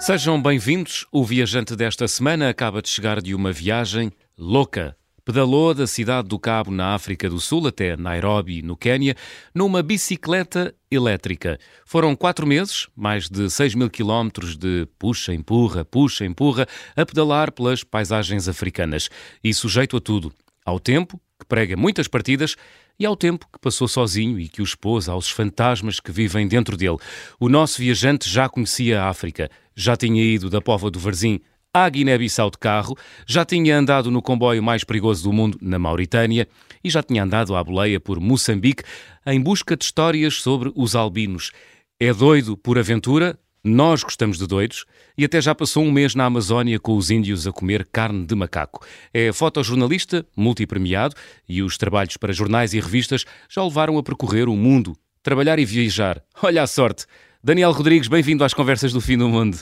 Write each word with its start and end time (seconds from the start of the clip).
Sejam 0.00 0.40
bem-vindos. 0.40 1.06
O 1.12 1.22
viajante 1.22 1.76
desta 1.76 2.08
semana 2.08 2.48
acaba 2.48 2.80
de 2.80 2.88
chegar 2.88 3.20
de 3.20 3.34
uma 3.34 3.52
viagem 3.52 4.10
louca. 4.36 4.96
Pedalou 5.26 5.74
da 5.74 5.86
cidade 5.86 6.26
do 6.26 6.38
Cabo, 6.38 6.70
na 6.70 6.94
África 6.94 7.28
do 7.28 7.38
Sul, 7.38 7.66
até 7.66 7.98
Nairobi, 7.98 8.62
no 8.62 8.78
Quênia, 8.78 9.14
numa 9.54 9.82
bicicleta 9.82 10.74
elétrica. 10.90 11.58
Foram 11.84 12.16
quatro 12.16 12.46
meses, 12.46 12.88
mais 12.96 13.28
de 13.28 13.50
6 13.50 13.74
mil 13.74 13.90
quilómetros 13.90 14.56
de 14.56 14.88
puxa, 14.98 15.34
empurra, 15.34 15.84
puxa, 15.84 16.24
empurra, 16.24 16.66
a 16.96 17.04
pedalar 17.04 17.52
pelas 17.52 17.84
paisagens 17.84 18.48
africanas. 18.48 19.10
E 19.44 19.52
sujeito 19.52 19.98
a 19.98 20.00
tudo. 20.00 20.32
Ao 20.64 20.80
tempo, 20.80 21.20
que 21.40 21.46
prega 21.46 21.76
muitas 21.76 22.06
partidas, 22.06 22.56
e 22.98 23.06
ao 23.06 23.16
tempo 23.16 23.46
que 23.50 23.58
passou 23.58 23.88
sozinho 23.88 24.38
e 24.38 24.46
que 24.46 24.60
o 24.60 24.64
expôs 24.64 25.08
aos 25.08 25.30
fantasmas 25.30 25.98
que 25.98 26.12
vivem 26.12 26.46
dentro 26.46 26.76
dele. 26.76 26.98
O 27.40 27.48
nosso 27.48 27.80
viajante 27.80 28.28
já 28.28 28.48
conhecia 28.48 29.00
a 29.00 29.08
África, 29.08 29.50
já 29.74 29.96
tinha 29.96 30.22
ido 30.22 30.50
da 30.50 30.60
Pova 30.60 30.90
do 30.90 30.98
Varzim 30.98 31.40
à 31.72 31.88
Guiné-Bissau 31.88 32.50
de 32.50 32.58
carro, 32.58 32.96
já 33.26 33.44
tinha 33.44 33.76
andado 33.76 34.10
no 34.10 34.20
comboio 34.20 34.62
mais 34.62 34.84
perigoso 34.84 35.24
do 35.24 35.32
mundo, 35.32 35.56
na 35.62 35.78
Mauritânia, 35.78 36.46
e 36.84 36.90
já 36.90 37.02
tinha 37.02 37.22
andado 37.22 37.56
à 37.56 37.64
boleia 37.64 37.98
por 37.98 38.20
Moçambique 38.20 38.82
em 39.26 39.40
busca 39.40 39.76
de 39.76 39.84
histórias 39.84 40.34
sobre 40.34 40.70
os 40.74 40.94
albinos. 40.94 41.52
É 41.98 42.12
doido 42.12 42.56
por 42.56 42.78
aventura? 42.78 43.38
Nós 43.62 44.02
gostamos 44.02 44.38
de 44.38 44.46
doidos 44.46 44.86
e 45.18 45.24
até 45.24 45.38
já 45.38 45.54
passou 45.54 45.84
um 45.84 45.92
mês 45.92 46.14
na 46.14 46.24
Amazónia 46.24 46.80
com 46.80 46.96
os 46.96 47.10
índios 47.10 47.46
a 47.46 47.52
comer 47.52 47.86
carne 47.92 48.24
de 48.24 48.34
macaco. 48.34 48.86
É 49.12 49.30
fotojornalista, 49.32 50.24
multipremiado 50.34 51.14
e 51.46 51.62
os 51.62 51.76
trabalhos 51.76 52.16
para 52.16 52.32
jornais 52.32 52.72
e 52.72 52.80
revistas 52.80 53.26
já 53.50 53.62
o 53.62 53.68
levaram 53.68 53.98
a 53.98 54.02
percorrer 54.02 54.48
o 54.48 54.56
mundo, 54.56 54.96
trabalhar 55.22 55.58
e 55.58 55.66
viajar. 55.66 56.22
Olha 56.42 56.62
a 56.62 56.66
sorte! 56.66 57.04
Daniel 57.44 57.72
Rodrigues, 57.72 58.08
bem-vindo 58.08 58.44
às 58.44 58.54
Conversas 58.54 58.94
do 58.94 59.00
Fim 59.00 59.18
do 59.18 59.28
Mundo. 59.28 59.58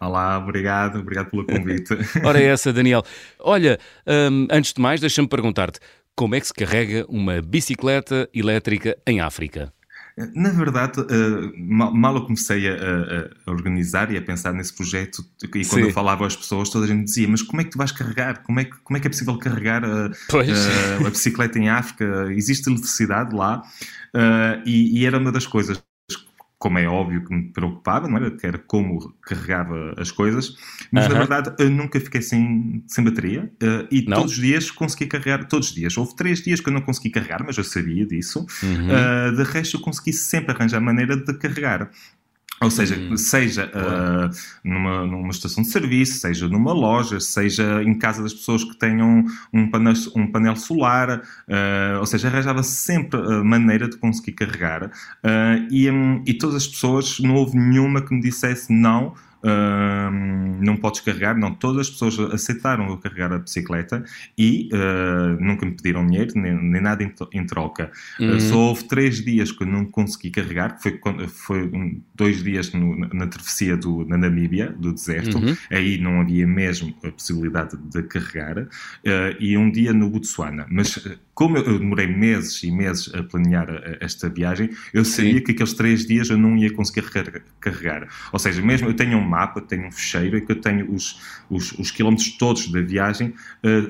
Olá, 0.00 0.38
obrigado, 0.38 0.98
obrigado 1.00 1.30
pelo 1.30 1.44
convite. 1.44 1.94
Ora, 2.24 2.40
é 2.40 2.46
essa, 2.46 2.72
Daniel. 2.72 3.02
Olha, 3.38 3.78
hum, 4.06 4.46
antes 4.50 4.72
de 4.72 4.80
mais, 4.80 5.00
deixa-me 5.00 5.28
perguntar-te: 5.28 5.78
como 6.14 6.34
é 6.34 6.40
que 6.40 6.46
se 6.46 6.54
carrega 6.54 7.04
uma 7.08 7.42
bicicleta 7.42 8.28
elétrica 8.32 8.96
em 9.06 9.20
África? 9.20 9.72
Na 10.34 10.48
verdade, 10.48 10.98
uh, 11.00 11.52
mal, 11.58 12.14
eu 12.14 12.22
comecei 12.22 12.66
a, 12.70 12.74
a, 13.46 13.50
organizar 13.50 14.10
e 14.10 14.16
a 14.16 14.22
pensar 14.22 14.54
nesse 14.54 14.72
projeto, 14.72 15.22
e 15.42 15.46
quando 15.48 15.66
Sim. 15.66 15.80
eu 15.82 15.92
falava 15.92 16.26
às 16.26 16.34
pessoas, 16.34 16.70
toda 16.70 16.86
a 16.86 16.88
gente 16.88 17.04
dizia: 17.04 17.28
Mas 17.28 17.42
como 17.42 17.60
é 17.60 17.64
que 17.64 17.70
tu 17.70 17.76
vais 17.76 17.92
carregar? 17.92 18.42
Como 18.42 18.58
é 18.58 18.64
que, 18.64 18.76
como 18.82 18.96
é, 18.96 19.00
que 19.00 19.08
é 19.08 19.10
possível 19.10 19.36
carregar 19.38 19.84
a, 19.84 20.06
a, 20.06 21.06
a 21.06 21.10
bicicleta 21.10 21.58
em 21.58 21.68
África? 21.68 22.32
Existe 22.32 22.70
eletricidade 22.70 23.36
lá? 23.36 23.62
Uh, 24.14 24.62
e, 24.64 25.00
e, 25.00 25.06
era 25.06 25.18
uma 25.18 25.30
das 25.30 25.46
coisas 25.46 25.82
como 26.58 26.78
é 26.78 26.88
óbvio 26.88 27.22
que 27.22 27.34
me 27.34 27.52
preocupava, 27.52 28.08
não 28.08 28.16
era? 28.16 28.30
Que 28.30 28.46
era 28.46 28.58
como 28.58 29.14
carregava 29.22 29.94
as 29.98 30.10
coisas, 30.10 30.56
mas 30.90 31.04
uh 31.04 31.08
-huh. 31.08 31.12
na 31.12 31.18
verdade 31.18 31.54
eu 31.58 31.70
nunca 31.70 32.00
fiquei 32.00 32.22
sem, 32.22 32.82
sem 32.86 33.04
bateria 33.04 33.52
uh, 33.62 33.86
e 33.90 34.02
não? 34.08 34.18
todos 34.18 34.32
os 34.32 34.38
dias 34.38 34.70
consegui 34.70 35.06
carregar, 35.06 35.46
todos 35.46 35.68
os 35.68 35.74
dias. 35.74 35.96
Houve 35.96 36.16
três 36.16 36.42
dias 36.42 36.60
que 36.60 36.68
eu 36.68 36.72
não 36.72 36.80
consegui 36.80 37.10
carregar, 37.10 37.44
mas 37.44 37.58
eu 37.58 37.64
sabia 37.64 38.06
disso. 38.06 38.40
Uh 38.40 38.66
-huh. 38.66 39.32
uh, 39.32 39.36
de 39.36 39.42
resto, 39.42 39.76
eu 39.76 39.80
consegui 39.80 40.12
sempre 40.14 40.54
arranjar 40.54 40.80
maneira 40.80 41.16
de 41.16 41.34
carregar. 41.34 41.90
Ou 42.60 42.70
seja, 42.70 42.96
hum, 42.96 43.16
seja 43.16 43.66
uh, 43.66 44.30
numa, 44.64 45.04
numa 45.06 45.30
estação 45.30 45.62
de 45.62 45.68
serviço, 45.68 46.18
seja 46.18 46.48
numa 46.48 46.72
loja, 46.72 47.20
seja 47.20 47.82
em 47.82 47.94
casa 47.98 48.22
das 48.22 48.32
pessoas 48.32 48.64
que 48.64 48.74
tenham 48.78 49.24
um 49.52 49.70
painel, 49.70 49.92
um 50.14 50.26
painel 50.26 50.56
solar, 50.56 51.18
uh, 51.20 52.00
ou 52.00 52.06
seja, 52.06 52.28
arranjava 52.28 52.62
sempre 52.62 53.20
a 53.20 53.44
maneira 53.44 53.88
de 53.88 53.98
conseguir 53.98 54.32
carregar. 54.32 54.86
Uh, 54.86 55.68
e, 55.70 55.90
um, 55.90 56.22
e 56.26 56.32
todas 56.32 56.56
as 56.56 56.66
pessoas, 56.66 57.18
não 57.20 57.34
houve 57.34 57.58
nenhuma 57.58 58.00
que 58.00 58.14
me 58.14 58.22
dissesse 58.22 58.72
não, 58.72 59.14
Uh, 59.46 60.10
não 60.60 60.76
podes 60.76 61.00
carregar, 61.00 61.38
não, 61.38 61.54
todas 61.54 61.82
as 61.82 61.90
pessoas 61.90 62.18
aceitaram 62.32 62.88
eu 62.88 62.98
carregar 62.98 63.32
a 63.32 63.38
bicicleta 63.38 64.02
e 64.36 64.68
uh, 64.72 65.40
nunca 65.40 65.64
me 65.64 65.70
pediram 65.70 66.04
dinheiro, 66.04 66.32
nem, 66.34 66.52
nem 66.52 66.82
nada 66.82 67.04
em, 67.04 67.12
em 67.32 67.46
troca. 67.46 67.92
Uhum. 68.18 68.36
Uh, 68.36 68.40
só 68.40 68.58
houve 68.58 68.84
três 68.88 69.24
dias 69.24 69.52
que 69.52 69.62
eu 69.62 69.66
não 69.68 69.84
consegui 69.84 70.30
carregar, 70.30 70.78
foi, 70.80 70.98
foi 71.28 71.70
dois 72.12 72.42
dias 72.42 72.72
no, 72.72 72.96
na 72.96 73.28
travessia 73.28 73.76
do, 73.76 74.04
na 74.04 74.16
Namíbia, 74.16 74.74
do 74.76 74.92
deserto, 74.92 75.38
uhum. 75.38 75.56
aí 75.70 75.96
não 75.98 76.20
havia 76.20 76.46
mesmo 76.46 76.92
a 77.04 77.10
possibilidade 77.12 77.76
de 77.76 78.02
carregar, 78.02 78.66
ah, 79.06 79.36
e 79.38 79.56
um 79.56 79.70
dia 79.70 79.92
no 79.92 80.10
Botsuana. 80.10 80.66
Mas 80.68 80.98
como 81.36 81.58
eu 81.58 81.78
demorei 81.78 82.06
meses 82.06 82.62
e 82.62 82.70
meses 82.70 83.14
a 83.14 83.22
planear 83.22 83.68
esta 84.00 84.26
viagem, 84.26 84.70
eu 84.94 85.04
sabia 85.04 85.34
Sim. 85.34 85.44
que 85.44 85.52
aqueles 85.52 85.74
três 85.74 86.06
dias 86.06 86.30
eu 86.30 86.38
não 86.38 86.56
ia 86.56 86.72
conseguir 86.72 87.06
carregar. 87.60 88.08
Ou 88.32 88.38
seja, 88.38 88.62
mesmo 88.62 88.88
eu 88.88 88.94
tenho 88.94 89.18
um 89.18 89.20
mapa, 89.20 89.60
tenho 89.60 89.86
um 89.86 89.92
fecheiro 89.92 90.38
e 90.38 90.40
que 90.40 90.52
eu 90.52 90.58
tenho 90.58 90.90
os, 90.90 91.20
os, 91.50 91.72
os 91.72 91.90
quilómetros 91.90 92.30
todos 92.38 92.68
da 92.68 92.80
viagem, 92.80 93.34
uh, 93.62 93.86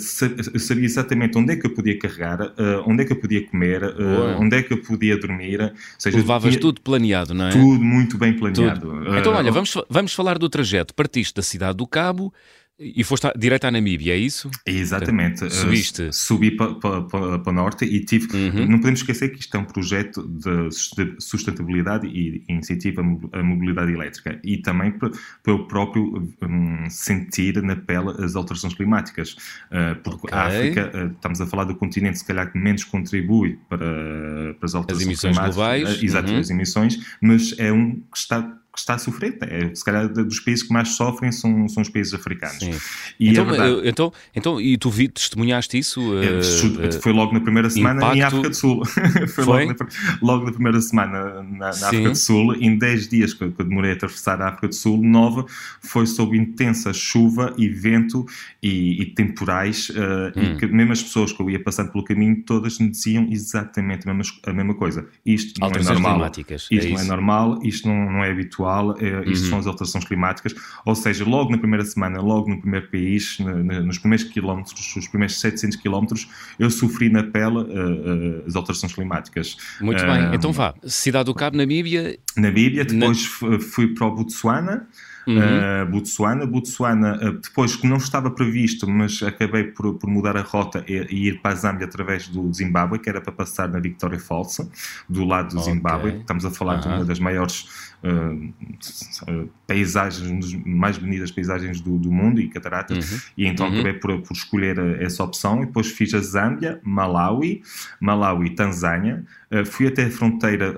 eu 0.53 0.59
sabia 0.59 0.85
exatamente 0.85 1.39
onde 1.39 1.53
é 1.53 1.57
que 1.57 1.65
eu 1.65 1.71
podia 1.73 1.97
carregar, 1.97 2.43
uh, 2.43 2.83
onde 2.85 3.05
é 3.05 3.07
que 3.07 3.13
eu 3.13 3.21
podia 3.21 3.47
comer, 3.47 3.85
uh, 3.85 4.41
onde 4.41 4.57
é 4.57 4.63
que 4.65 4.73
eu 4.73 4.83
podia 4.83 5.17
dormir. 5.17 5.61
Ou 5.61 5.71
seja, 6.01 6.17
Levavas 6.17 6.51
tinha... 6.51 6.61
tudo 6.61 6.81
planeado, 6.81 7.33
não 7.33 7.47
é? 7.47 7.51
Tudo 7.53 7.85
muito 7.85 8.19
bem 8.19 8.33
planeado. 8.33 9.05
Então, 9.17 9.33
olha, 9.33 9.53
vamos, 9.53 9.73
vamos 9.89 10.13
falar 10.13 10.37
do 10.37 10.49
trajeto. 10.49 10.93
Partiste 10.93 11.37
da 11.37 11.43
cidade 11.43 11.77
do 11.77 11.87
Cabo 11.87 12.35
e 12.79 13.03
foste 13.05 13.27
direto 13.39 13.65
à 13.65 13.71
Namíbia, 13.71 14.13
é 14.13 14.19
isso? 14.19 14.51
Exatamente. 14.67 15.51
Subiste? 15.51 16.03
Uh, 16.03 16.13
subi 16.13 16.51
para 16.51 16.75
pa, 16.75 17.01
pa, 17.03 17.39
pa, 17.39 17.53
norte 17.53 17.87
e 17.87 18.05
tive. 18.05 18.27
Uhum. 18.37 18.67
Não 18.67 18.79
podemos 18.79 19.01
esquecer 19.01 19.31
que 19.31 19.41
isto 19.41 19.57
é 19.57 19.61
um 19.61 19.65
projeto 19.65 20.23
de 20.29 20.69
sustentabilidade 21.19 22.07
e 22.07 22.45
incentiva 22.51 23.01
a 23.33 23.43
mobilidade 23.43 23.93
elétrica 23.93 24.39
e 24.45 24.59
também 24.59 24.93
para 24.93 25.11
eu 25.47 25.67
próprio 25.67 26.31
um, 26.43 26.91
sentir 26.91 27.63
na 27.63 27.77
pele 27.77 28.11
as 28.23 28.37
alterações 28.37 28.75
climáticas. 28.75 29.33
Uh, 29.71 29.97
porque 30.05 30.27
okay. 30.27 30.39
a 30.39 30.43
África, 30.43 30.93
uh, 30.95 31.13
estamos 31.13 31.41
a 31.41 31.47
falar 31.47 31.65
do 31.65 31.75
continente, 31.75 32.19
se 32.19 32.27
calhar 32.27 32.53
que 32.53 32.59
menos 32.59 32.85
contribui 32.85 33.59
para, 33.71 33.87
para 34.55 34.67
as 34.67 34.75
alterações 34.75 35.03
as 35.03 35.07
emissões 35.07 35.37
climáticas. 35.37 35.55
globais. 35.55 36.03
Exato, 36.03 36.31
uhum. 36.31 36.39
as 36.41 36.51
emissões, 36.51 37.17
mas 37.23 37.55
é 37.59 37.73
um 37.73 37.95
que 37.95 38.19
está 38.19 38.59
que 38.77 38.81
está 38.81 38.95
a 38.95 38.99
sofrer. 38.99 39.39
É, 39.41 39.75
se 39.75 39.83
calhar 39.83 40.07
dos 40.07 40.39
países 40.39 40.63
que 40.63 40.73
mais 40.73 40.91
sofrem 40.91 41.33
são, 41.33 41.67
são 41.67 41.83
os 41.83 41.89
países 41.89 42.13
africanos. 42.13 42.63
E 43.19 43.31
então, 43.31 43.45
é 43.45 43.47
verdade, 43.47 43.89
então, 43.89 44.13
então, 44.35 44.61
e 44.61 44.77
tu 44.77 44.91
vi, 44.91 45.09
testemunhaste 45.09 45.79
isso? 45.79 46.01
Uh, 46.01 47.01
foi 47.01 47.13
logo 47.13 47.33
na 47.33 47.41
primeira 47.41 47.71
semana 47.71 47.97
impacto... 48.01 48.17
em 48.17 48.23
África 48.23 48.51
do 48.51 48.55
Sul. 48.55 48.85
foi, 48.85 49.29
foi? 49.29 49.65
Logo, 49.65 49.79
na, 49.79 49.87
logo, 50.21 50.45
na, 50.45 50.53
primeira 50.53 50.81
semana 50.83 51.43
na, 51.43 51.59
na 51.59 51.69
África 51.71 52.11
do 52.11 52.17
Sul. 52.17 52.55
Em 52.57 52.77
10 52.77 53.09
dias 53.09 53.33
que 53.33 53.45
eu, 53.45 53.53
que 53.53 53.63
eu 53.63 53.67
demorei 53.67 53.93
a 53.93 53.95
atravessar 53.95 54.43
a 54.43 54.49
África 54.49 54.69
do 54.69 54.75
Sul, 54.75 55.03
nova, 55.03 55.47
foi 55.81 56.07
sob 56.07 56.37
intensa 56.37 56.93
chuva 56.93 57.55
e 57.57 57.69
vento 57.69 58.27
e, 58.63 59.01
e 59.01 59.07
temporais. 59.07 59.89
Uh, 59.89 60.39
hum. 60.39 60.43
E 60.43 60.57
que 60.57 60.67
mesmo 60.67 60.93
as 60.93 61.03
pessoas 61.03 61.33
que 61.33 61.41
eu 61.41 61.49
ia 61.49 61.63
passando 61.63 61.91
pelo 61.93 62.05
caminho, 62.05 62.43
todas 62.43 62.79
me 62.79 62.91
diziam 62.91 63.27
exatamente 63.31 64.07
a 64.07 64.13
mesma, 64.13 64.35
a 64.47 64.53
mesma 64.53 64.75
coisa. 64.75 65.07
Isto 65.25 65.59
não 65.59 65.69
é 65.69 65.83
normal. 65.83 66.15
Climáticas. 66.17 66.69
Isto 66.71 66.87
é 66.87 66.91
não 66.91 67.01
é 67.01 67.05
normal, 67.05 67.59
isto 67.63 67.89
não, 67.89 68.13
não 68.13 68.25
é 68.25 68.31
habitual 68.31 68.66
atual, 68.67 68.97
é, 68.99 69.23
isto 69.31 69.45
uhum. 69.45 69.51
são 69.51 69.59
as 69.61 69.67
alterações 69.67 70.05
climáticas, 70.05 70.55
ou 70.85 70.95
seja, 70.95 71.25
logo 71.25 71.51
na 71.51 71.59
primeira 71.59 71.85
semana, 71.85 72.21
logo 72.21 72.51
no 72.51 72.61
primeiro 72.61 72.89
país, 72.89 73.39
nos 73.85 73.99
primeiros 73.99 74.27
quilómetros, 74.27 74.97
os 74.97 75.09
primeiros 75.09 75.41
700 75.41 75.77
quilómetros, 75.77 76.29
eu 76.59 76.71
sofri 76.71 77.09
na 77.09 77.23
pele 77.23 77.59
uh, 77.59 77.63
uh, 77.63 78.45
as 78.47 78.57
alterações 78.57 78.93
climáticas. 78.93 79.57
Muito 79.81 80.03
uh, 80.03 80.07
bem, 80.07 80.35
então 80.35 80.53
vá, 80.53 80.75
Cidade 80.85 81.27
do 81.27 81.35
Cabo, 81.35 81.57
Namíbia... 81.57 82.19
Namíbia, 82.37 82.85
depois 82.85 83.29
na... 83.41 83.59
fui 83.61 83.95
para 83.95 84.07
o 84.07 84.15
Botsuana, 84.15 84.87
Uhum. 85.27 85.39
Uh, 85.39 85.87
Botsuana. 85.91 86.47
Botsuana, 86.47 87.17
uh, 87.17 87.33
depois 87.41 87.75
que 87.75 87.87
não 87.87 87.97
estava 87.97 88.31
previsto, 88.31 88.89
mas 88.89 89.23
acabei 89.23 89.65
por, 89.65 89.95
por 89.95 90.09
mudar 90.09 90.37
a 90.37 90.43
rota 90.43 90.85
e, 90.87 90.93
e, 91.11 91.29
ir 91.29 91.41
para 91.41 91.53
a 91.53 91.55
Zâmbia 91.57 91.87
através 91.87 92.29
do 92.29 92.53
Zimbábue, 92.53 93.01
que 93.01 93.09
era 93.09 93.21
para 93.21 93.33
passar 93.33 93.69
na 93.69 93.81
Victoria 93.81 94.21
Falls, 94.21 94.71
do 95.09 95.25
lado 95.25 95.55
do 95.55 95.61
okay. 95.61 95.73
Zimbábue. 95.73 96.21
Estamos 96.21 96.45
a 96.45 96.51
falar 96.51 96.77
uhum. 96.77 96.81
de 96.81 96.89
uma 96.89 97.05
das 97.05 97.19
maiores 97.19 97.69
uh, 98.05 99.49
paisagens, 99.67 100.55
mais 100.65 100.97
bonitas 100.97 101.33
paisagens 101.33 101.81
do, 101.81 101.99
do 101.99 102.13
mundo 102.13 102.41
e 102.41 102.49
cataratas, 102.49 103.11
uhum. 103.11 103.19
e 103.37 103.47
então 103.47 103.67
uhum. 103.67 103.75
acabei 103.75 103.95
por, 103.95 104.21
por 104.23 104.33
escolher 104.33 104.79
essa 105.03 105.25
opção. 105.25 105.63
E 105.63 105.67
depois 105.67 105.89
fiz 105.89 106.15
a 106.15 106.21
Zâmbia, 106.21 106.81
Malawi, 106.85 107.63
Malawi, 108.01 108.51
Tanzânia. 108.51 109.25
fui 109.65 109.89
até 109.89 110.05
a 110.05 110.11
fronteira 110.11 110.77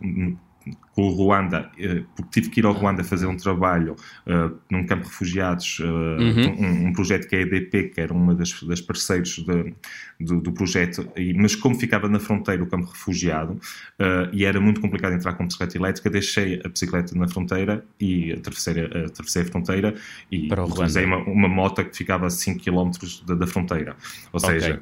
com 0.00 0.83
o 0.96 1.08
Ruanda, 1.08 1.70
eh, 1.78 2.02
porque 2.14 2.40
tive 2.40 2.50
que 2.50 2.60
ir 2.60 2.66
ao 2.66 2.72
Ruanda 2.72 3.02
fazer 3.02 3.26
um 3.26 3.36
trabalho 3.36 3.96
uh, 4.26 4.56
num 4.70 4.86
campo 4.86 5.02
de 5.02 5.08
refugiados, 5.08 5.80
uh, 5.80 5.84
uhum. 5.84 6.56
um, 6.58 6.86
um, 6.88 6.92
projeto 6.92 7.26
que 7.28 7.34
é 7.34 7.40
a 7.40 7.42
EDP, 7.42 7.90
que 7.94 8.00
era 8.00 8.12
uma 8.12 8.34
das, 8.34 8.62
das 8.62 8.80
parceiros 8.80 9.44
de, 9.44 9.74
do, 10.20 10.40
do, 10.40 10.52
projeto, 10.52 11.08
e, 11.16 11.34
mas 11.34 11.56
como 11.56 11.74
ficava 11.74 12.08
na 12.08 12.20
fronteira 12.20 12.62
o 12.62 12.66
campo 12.66 12.86
refugiado 12.86 13.54
uh, 13.54 14.28
e 14.32 14.44
era 14.44 14.60
muito 14.60 14.80
complicado 14.80 15.14
entrar 15.14 15.34
com 15.34 15.46
bicicleta 15.46 15.76
elétrica, 15.76 16.08
deixei 16.10 16.60
a 16.64 16.68
bicicleta 16.68 17.16
na 17.18 17.26
fronteira 17.26 17.84
e 17.98 18.32
atravessei, 18.32 18.84
atravessei 18.84 19.42
a 19.42 19.44
fronteira 19.46 19.94
e 20.30 20.48
utilizei 20.52 21.04
uma, 21.04 21.18
uma 21.18 21.48
moto 21.48 21.84
que 21.84 21.96
ficava 21.96 22.26
a 22.26 22.30
5 22.30 22.60
km 22.60 22.90
da, 23.26 23.34
da 23.34 23.46
fronteira. 23.46 23.96
Ou 24.32 24.40
okay. 24.40 24.60
seja, 24.60 24.80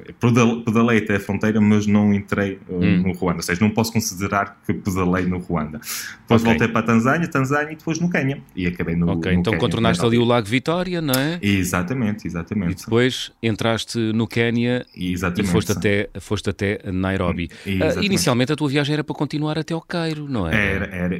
pedalei 0.65 0.99
até 0.99 1.15
a 1.15 1.19
fronteira, 1.19 1.59
mas 1.59 1.87
não 1.87 2.13
entrei 2.13 2.59
hum. 2.69 3.01
no 3.01 3.13
Ruanda. 3.13 3.39
Ou 3.39 3.43
seja, 3.43 3.59
não 3.61 3.71
posso 3.71 3.91
considerar 3.91 4.59
que 4.65 4.73
pedalei 4.73 5.25
no 5.25 5.39
Ruanda. 5.39 5.79
Depois 6.21 6.41
okay. 6.41 6.53
voltei 6.53 6.67
para 6.67 6.79
a 6.79 6.83
Tanzânia, 6.83 7.27
Tanzânia 7.27 7.73
e 7.73 7.75
depois 7.75 7.99
no 7.99 8.09
Quênia. 8.09 8.41
E 8.55 8.67
acabei 8.67 8.95
no. 8.95 9.09
Ok, 9.09 9.31
no 9.31 9.39
então 9.39 9.51
Quênia, 9.51 9.59
contornaste 9.59 10.05
ali 10.05 10.17
o 10.17 10.23
Lago 10.23 10.47
Vitória, 10.47 11.01
não 11.01 11.13
é? 11.13 11.39
Exatamente, 11.41 12.27
exatamente. 12.27 12.71
E 12.71 12.75
depois 12.75 13.31
entraste 13.41 13.97
no 13.97 14.27
Quênia 14.27 14.85
e 14.95 15.15
foste 15.45 15.71
até, 15.71 16.09
foste 16.19 16.49
até 16.49 16.79
Nairobi. 16.91 17.49
Uh, 17.65 18.03
inicialmente 18.03 18.51
a 18.53 18.55
tua 18.55 18.69
viagem 18.69 18.93
era 18.93 19.03
para 19.03 19.15
continuar 19.15 19.57
até 19.57 19.73
ao 19.73 19.81
Cairo, 19.81 20.27
não 20.29 20.47
é? 20.47 20.73
Era, 20.73 20.85
era. 20.85 21.17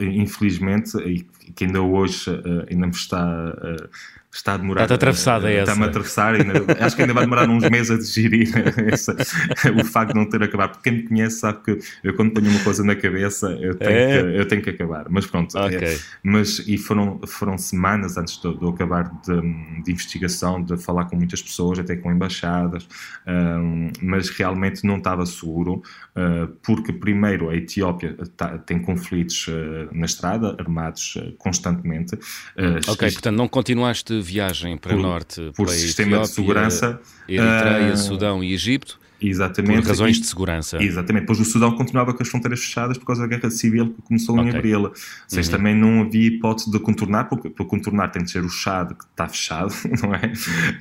Infelizmente, 0.00 0.96
e 0.98 1.26
que 1.54 1.64
ainda 1.64 1.82
hoje 1.82 2.30
uh, 2.30 2.66
ainda 2.70 2.86
me 2.86 2.92
está. 2.92 3.54
Está 4.34 4.54
a 4.54 4.56
demorar. 4.56 4.82
Está-te 4.82 4.96
atravessada 4.96 5.48
essa. 5.48 5.70
Está-me 5.70 5.84
a 5.84 5.86
atravessar. 5.86 6.34
Ainda, 6.34 6.84
acho 6.84 6.96
que 6.96 7.02
ainda 7.02 7.14
vai 7.14 7.22
demorar 7.22 7.48
uns 7.48 7.70
meses 7.70 7.90
a 7.92 7.96
digerir 7.96 8.48
essa, 8.92 9.16
o 9.80 9.84
facto 9.84 10.12
de 10.12 10.18
não 10.18 10.28
ter 10.28 10.42
acabado. 10.42 10.72
Porque 10.72 10.90
quem 10.90 11.02
me 11.02 11.08
conhece 11.08 11.38
sabe 11.38 11.62
que 11.62 11.78
eu, 12.02 12.14
quando 12.14 12.32
ponho 12.32 12.50
uma 12.50 12.58
coisa 12.64 12.82
na 12.82 12.96
cabeça, 12.96 13.46
eu 13.60 13.76
tenho, 13.76 13.90
é. 13.90 14.22
que, 14.22 14.38
eu 14.40 14.48
tenho 14.48 14.60
que 14.60 14.70
acabar. 14.70 15.06
Mas 15.08 15.24
pronto. 15.24 15.56
É. 15.56 15.66
Okay. 15.66 15.88
É, 15.88 15.98
mas, 16.20 16.58
e 16.66 16.76
foram, 16.76 17.20
foram 17.24 17.56
semanas 17.56 18.16
antes 18.16 18.40
de, 18.40 18.58
de 18.58 18.62
eu 18.62 18.70
acabar 18.70 19.04
de, 19.24 19.40
de, 19.84 19.92
investigação, 19.92 20.60
de 20.60 20.76
falar 20.78 21.04
com 21.04 21.14
muitas 21.14 21.40
pessoas, 21.40 21.78
até 21.78 21.94
com 21.94 22.10
embaixadas, 22.10 22.88
um, 23.24 23.92
mas 24.02 24.30
realmente 24.30 24.84
não 24.84 24.98
estava 24.98 25.24
seguro, 25.26 25.80
uh, 26.16 26.48
porque 26.60 26.92
primeiro 26.92 27.50
a 27.50 27.56
Etiópia 27.56 28.16
tá, 28.36 28.58
tem 28.58 28.80
conflitos 28.80 29.46
uh, 29.46 29.88
na 29.92 30.06
estrada, 30.06 30.56
armados 30.58 31.14
uh, 31.16 31.32
constantemente. 31.38 32.18
ok, 32.88 33.12
portanto 33.12 33.36
não 33.36 33.46
continuaste 33.46 34.23
viagem 34.24 34.76
para 34.76 34.92
por, 34.92 35.02
norte, 35.02 35.52
por 35.54 35.68
sistema 35.68 36.16
Etiópia, 36.16 36.28
de 36.28 36.34
segurança, 36.34 37.00
Eritreia, 37.28 37.92
uh, 37.92 37.96
Sudão 37.96 38.42
e 38.42 38.52
Egito. 38.52 38.98
Exatamente. 39.20 39.82
Por 39.82 39.88
razões 39.88 40.20
de 40.20 40.26
segurança. 40.26 40.82
Exatamente. 40.82 41.26
Pois 41.26 41.40
o 41.40 41.44
Sudão 41.44 41.72
continuava 41.72 42.12
com 42.12 42.22
as 42.22 42.28
fronteiras 42.28 42.60
fechadas 42.60 42.98
por 42.98 43.06
causa 43.06 43.22
da 43.22 43.28
guerra 43.28 43.50
civil 43.50 43.94
que 43.94 44.02
começou 44.02 44.38
okay. 44.38 44.50
em 44.50 44.56
abril. 44.56 44.82
Ou 44.84 44.92
seja, 45.28 45.50
uhum. 45.50 45.56
também 45.56 45.74
não 45.74 46.02
havia 46.02 46.26
hipótese 46.26 46.70
de 46.70 46.78
contornar, 46.78 47.24
porque 47.28 47.48
para 47.48 47.64
contornar 47.64 48.08
tem 48.08 48.22
de 48.22 48.30
ser 48.30 48.44
o 48.44 48.48
Chad 48.48 48.92
que 48.92 49.04
está 49.04 49.28
fechado, 49.28 49.72
não 50.02 50.14
é? 50.14 50.32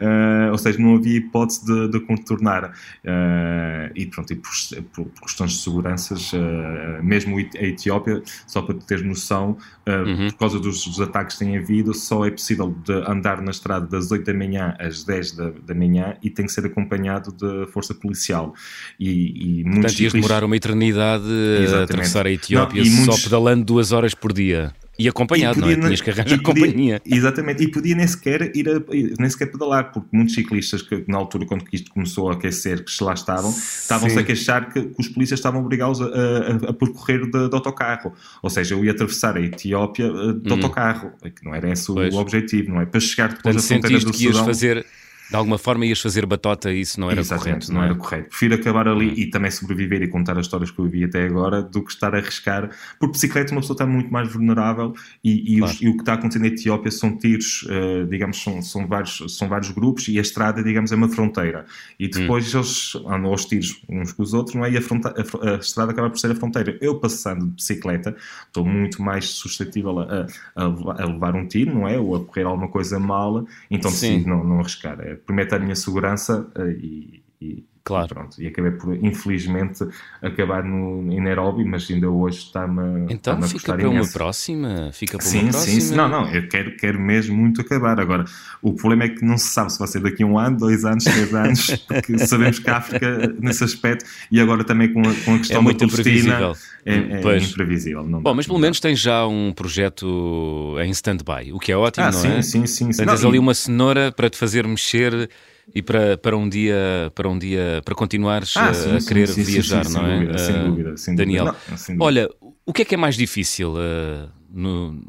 Uh, 0.01 0.51
ou 0.51 0.57
seja, 0.57 0.79
não 0.79 0.95
havia 0.95 1.17
hipótese 1.17 1.65
de, 1.65 1.87
de 1.89 1.99
contornar. 2.01 2.73
Uh, 3.03 3.91
e 3.95 4.05
pronto, 4.07 4.33
e 4.33 4.35
por, 4.35 4.51
por, 4.93 5.05
por, 5.05 5.21
questões 5.21 5.51
de 5.51 5.57
seguranças, 5.59 6.33
uh, 6.33 7.03
mesmo 7.03 7.37
a 7.37 7.63
Etiópia, 7.63 8.21
só 8.47 8.61
para 8.61 8.75
ter 8.75 9.03
noção, 9.03 9.57
uhum. 9.87 10.29
por 10.31 10.37
causa 10.37 10.59
dos, 10.59 10.85
dos, 10.85 10.99
ataques 10.99 11.37
que 11.37 11.45
têm 11.45 11.57
havido, 11.57 11.93
só 11.93 12.25
é 12.25 12.31
possível 12.31 12.75
de 12.83 12.93
andar 13.07 13.41
na 13.41 13.51
estrada 13.51 13.85
das 13.85 14.11
8 14.11 14.25
da 14.25 14.33
manhã 14.33 14.75
às 14.79 15.03
10 15.03 15.31
da, 15.33 15.51
da 15.51 15.73
manhã 15.73 16.17
e 16.21 16.29
tem 16.29 16.45
que 16.45 16.51
ser 16.51 16.65
acompanhado 16.65 17.31
de 17.31 17.71
força 17.71 17.93
policial 17.93 18.22
comercial. 18.23 18.53
E, 18.99 19.59
e 19.59 19.63
Portanto, 19.63 19.99
ias 19.99 20.13
demorar 20.13 20.43
uma 20.43 20.55
eternidade 20.55 21.25
Exatamente. 21.25 21.75
a 21.75 21.83
atravessar 21.83 22.25
a 22.25 22.31
Etiópia 22.31 22.83
não, 22.83 22.91
só 22.91 22.97
muitos... 22.97 23.23
pedalando 23.23 23.65
duas 23.65 23.91
horas 23.91 24.13
por 24.13 24.31
dia. 24.31 24.73
E 24.97 25.07
acompanhado, 25.09 25.57
e 25.57 25.61
podia, 25.61 25.77
não 25.77 25.83
é? 25.83 25.85
Tinhas 25.87 26.01
que 26.01 26.09
arranjar 26.11 26.39
podia, 26.43 26.67
companhia. 26.67 27.01
Exatamente, 27.03 27.63
e 27.63 27.67
podia 27.67 27.95
nem 27.95 28.05
sequer 28.05 28.55
ir 28.55 28.69
a, 28.69 28.79
nem 29.19 29.27
sequer 29.27 29.47
pedalar, 29.47 29.91
porque 29.91 30.07
muitos 30.11 30.35
ciclistas 30.35 30.83
que 30.83 31.03
na 31.07 31.17
altura, 31.17 31.47
quando 31.47 31.65
isto 31.73 31.91
começou 31.91 32.29
a 32.29 32.33
aquecer, 32.33 32.85
que 32.85 33.03
lá 33.03 33.13
estavam, 33.13 33.49
estavam-se 33.49 34.19
a 34.19 34.23
queixar 34.23 34.71
que, 34.71 34.83
que, 34.83 35.01
os 35.01 35.07
polícias 35.07 35.39
estavam 35.39 35.61
obrigados 35.61 35.99
a, 35.99 36.05
a, 36.05 36.69
a 36.69 36.73
percorrer 36.73 37.25
de, 37.25 37.49
de, 37.49 37.55
autocarro. 37.55 38.13
Ou 38.43 38.51
seja, 38.51 38.75
eu 38.75 38.85
ia 38.85 38.91
atravessar 38.91 39.35
a 39.35 39.41
Etiópia 39.41 40.05
eh, 40.05 40.33
de 40.33 40.53
hum. 40.53 40.53
autocarro, 40.53 41.11
que 41.23 41.43
não 41.43 41.55
era 41.55 41.71
esse 41.71 41.91
pois. 41.91 42.13
o 42.13 42.19
objetivo, 42.19 42.69
não 42.69 42.79
é? 42.81 42.85
Para 42.85 42.99
chegar 42.99 43.29
depois 43.29 43.55
Portanto, 43.55 43.63
à 43.63 43.67
fronteira 43.67 44.05
do 44.05 44.11
que 44.11 44.27
Sudão. 44.27 44.45
fazer 44.45 44.85
de 45.29 45.35
alguma 45.35 45.57
forma 45.57 45.85
ias 45.85 46.01
fazer 46.01 46.25
batota 46.25 46.71
e 46.71 46.81
isso 46.81 46.99
não 46.99 47.09
era 47.09 47.21
Exatamente, 47.21 47.67
correto. 47.67 47.73
Não, 47.73 47.79
não 47.79 47.83
é? 47.83 47.85
era 47.87 47.95
correto. 47.95 48.29
Prefiro 48.29 48.55
acabar 48.55 48.87
ali 48.87 49.07
uhum. 49.07 49.13
e 49.17 49.29
também 49.29 49.51
sobreviver 49.51 50.01
e 50.01 50.07
contar 50.07 50.37
as 50.37 50.45
histórias 50.45 50.69
que 50.69 50.79
eu 50.79 50.85
vi 50.85 51.03
até 51.03 51.25
agora 51.25 51.61
do 51.61 51.83
que 51.83 51.91
estar 51.91 52.13
a 52.13 52.17
arriscar. 52.17 52.69
Por 52.99 53.09
bicicleta, 53.09 53.51
uma 53.51 53.61
pessoa 53.61 53.75
está 53.75 53.85
muito 53.85 54.11
mais 54.11 54.31
vulnerável 54.31 54.93
e, 55.23 55.55
e, 55.55 55.57
claro. 55.59 55.73
os, 55.73 55.81
e 55.81 55.87
o 55.87 55.93
que 55.93 56.01
está 56.01 56.13
acontecendo 56.13 56.43
na 56.43 56.47
Etiópia 56.49 56.91
são 56.91 57.17
tiros, 57.17 57.63
uh, 57.63 58.05
digamos, 58.07 58.41
são, 58.41 58.61
são, 58.61 58.87
vários, 58.87 59.23
são 59.29 59.47
vários 59.47 59.71
grupos 59.71 60.07
e 60.07 60.17
a 60.17 60.21
estrada, 60.21 60.63
digamos, 60.63 60.91
é 60.91 60.95
uma 60.95 61.09
fronteira. 61.09 61.65
E 61.99 62.07
depois 62.07 62.53
hum. 62.53 62.59
eles 62.59 62.95
andam 63.07 63.31
aos 63.31 63.45
tiros 63.45 63.81
uns 63.89 64.11
com 64.11 64.23
os 64.23 64.33
outros, 64.33 64.55
não 64.55 64.65
é? 64.65 64.71
E 64.71 64.77
a, 64.77 64.81
a, 64.81 65.53
a, 65.53 65.55
estrada 65.55 65.91
acaba 65.91 66.09
por 66.09 66.19
ser 66.19 66.31
a 66.31 66.35
fronteira. 66.35 66.77
Eu 66.81 66.99
passando 66.99 67.45
de 67.47 67.53
bicicleta 67.53 68.15
estou 68.45 68.65
muito 68.65 69.01
mais 69.01 69.29
suscetível 69.29 69.99
a, 69.99 70.27
a, 70.55 71.05
levar 71.05 71.35
um 71.35 71.47
tiro, 71.47 71.73
não 71.73 71.87
é? 71.87 71.97
Ou 71.97 72.15
a 72.15 72.25
correr 72.25 72.43
alguma 72.43 72.67
coisa 72.67 72.99
mal, 72.99 73.45
então 73.69 73.89
decido 73.89 74.29
não, 74.29 74.43
não 74.43 74.59
arriscar. 74.59 74.99
É, 74.99 75.12
promete 75.15 75.55
a 75.55 75.59
minha 75.59 75.75
segurança 75.75 76.51
uh, 76.57 76.69
e, 76.69 77.23
e, 77.41 77.65
Claro. 77.85 78.07
Pronto, 78.07 78.41
e 78.41 78.47
acabei 78.47 78.71
por, 78.71 78.95
infelizmente, 78.95 79.85
acabar 80.21 80.63
no, 80.63 81.11
em 81.11 81.19
Nairobi, 81.19 81.65
mas 81.65 81.89
ainda 81.91 82.09
hoje 82.09 82.37
está-me 82.37 83.11
Então 83.11 83.35
está 83.35 83.47
fica 83.47 83.75
para 83.75 83.89
uma 83.89 84.07
próxima? 84.07 84.89
Fica 84.93 85.17
para 85.17 85.27
sim, 85.27 85.41
uma 85.41 85.51
próxima? 85.51 85.81
Sim, 85.81 85.87
sim. 85.87 85.95
Não, 85.95 86.07
não, 86.07 86.33
eu 86.33 86.47
quero, 86.47 86.77
quero 86.77 86.97
mesmo 86.97 87.35
muito 87.35 87.59
acabar. 87.59 87.99
Agora, 87.99 88.23
o 88.61 88.71
problema 88.71 89.03
é 89.03 89.09
que 89.09 89.25
não 89.25 89.37
se 89.37 89.49
sabe 89.49 89.73
se 89.73 89.79
vai 89.79 89.87
ser 89.89 89.99
daqui 89.99 90.23
a 90.23 90.25
um 90.25 90.39
ano, 90.39 90.57
dois 90.59 90.85
anos, 90.85 91.03
três 91.03 91.33
anos, 91.33 91.75
porque 91.85 92.17
sabemos 92.19 92.57
que 92.59 92.69
a 92.69 92.77
África, 92.77 93.35
nesse 93.37 93.65
aspecto, 93.65 94.05
e 94.31 94.39
agora 94.39 94.63
também 94.63 94.93
com 94.93 95.01
a, 95.01 95.13
com 95.25 95.35
a 95.35 95.37
questão 95.39 95.59
é 95.59 95.61
muito 95.61 95.85
da 95.85 95.91
Palestina, 95.91 96.53
é, 96.85 96.95
é 96.95 97.37
imprevisível. 97.37 98.07
Não 98.07 98.21
Bom, 98.21 98.33
mas 98.33 98.47
pelo 98.47 98.59
menos 98.59 98.79
tens 98.79 98.99
já 98.99 99.27
um 99.27 99.51
projeto 99.51 100.77
em 100.81 100.89
stand-by, 100.91 101.51
o 101.51 101.59
que 101.59 101.73
é 101.73 101.75
ótimo, 101.75 102.05
ah, 102.05 102.11
não 102.11 102.19
sim, 102.19 102.29
é? 102.29 102.41
Sim, 102.41 102.65
sim, 102.65 102.93
sim. 102.93 103.05
Tens 103.05 103.25
ali 103.25 103.37
uma 103.37 103.53
cenoura 103.53 104.09
para 104.09 104.29
te 104.29 104.37
fazer 104.37 104.65
mexer 104.65 105.29
e 105.73 105.81
para, 105.81 106.17
para 106.17 106.35
um 106.35 106.47
dia 106.47 107.11
para 107.13 107.29
um 107.29 107.37
dia 107.37 107.81
para 107.85 107.95
continuares 107.95 108.55
ah, 108.57 108.73
sim, 108.73 108.95
a, 108.95 108.99
sim, 108.99 109.07
querer 109.07 109.27
sim, 109.27 109.43
viajar, 109.43 109.87
não 109.89 110.05
é? 110.05 110.19
Dúvida, 110.19 110.37
sem 110.37 110.63
dúvida, 110.63 110.97
sem 110.97 111.15
Daniel, 111.15 111.45
dúvida. 111.45 111.63
Não, 111.69 111.77
sem 111.77 111.95
dúvida. 111.95 112.05
olha, 112.05 112.29
o 112.65 112.73
que 112.73 112.81
é 112.81 112.85
que 112.85 112.95
é 112.95 112.97
mais 112.97 113.15
difícil 113.15 113.73
uh, 113.73 114.29
no, 114.49 115.01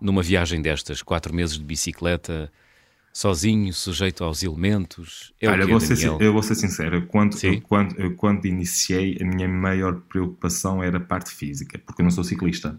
numa 0.00 0.22
viagem 0.22 0.60
destas, 0.60 1.02
quatro 1.02 1.34
meses 1.34 1.56
de 1.56 1.64
bicicleta? 1.64 2.50
Sozinho, 3.10 3.72
sujeito 3.72 4.22
aos 4.22 4.44
elementos. 4.44 5.32
É 5.40 5.48
Olha, 5.48 5.62
eu 5.62 5.68
vou, 5.68 5.80
ser, 5.80 6.22
eu 6.22 6.32
vou 6.32 6.42
ser 6.42 6.54
sincero, 6.54 7.04
quando, 7.08 7.36
eu, 7.42 7.60
quando, 7.62 7.98
eu, 7.98 8.14
quando 8.14 8.46
iniciei, 8.46 9.18
a 9.20 9.24
minha 9.24 9.48
maior 9.48 10.02
preocupação 10.02 10.80
era 10.80 10.98
a 10.98 11.00
parte 11.00 11.32
física, 11.32 11.80
porque 11.84 12.00
eu 12.00 12.04
não 12.04 12.12
sou 12.12 12.22
ciclista. 12.22 12.78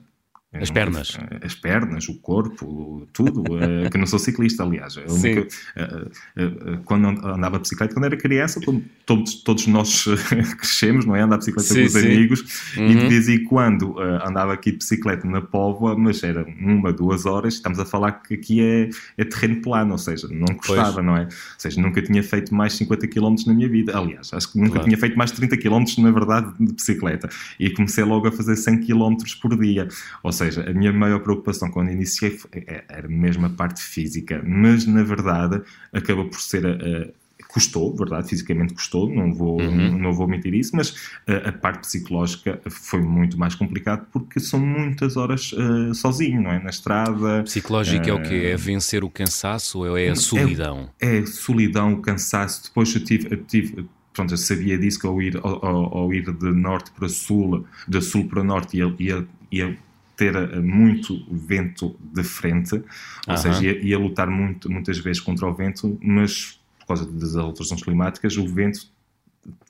As 0.51 0.71
pernas. 0.71 1.15
As 1.43 1.53
pernas, 1.53 2.09
o 2.09 2.15
corpo, 2.15 3.07
tudo. 3.13 3.43
Eh, 3.61 3.87
que 3.87 3.99
não 3.99 4.07
sou 4.07 4.17
ciclista, 4.17 4.63
aliás. 4.63 4.97
Eu 4.97 5.05
nunca, 5.05 5.47
eh, 5.75 6.07
eh, 6.37 6.79
quando 6.85 7.07
andava 7.07 7.57
de 7.57 7.61
bicicleta, 7.61 7.93
quando 7.93 8.05
era 8.05 8.17
criança, 8.17 8.59
todos, 9.05 9.43
todos 9.43 9.67
nós 9.67 10.05
crescemos, 10.57 11.05
não 11.05 11.15
é? 11.15 11.21
Andar 11.21 11.37
de 11.37 11.51
bicicleta 11.51 11.69
sim, 11.71 11.81
com 11.81 11.85
os 11.85 11.91
sim. 11.91 11.99
amigos 11.99 12.73
uhum. 12.75 12.89
e 12.89 12.95
de 12.95 13.07
vez 13.07 13.29
em 13.29 13.43
quando 13.43 13.99
andava 13.99 14.51
aqui 14.51 14.71
de 14.71 14.77
bicicleta 14.77 15.27
na 15.27 15.39
Póvoa, 15.39 15.95
mas 15.95 16.23
era 16.23 16.43
uma, 16.59 16.91
duas 16.91 17.27
horas. 17.27 17.53
Estamos 17.53 17.77
a 17.77 17.85
falar 17.85 18.13
que 18.13 18.33
aqui 18.33 18.59
é, 18.59 18.89
é 19.19 19.25
terreno 19.25 19.61
plano, 19.61 19.91
ou 19.91 19.99
seja, 19.99 20.27
não 20.31 20.47
pois. 20.65 20.95
não 20.95 21.15
é? 21.15 21.25
Ou 21.25 21.29
seja, 21.59 21.79
nunca 21.79 22.01
tinha 22.01 22.23
feito 22.23 22.55
mais 22.55 22.73
50 22.73 23.07
km 23.07 23.35
na 23.45 23.53
minha 23.53 23.69
vida. 23.69 23.95
Aliás, 23.95 24.33
acho 24.33 24.51
que 24.51 24.57
nunca 24.57 24.71
claro. 24.71 24.85
tinha 24.85 24.97
feito 24.97 25.15
mais 25.15 25.29
30 25.29 25.57
km, 25.57 25.85
na 25.99 26.09
verdade, 26.09 26.51
de 26.59 26.73
bicicleta. 26.73 27.29
E 27.59 27.69
comecei 27.69 28.03
logo 28.03 28.27
a 28.27 28.31
fazer 28.31 28.55
100 28.55 28.79
km 28.79 29.15
por 29.39 29.55
dia. 29.55 29.87
Ou 30.23 30.38
seja, 30.39 30.69
a 30.69 30.73
minha 30.73 30.91
maior 30.91 31.19
preocupação 31.19 31.69
quando 31.69 31.91
iniciei 31.91 32.37
é, 32.53 32.83
era 32.87 33.07
mesmo 33.07 33.45
a 33.45 33.49
parte 33.49 33.81
física, 33.81 34.41
mas 34.45 34.85
na 34.85 35.03
verdade 35.03 35.61
acaba 35.93 36.25
por 36.25 36.39
ser 36.39 36.65
a, 36.65 36.71
a 36.71 37.19
custou, 37.47 37.95
verdade, 37.95 38.29
fisicamente 38.29 38.73
custou, 38.75 39.09
não 39.09 39.33
vou, 39.33 39.59
uhum. 39.59 39.97
não 39.97 40.13
vou 40.13 40.27
mentir 40.27 40.53
isso, 40.53 40.75
mas 40.75 40.93
a, 41.27 41.49
a, 41.49 41.51
parte 41.51 41.79
psicológica 41.79 42.61
foi 42.69 43.01
muito 43.01 43.39
mais 43.39 43.55
complicado 43.55 44.05
porque 44.11 44.39
são 44.39 44.59
muitas 44.59 45.17
horas 45.17 45.51
uh, 45.53 45.93
sozinho, 45.95 46.43
não 46.43 46.51
é? 46.51 46.59
Na 46.59 46.69
estrada. 46.69 47.43
Psicológico 47.43 48.05
uh, 48.05 48.09
é 48.09 48.13
o 48.13 48.21
quê? 48.21 48.51
É 48.53 48.55
vencer 48.55 49.03
o 49.03 49.09
cansaço 49.09 49.79
ou 49.79 49.97
é 49.97 50.09
a 50.09 50.15
solidão? 50.15 50.89
É, 50.99 51.17
é 51.17 51.25
solidão, 51.25 51.93
o 51.93 52.01
cansaço. 52.01 52.65
Depois 52.65 52.93
eu 52.93 53.03
tive, 53.03 53.33
eu 53.33 53.43
tive 53.43 53.85
pronto, 54.13 54.33
eu 54.33 54.37
sabia 54.37 54.77
disso 54.77 54.99
que 54.99 55.07
ao 55.07 55.21
ir, 55.21 55.37
ao, 55.41 55.65
ao, 55.97 56.13
ir 56.13 56.31
de 56.31 56.51
norte 56.51 56.91
para 56.91 57.09
sul, 57.09 57.65
de 57.87 58.01
sul 58.01 58.27
para 58.27 58.43
norte, 58.43 58.77
ia, 58.77 58.93
ia, 58.99 59.27
ia 59.51 59.77
ter 60.19 60.35
eh, 60.35 60.59
muito 60.59 61.25
vento 61.31 61.95
de 62.13 62.23
frente, 62.23 62.75
ou 62.75 62.83
uhum. 63.29 63.37
seja, 63.37 63.63
ia, 63.63 63.79
ia, 63.81 63.97
lutar 63.97 64.29
muito, 64.29 64.69
muitas 64.69 64.97
vezes 64.97 65.21
contra 65.21 65.47
o 65.47 65.53
vento, 65.53 65.97
mas 66.01 66.59
por 66.77 66.87
causa 66.87 67.09
das 67.09 67.37
alterações 67.37 67.81
climáticas, 67.81 68.35
o 68.35 68.45
vento 68.45 68.81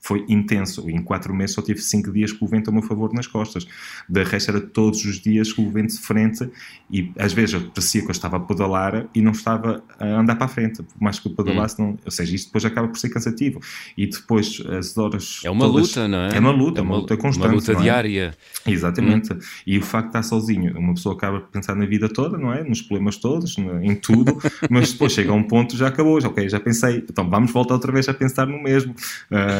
foi 0.01 0.25
intenso. 0.27 0.89
Em 0.89 1.01
quatro 1.01 1.33
meses 1.33 1.55
só 1.55 1.61
tive 1.61 1.81
cinco 1.81 2.11
dias 2.11 2.31
com 2.31 2.45
o 2.45 2.47
vento 2.47 2.69
a 2.69 2.73
meu 2.73 2.81
favor 2.81 3.13
nas 3.13 3.27
costas. 3.27 3.67
Da 4.07 4.23
resto 4.23 4.49
era 4.51 4.61
todos 4.61 5.03
os 5.05 5.19
dias 5.19 5.53
com 5.53 5.67
o 5.67 5.69
vento 5.69 5.93
de 5.93 5.99
frente 5.99 6.49
e 6.89 7.11
às 7.17 7.33
vezes 7.33 7.53
eu 7.53 7.61
parecia 7.69 8.01
que 8.01 8.07
eu 8.07 8.11
estava 8.11 8.37
a 8.37 8.39
pedalar 8.39 9.07
e 9.13 9.21
não 9.21 9.31
estava 9.31 9.83
a 9.99 10.05
andar 10.05 10.35
para 10.35 10.45
a 10.45 10.49
frente. 10.49 10.81
Por 10.81 11.01
mais 11.01 11.19
que 11.19 11.27
eu 11.27 11.35
pedalasse, 11.35 11.79
hum. 11.81 11.85
não, 11.85 11.97
ou 12.03 12.11
seja, 12.11 12.33
isto 12.33 12.47
depois 12.47 12.65
acaba 12.65 12.87
por 12.87 12.97
ser 12.97 13.09
cansativo. 13.09 13.59
E 13.97 14.07
depois 14.07 14.61
as 14.77 14.97
horas. 14.97 15.41
É 15.43 15.49
uma 15.49 15.65
todas, 15.65 15.89
luta, 15.89 16.07
não 16.07 16.17
é? 16.19 16.35
É 16.35 16.39
uma 16.39 16.51
luta, 16.51 16.79
é 16.79 16.81
uma, 16.81 16.93
uma 16.93 17.01
luta 17.01 17.17
constante. 17.17 17.47
Uma 17.47 17.55
luta 17.55 17.71
é? 17.73 17.75
diária. 17.75 18.37
Exatamente. 18.65 19.33
Hum. 19.33 19.39
E 19.67 19.77
o 19.77 19.81
facto 19.81 20.05
de 20.05 20.09
estar 20.09 20.23
sozinho, 20.23 20.77
uma 20.77 20.93
pessoa 20.93 21.13
acaba 21.13 21.41
por 21.41 21.49
pensar 21.49 21.75
na 21.75 21.85
vida 21.85 22.09
toda, 22.09 22.37
não 22.37 22.53
é? 22.53 22.63
Nos 22.63 22.81
problemas 22.81 23.17
todos, 23.17 23.57
em 23.57 23.95
tudo, 23.95 24.39
mas 24.69 24.91
depois 24.91 25.11
chega 25.11 25.31
a 25.31 25.35
um 25.35 25.43
ponto 25.43 25.77
já 25.77 25.87
acabou, 25.87 26.19
já, 26.19 26.27
ok, 26.27 26.49
já 26.49 26.59
pensei, 26.59 27.05
então 27.07 27.29
vamos 27.29 27.51
voltar 27.51 27.75
outra 27.75 27.91
vez 27.91 28.07
a 28.09 28.13
pensar 28.13 28.47
no 28.47 28.61
mesmo. 28.61 28.93
Uh, 29.29 29.58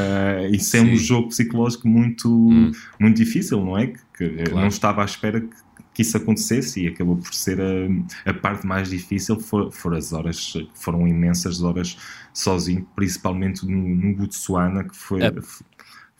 isso 0.51 0.77
é 0.77 0.79
Sim. 0.79 0.91
um 0.91 0.95
jogo 0.95 1.29
psicológico 1.29 1.87
muito, 1.87 2.29
hum. 2.29 2.71
muito 2.99 3.17
difícil, 3.17 3.63
não 3.63 3.77
é? 3.77 3.87
Que 4.17 4.29
claro. 4.29 4.55
não 4.55 4.67
estava 4.67 5.01
à 5.01 5.05
espera 5.05 5.41
que 5.41 5.55
que 5.99 6.03
isso 6.03 6.15
acontecesse 6.15 6.81
e 6.81 6.87
acabou 6.87 7.17
por 7.17 7.33
ser 7.33 7.59
a, 7.59 8.29
a 8.29 8.33
parte 8.33 8.65
mais 8.65 8.89
difícil 8.89 9.37
for, 9.37 9.69
for 9.69 9.93
as 9.93 10.13
horas, 10.13 10.53
foram 10.73 11.05
imensas 11.05 11.61
horas 11.61 11.97
sozinho, 12.33 12.87
principalmente 12.95 13.65
no, 13.65 13.95
no 13.95 14.15
Botsuana, 14.15 14.85
que 14.85 14.95
foi... 14.95 15.21
É. 15.21 15.33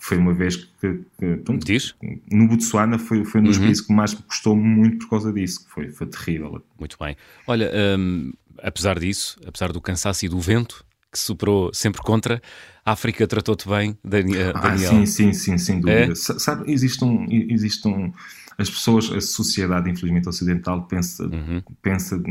Foi 0.01 0.17
uma 0.17 0.33
vez 0.33 0.55
que, 0.55 1.01
que 1.19 1.36
pronto, 1.43 1.65
Diz? 1.65 1.93
no 2.31 2.48
Botsuana 2.48 2.98
foi, 2.98 3.25
foi 3.25 3.41
um 3.41 3.43
dos 3.43 3.57
uhum. 3.57 3.63
países 3.63 3.86
que 3.86 3.91
mais 3.91 4.13
me 4.13 4.21
custou 4.21 4.55
muito 4.55 5.00
por 5.00 5.09
causa 5.09 5.33
disso, 5.33 5.65
foi, 5.67 5.89
foi 5.89 6.07
terrível. 6.07 6.63
Muito 6.79 6.98
bem. 6.98 7.17
Olha, 7.45 7.69
um, 7.98 8.31
apesar 8.63 8.98
disso, 8.98 9.38
apesar 9.45 9.74
do 9.74 9.81
cansaço 9.81 10.25
e 10.25 10.29
do 10.29 10.39
vento, 10.39 10.86
que 11.11 11.17
superou 11.17 11.71
sempre 11.73 12.01
contra, 12.01 12.41
a 12.85 12.91
África 12.91 13.25
tratou-te 13.27 13.67
bem, 13.67 13.97
Daniel? 14.03 14.53
Ah, 14.55 14.77
sim, 14.77 15.05
sim, 15.05 15.33
sim, 15.33 15.57
sem 15.57 15.79
dúvida. 15.79 16.11
É? 16.11 16.15
Sabe, 16.15 16.71
existe 16.71 17.03
um, 17.03 17.25
existe 17.29 17.87
um... 17.87 18.11
As 18.57 18.69
pessoas, 18.69 19.11
a 19.11 19.21
sociedade, 19.21 19.89
infelizmente, 19.89 20.27
ocidental 20.27 20.83
pensa, 20.83 21.23
uhum. 21.23 21.63
pensa 21.81 22.21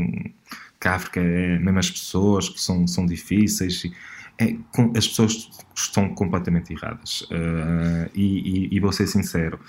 que 0.79 0.87
a 0.87 0.95
África 0.95 1.19
é 1.19 1.57
mesmo 1.57 1.79
as 1.79 1.89
pessoas 1.89 2.49
que 2.49 2.61
são, 2.61 2.87
são 2.87 3.05
difíceis... 3.05 3.83
E, 3.83 3.93
é, 4.41 4.55
as 4.97 5.05
pessoas 5.05 5.49
estão 5.75 6.13
completamente 6.15 6.71
erradas. 6.71 7.21
Uh, 7.23 8.09
e, 8.15 8.67
e, 8.69 8.75
e, 8.77 8.79
vou 8.79 8.91
ser 8.93 9.05
sincero, 9.05 9.59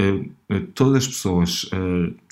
uh, 0.00 0.66
todas 0.74 1.04
as 1.04 1.08
pessoas 1.08 1.70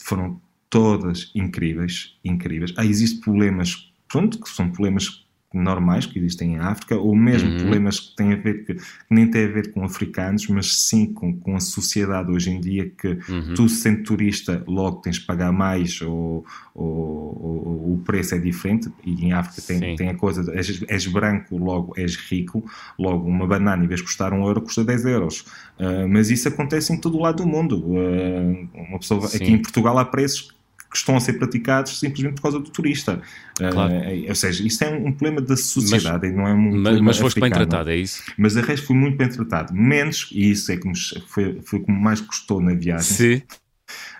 foram 0.03 0.41
todas 0.71 1.31
incríveis, 1.35 2.17
incríveis. 2.25 2.73
Ah, 2.77 2.87
existem 2.87 3.21
problemas, 3.21 3.93
pronto, 4.09 4.41
que 4.41 4.49
são 4.49 4.71
problemas 4.71 5.27
normais 5.53 6.05
que 6.05 6.19
existem 6.19 6.55
em 6.55 6.59
África, 6.59 6.97
ou 6.97 7.15
mesmo 7.17 7.51
uhum. 7.51 7.57
problemas 7.59 7.99
que 7.99 8.17
têm 8.17 8.35
a 8.35 8.37
ver 8.37 8.65
que, 8.65 8.75
que, 8.75 8.83
nem 9.11 9.31
têm 9.31 9.47
a 9.47 9.49
ver 9.49 9.73
com 9.73 9.83
africanos, 9.83 10.47
mas 10.49 10.75
sim 10.75 11.13
com, 11.13 11.35
com 11.39 11.57
a 11.57 11.61
sociedade 11.61 12.31
hoje 12.31 12.51
em 12.51 12.61
dia 12.61 12.91
que 12.91 13.19
uhum. 13.29 13.55
tu 13.55 13.69
sendo 13.69 14.03
turista 14.03 14.63
logo 14.67 15.01
tens 15.01 15.17
de 15.17 15.27
pagar 15.27 15.51
mais 15.51 16.03
ou, 16.03 16.45
ou, 16.75 16.85
ou, 16.85 17.95
o 17.95 18.03
preço 18.05 18.35
é 18.35 18.39
diferente. 18.39 18.91
E 19.05 19.25
em 19.25 19.33
África 19.33 19.63
tem, 19.63 19.97
tem 19.97 20.09
a 20.11 20.15
coisa, 20.15 20.53
és, 20.55 20.83
és, 20.87 21.07
branco 21.07 21.57
logo 21.57 21.95
és 21.97 22.17
rico, 22.17 22.63
logo 22.99 23.27
uma 23.27 23.47
banana 23.47 23.83
em 23.83 23.89
vez 23.89 24.01
de 24.01 24.07
custar 24.07 24.35
um 24.35 24.47
euro 24.47 24.61
custa 24.61 24.85
10 24.85 25.05
euros. 25.07 25.41
Uh, 25.79 26.07
mas 26.09 26.31
isso 26.31 26.47
acontece 26.49 26.93
em 26.93 27.01
todo 27.01 27.17
o 27.17 27.23
lado 27.23 27.43
do 27.43 27.47
mundo. 27.47 27.85
Uh, 27.87 28.69
uma 28.75 28.99
pessoa, 28.99 29.27
aqui 29.27 29.51
em 29.51 29.63
Portugal 29.63 29.97
há 29.99 30.05
preços 30.05 30.58
que 30.91 30.97
estão 30.97 31.17
a 31.17 31.21
ser 31.21 31.35
praticados 31.35 31.99
simplesmente 31.99 32.37
por 32.37 32.43
causa 32.43 32.59
do 32.59 32.71
turista. 32.71 33.21
Claro. 33.55 33.93
Uh, 33.93 34.29
ou 34.29 34.35
seja, 34.35 34.67
isso 34.67 34.83
é 34.85 34.91
um 34.91 35.13
problema 35.13 35.41
da 35.41 35.57
sociedade, 35.57 36.27
mas, 36.29 36.37
não 36.37 36.47
é 36.47 36.55
um 36.55 36.81
Mas, 36.81 37.01
mas 37.01 37.19
foste 37.19 37.41
bem 37.41 37.51
tratado, 37.51 37.91
é 37.91 37.97
isso? 37.97 38.23
Mas 38.37 38.57
a 38.57 38.63
resto 38.63 38.87
fui 38.87 38.97
muito 38.97 39.17
bem 39.17 39.29
tratado. 39.29 39.75
Menos, 39.75 40.29
e 40.33 40.51
isso 40.51 40.73
é 40.73 40.77
que 40.77 40.89
me, 40.89 40.95
foi, 41.27 41.61
foi 41.63 41.81
como 41.81 42.01
mais 42.01 42.21
custou 42.21 42.61
na 42.61 42.75
viagem, 42.75 43.03
Sim. 43.03 43.43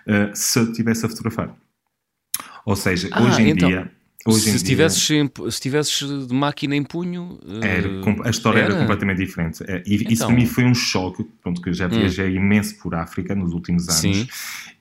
Uh, 0.07 0.31
se 0.33 0.59
eu 0.59 0.71
tivesse 0.71 1.05
a 1.05 1.09
fotografar. 1.09 1.55
Ou 2.65 2.75
seja, 2.75 3.09
ah, 3.11 3.23
hoje 3.23 3.41
em 3.41 3.49
então... 3.49 3.67
dia 3.67 3.91
Hoje 4.25 4.49
se, 4.51 4.55
estivesses, 4.57 5.07
dia, 5.07 5.31
se 5.49 5.61
tivesses 5.61 6.27
de 6.27 6.33
máquina 6.33 6.75
em 6.75 6.83
punho. 6.83 7.39
Era, 7.61 7.87
eh, 7.87 8.15
a 8.25 8.29
história 8.29 8.59
era, 8.59 8.73
era 8.73 8.81
completamente 8.81 9.19
diferente. 9.19 9.63
É, 9.65 9.81
e 9.85 9.95
então, 9.95 10.11
isso 10.11 10.25
para 10.25 10.35
mim 10.35 10.45
foi 10.45 10.65
um 10.65 10.75
choque, 10.75 11.25
pronto, 11.41 11.61
que 11.61 11.69
eu 11.69 11.73
já 11.73 11.87
hum. 11.87 11.91
viajei 11.91 12.37
hum. 12.37 12.41
imenso 12.41 12.77
por 12.79 12.93
África 12.95 13.33
nos 13.33 13.53
últimos 13.53 13.87
anos. 13.87 14.01
Sim. 14.01 14.27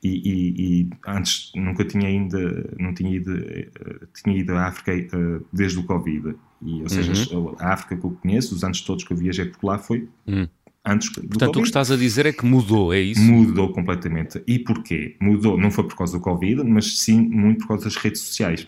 E, 0.02 0.08
e, 0.08 0.80
e, 0.80 0.90
antes 1.06 1.52
nunca 1.54 1.84
tinha 1.84 2.08
ainda, 2.08 2.68
não 2.78 2.92
tinha 2.92 3.14
ido, 3.14 3.36
eh, 3.36 3.68
tinha 4.22 4.36
ido 4.36 4.54
à 4.54 4.66
África 4.66 4.92
uh, 5.16 5.44
desde 5.52 5.78
o 5.78 5.84
Covid. 5.84 6.34
E, 6.60 6.82
ou 6.82 6.88
seja, 6.88 7.36
uhum. 7.36 7.54
a 7.60 7.72
África 7.72 7.96
que 7.96 8.04
eu 8.04 8.10
conheço, 8.20 8.54
os 8.54 8.64
anos 8.64 8.80
todos 8.80 9.04
que 9.04 9.12
eu 9.12 9.16
viajei 9.16 9.44
por 9.44 9.64
lá 9.64 9.78
foi 9.78 10.08
hum. 10.26 10.48
Antes 10.84 11.10
Portanto, 11.10 11.56
o 11.56 11.60
que 11.60 11.68
estás 11.68 11.90
a 11.90 11.96
dizer 11.96 12.24
é 12.24 12.32
que 12.32 12.46
mudou, 12.46 12.94
é 12.94 13.00
isso? 13.00 13.20
Mudou 13.20 13.72
completamente. 13.72 14.42
E 14.46 14.58
porquê? 14.58 15.16
Mudou, 15.20 15.58
não 15.58 15.70
foi 15.70 15.84
por 15.84 15.96
causa 15.96 16.16
do 16.16 16.22
Covid, 16.22 16.64
mas 16.64 17.00
sim 17.00 17.20
muito 17.20 17.60
por 17.60 17.68
causa 17.68 17.84
das 17.84 17.96
redes 17.96 18.22
sociais. 18.22 18.66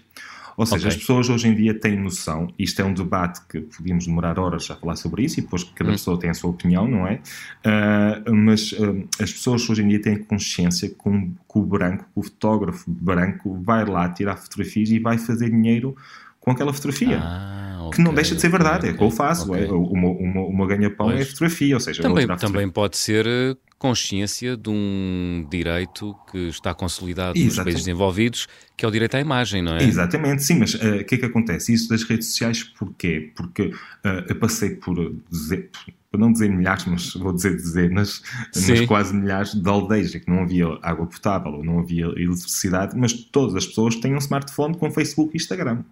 Ou 0.61 0.67
seja, 0.67 0.89
okay. 0.89 0.89
as 0.89 0.97
pessoas 0.99 1.31
hoje 1.31 1.49
em 1.49 1.55
dia 1.55 1.73
têm 1.73 1.97
noção, 1.97 2.53
isto 2.59 2.83
é 2.83 2.85
um 2.85 2.93
debate 2.93 3.41
que 3.49 3.63
podíamos 3.63 4.05
demorar 4.05 4.39
horas 4.39 4.71
a 4.71 4.77
falar 4.77 4.95
sobre 4.95 5.25
isso, 5.25 5.41
e 5.41 5.43
depois 5.43 5.65
cada 5.65 5.89
hum. 5.89 5.93
pessoa 5.95 6.21
tem 6.21 6.29
a 6.29 6.35
sua 6.35 6.51
opinião, 6.51 6.87
não 6.87 7.07
é? 7.07 7.23
Uh, 7.65 8.35
mas 8.35 8.73
uh, 8.73 9.09
as 9.19 9.33
pessoas 9.33 9.71
hoje 9.71 9.83
em 9.83 9.89
dia 9.89 10.03
têm 10.03 10.19
consciência 10.19 10.91
que, 10.91 10.97
que 10.97 11.59
o 11.59 11.63
branco, 11.63 12.05
o 12.15 12.23
fotógrafo 12.23 12.91
branco, 12.91 13.59
vai 13.63 13.87
lá 13.87 14.07
tirar 14.11 14.37
fotografias 14.37 14.91
e 14.91 14.99
vai 14.99 15.17
fazer 15.17 15.49
dinheiro 15.49 15.97
com 16.39 16.51
aquela 16.51 16.75
fotografia. 16.75 17.19
Ah, 17.23 17.79
okay, 17.87 17.97
que 17.97 18.03
não 18.03 18.13
deixa 18.13 18.35
de 18.35 18.43
ser 18.43 18.51
verdade, 18.51 18.81
okay, 18.81 18.91
é 18.91 18.93
o 18.93 18.99
que 18.99 19.05
eu 19.05 19.11
faço. 19.11 19.51
Okay. 19.51 19.65
É, 19.65 19.73
o, 19.73 19.83
o, 19.83 20.57
meu 20.57 20.67
ganha-pão 20.67 21.11
é 21.11 21.23
a 21.23 21.25
fotografia, 21.25 21.75
ou 21.75 21.81
seja, 21.81 22.03
também, 22.03 22.27
também 22.37 22.69
pode 22.69 22.99
ser 22.99 23.27
eh, 23.27 23.57
consciência 23.81 24.59
de 24.59 24.69
um 24.69 25.47
direito 25.51 26.15
que 26.31 26.49
está 26.49 26.75
consolidado 26.75 27.31
Exatamente. 27.31 27.57
nos 27.57 27.65
países 27.65 27.81
desenvolvidos, 27.81 28.47
que 28.77 28.85
é 28.85 28.89
o 28.89 28.91
direito 28.91 29.15
à 29.15 29.21
imagem, 29.21 29.63
não 29.63 29.75
é? 29.75 29.83
Exatamente, 29.83 30.45
sim, 30.45 30.59
mas 30.59 30.75
eh, 30.75 30.99
o 30.99 31.01
uh, 31.01 31.05
que 31.05 31.15
é 31.15 31.19
que 31.19 31.25
acontece? 31.25 31.73
Isso 31.73 31.89
das 31.89 32.03
redes 32.03 32.29
sociais, 32.29 32.63
porquê? 32.63 33.33
Porque 33.35 33.63
uh, 33.63 34.27
eu 34.29 34.37
passei 34.37 34.77
por 34.77 35.15
dizer, 35.31 35.71
para 36.11 36.21
não 36.21 36.31
dizer 36.31 36.51
milhares, 36.51 36.85
mas 36.85 37.15
vou 37.15 37.33
dizer 37.33 37.57
dezenas, 37.57 38.23
sim. 38.53 38.73
mas 38.73 38.81
quase 38.83 39.17
milhares 39.17 39.55
de 39.55 39.67
aldeias 39.67 40.15
que 40.15 40.29
não 40.29 40.43
havia 40.43 40.67
água 40.83 41.07
potável 41.07 41.53
ou 41.53 41.65
não 41.65 41.79
havia 41.79 42.05
eletricidade, 42.05 42.95
mas 42.99 43.15
todas 43.15 43.57
as 43.57 43.67
pessoas 43.67 43.97
têm 43.97 44.15
um 44.15 44.19
smartphone 44.19 44.77
com 44.77 44.91
Facebook 44.91 45.35
e 45.35 45.39
Instagram. 45.39 45.83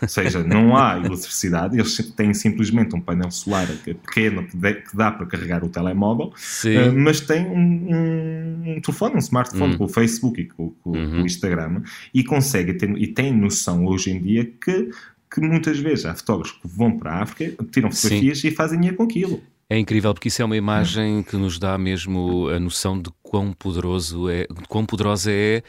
Ou 0.00 0.08
seja, 0.08 0.42
não 0.42 0.76
há 0.76 0.96
eletricidade, 0.96 1.76
eles 1.76 1.96
têm 2.16 2.32
simplesmente 2.32 2.94
um 2.94 3.00
painel 3.00 3.30
solar 3.30 3.66
pequeno 3.84 4.46
que, 4.46 4.56
dá 4.94 5.10
para 5.10 5.26
carregar 5.26 5.64
o 5.64 5.68
telemóvel, 5.68 6.28
uh, 6.28 6.92
mas 6.94 7.20
tem 7.20 7.46
um, 7.46 8.74
um, 8.74 8.80
telefone, 8.80 9.16
um 9.16 9.18
smartphone 9.18 9.72
uhum. 9.72 9.78
com 9.78 9.84
o 9.84 9.88
Facebook 9.88 10.40
e 10.40 10.44
com, 10.46 10.70
com, 10.82 10.90
uhum. 10.90 11.22
o 11.22 11.26
Instagram 11.26 11.82
e 12.14 12.24
consegue 12.24 12.74
ter, 12.74 12.90
e 12.96 13.06
tem 13.06 13.32
noção 13.32 13.84
hoje 13.86 14.10
em 14.10 14.20
dia 14.20 14.44
que, 14.44 14.90
que 15.32 15.40
muitas 15.40 15.78
vezes 15.78 16.06
há 16.06 16.14
fotógrafos 16.14 16.58
que 16.58 16.68
vão 16.68 16.96
para 16.96 17.12
a 17.12 17.22
África, 17.22 17.64
tiram 17.70 17.90
fotografias 17.90 18.40
Sim. 18.40 18.48
e 18.48 18.50
fazem 18.50 18.78
dinheiro 18.78 18.96
com 18.96 19.02
aquilo. 19.02 19.42
É 19.68 19.76
incrível 19.78 20.14
porque 20.14 20.28
isso 20.28 20.40
é 20.40 20.44
uma 20.44 20.56
imagem 20.56 21.24
que 21.24 21.36
nos 21.36 21.58
dá 21.58 21.76
mesmo 21.76 22.48
a 22.48 22.60
noção 22.60 23.00
de 23.00 23.10
quão 23.20 23.52
poderoso 23.52 24.28
é, 24.28 24.46
de 24.46 24.66
quão 24.68 24.86
poderosa 24.86 25.30
é 25.32 25.62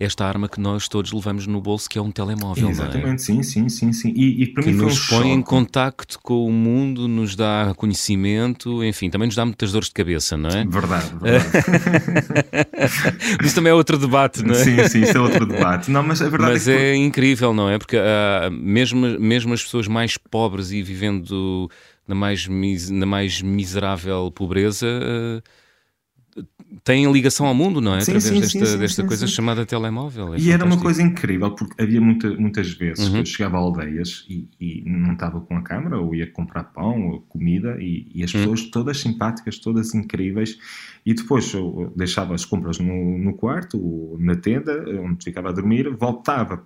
esta 0.00 0.24
arma 0.24 0.48
que 0.48 0.60
nós 0.60 0.86
todos 0.86 1.12
levamos 1.12 1.46
no 1.48 1.60
bolso, 1.60 1.88
que 1.90 1.98
é 1.98 2.02
um 2.02 2.12
telemóvel. 2.12 2.70
Exatamente, 2.70 3.14
é? 3.14 3.18
sim, 3.18 3.42
sim, 3.42 3.68
sim, 3.68 3.92
sim. 3.92 4.12
E, 4.14 4.44
e 4.44 4.46
para 4.46 4.62
que 4.62 4.70
mim 4.70 4.76
nos 4.76 4.92
um 4.92 5.06
põe 5.08 5.18
choque. 5.18 5.28
em 5.28 5.42
contacto 5.42 6.20
com 6.22 6.46
o 6.46 6.52
mundo, 6.52 7.08
nos 7.08 7.34
dá 7.34 7.72
conhecimento, 7.76 8.84
enfim, 8.84 9.10
também 9.10 9.26
nos 9.26 9.34
dá 9.34 9.44
muitas 9.44 9.72
dores 9.72 9.88
de 9.88 9.94
cabeça, 9.94 10.36
não 10.36 10.50
é? 10.50 10.64
Verdade, 10.64 11.12
verdade. 11.20 11.48
isso 13.42 13.54
também 13.56 13.72
é 13.72 13.74
outro 13.74 13.98
debate, 13.98 14.44
não 14.44 14.54
é? 14.54 14.62
Sim, 14.62 14.88
sim, 14.88 15.02
isso 15.02 15.16
é 15.16 15.20
outro 15.20 15.44
debate. 15.44 15.90
Não, 15.90 16.04
mas 16.04 16.22
a 16.22 16.28
verdade 16.28 16.52
mas 16.52 16.68
é, 16.68 16.76
que... 16.76 16.82
é 16.82 16.94
incrível, 16.94 17.52
não 17.52 17.68
é? 17.68 17.76
Porque 17.76 17.96
uh, 17.96 18.50
mesmo, 18.52 19.04
mesmo 19.18 19.52
as 19.52 19.64
pessoas 19.64 19.88
mais 19.88 20.16
pobres 20.16 20.70
e 20.70 20.80
vivendo 20.80 21.68
na 22.06 22.14
mais, 22.14 22.46
na 22.46 23.04
mais 23.04 23.42
miserável 23.42 24.30
pobreza. 24.30 24.86
Uh, 24.86 25.42
têm 26.84 27.10
ligação 27.10 27.46
ao 27.46 27.54
mundo, 27.54 27.80
não 27.80 27.94
é? 27.94 28.00
Sim, 28.00 28.12
Através 28.12 28.24
sim, 28.24 28.40
desta, 28.40 28.66
sim, 28.66 28.78
desta 28.78 29.04
coisa 29.04 29.26
chamada 29.26 29.64
telemóvel. 29.64 30.34
É 30.34 30.38
e 30.38 30.50
era 30.50 30.64
uma 30.64 30.78
coisa 30.78 31.02
incrível, 31.02 31.50
porque 31.52 31.80
havia 31.82 32.00
muita, 32.00 32.30
muitas 32.34 32.70
vezes 32.70 33.06
uhum. 33.06 33.14
que 33.14 33.18
eu 33.20 33.26
chegava 33.26 33.56
a 33.56 33.60
aldeias 33.60 34.24
e, 34.28 34.48
e, 34.60 34.82
não 34.86 35.14
estava 35.14 35.40
com 35.40 35.56
a 35.56 35.62
câmera, 35.62 35.98
ou 35.98 36.14
ia 36.14 36.30
comprar 36.30 36.64
pão 36.64 37.08
ou 37.08 37.20
comida, 37.22 37.76
e, 37.80 38.10
e 38.14 38.22
as 38.22 38.32
uhum. 38.32 38.40
pessoas 38.40 38.62
todas 38.70 39.00
simpáticas, 39.00 39.58
todas 39.58 39.94
incríveis, 39.94 40.58
e 41.08 41.14
depois 41.14 41.54
eu 41.54 41.90
deixava 41.96 42.34
as 42.34 42.44
compras 42.44 42.78
no, 42.78 43.16
no 43.16 43.32
quarto, 43.32 44.14
na 44.20 44.36
tenda, 44.36 44.84
onde 45.00 45.24
ficava 45.24 45.48
a 45.48 45.52
dormir, 45.52 45.88
voltava 45.88 46.62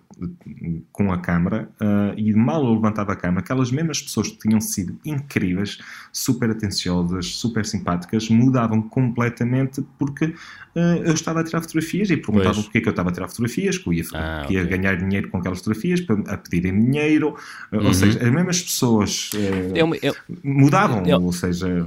com 0.90 1.12
a 1.12 1.18
câmera 1.18 1.70
uh, 1.80 2.18
e 2.18 2.34
mal 2.34 2.64
eu 2.64 2.74
levantava 2.74 3.12
a 3.12 3.16
câmera, 3.16 3.38
aquelas 3.38 3.70
mesmas 3.70 4.02
pessoas 4.02 4.26
que 4.26 4.38
tinham 4.38 4.60
sido 4.60 4.98
incríveis, 5.06 5.78
super 6.12 6.50
atenciosas, 6.50 7.36
super 7.36 7.64
simpáticas, 7.64 8.28
mudavam 8.30 8.82
completamente 8.82 9.80
porque 9.96 10.24
uh, 10.24 11.04
eu 11.04 11.14
estava 11.14 11.42
a 11.42 11.44
tirar 11.44 11.60
fotografias 11.60 12.10
e 12.10 12.16
perguntavam 12.16 12.64
porque 12.64 12.78
é 12.78 12.80
que 12.80 12.88
eu 12.88 12.90
estava 12.90 13.10
a 13.10 13.12
tirar 13.12 13.28
fotografias, 13.28 13.78
que 13.78 13.88
eu 13.88 13.92
ia, 13.92 14.04
ah, 14.12 14.42
que 14.44 14.54
ia 14.54 14.64
okay. 14.64 14.76
ganhar 14.76 14.96
dinheiro 14.96 15.30
com 15.30 15.38
aquelas 15.38 15.58
fotografias, 15.58 16.04
a 16.26 16.36
pedirem 16.36 16.82
dinheiro, 16.82 17.36
uh, 17.72 17.76
uhum. 17.76 17.86
ou 17.86 17.94
seja, 17.94 18.18
as 18.18 18.32
mesmas 18.32 18.60
pessoas 18.60 19.30
é 19.72 19.84
uma, 19.84 19.94
é... 19.98 20.12
mudavam, 20.42 21.04
é... 21.06 21.16
ou 21.16 21.32
seja... 21.32 21.86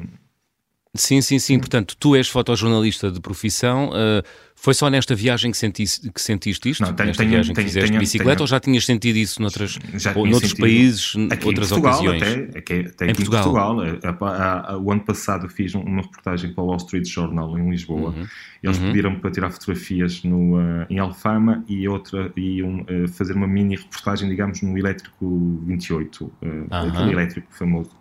Sim, 0.95 1.21
sim, 1.21 1.39
sim. 1.39 1.59
Portanto, 1.59 1.95
tu 1.99 2.15
és 2.15 2.27
fotojornalista 2.27 3.11
de 3.11 3.19
profissão. 3.19 3.89
Uh, 3.89 4.23
foi 4.65 4.73
só 4.73 4.89
nesta 4.89 5.13
viagem 5.13 5.51
que 5.51 5.57
sentiste, 5.57 6.11
que 6.11 6.19
sentiste 6.19 6.71
isto? 6.71 6.81
Não, 6.81 6.91
tenho, 6.91 7.09
nesta 7.09 7.21
tenho, 7.21 7.33
viagem 7.33 7.53
que 7.53 7.55
tenho, 7.55 7.67
fizeste 7.67 7.91
de 7.91 7.99
bicicleta 7.99 8.41
ou 8.41 8.47
já 8.47 8.59
tinhas 8.59 8.83
sentido 8.83 9.15
isso 9.15 9.39
noutras, 9.39 9.77
ou 10.15 10.25
noutros 10.25 10.49
sentido. 10.49 10.65
países, 10.65 11.15
aqui 11.29 11.45
outras 11.45 11.69
Portugal, 11.69 11.93
ocasiões? 11.93 12.23
Até, 12.23 12.57
até, 12.57 12.79
até 12.79 13.05
em 13.11 13.13
Portugal. 13.13 13.85
Em 13.85 13.91
Portugal. 13.91 14.81
o 14.81 14.91
ano 14.91 15.01
passado 15.01 15.47
fiz 15.49 15.75
uma 15.75 16.01
reportagem 16.01 16.51
para 16.51 16.63
o 16.63 16.67
Wall 16.67 16.77
Street 16.77 17.07
Journal 17.07 17.55
em 17.59 17.69
Lisboa. 17.69 18.09
Uhum. 18.09 18.25
Eles 18.63 18.79
uhum. 18.79 18.87
pediram-me 18.87 19.19
para 19.19 19.29
tirar 19.29 19.51
fotografias 19.51 20.23
no, 20.23 20.57
uh, 20.57 20.87
em 20.89 20.97
Alfama 20.97 21.63
e 21.67 21.87
outra 21.87 22.31
e 22.35 22.63
um, 22.63 22.81
uh, 22.81 23.07
fazer 23.07 23.33
uma 23.35 23.47
mini 23.47 23.75
reportagem, 23.75 24.27
digamos, 24.27 24.63
no 24.63 24.75
Elétrico 24.75 25.61
28, 25.67 26.25
uh, 26.25 26.33
uhum. 26.41 26.67
aquele 26.71 27.11
elétrico 27.11 27.47
famoso, 27.51 27.91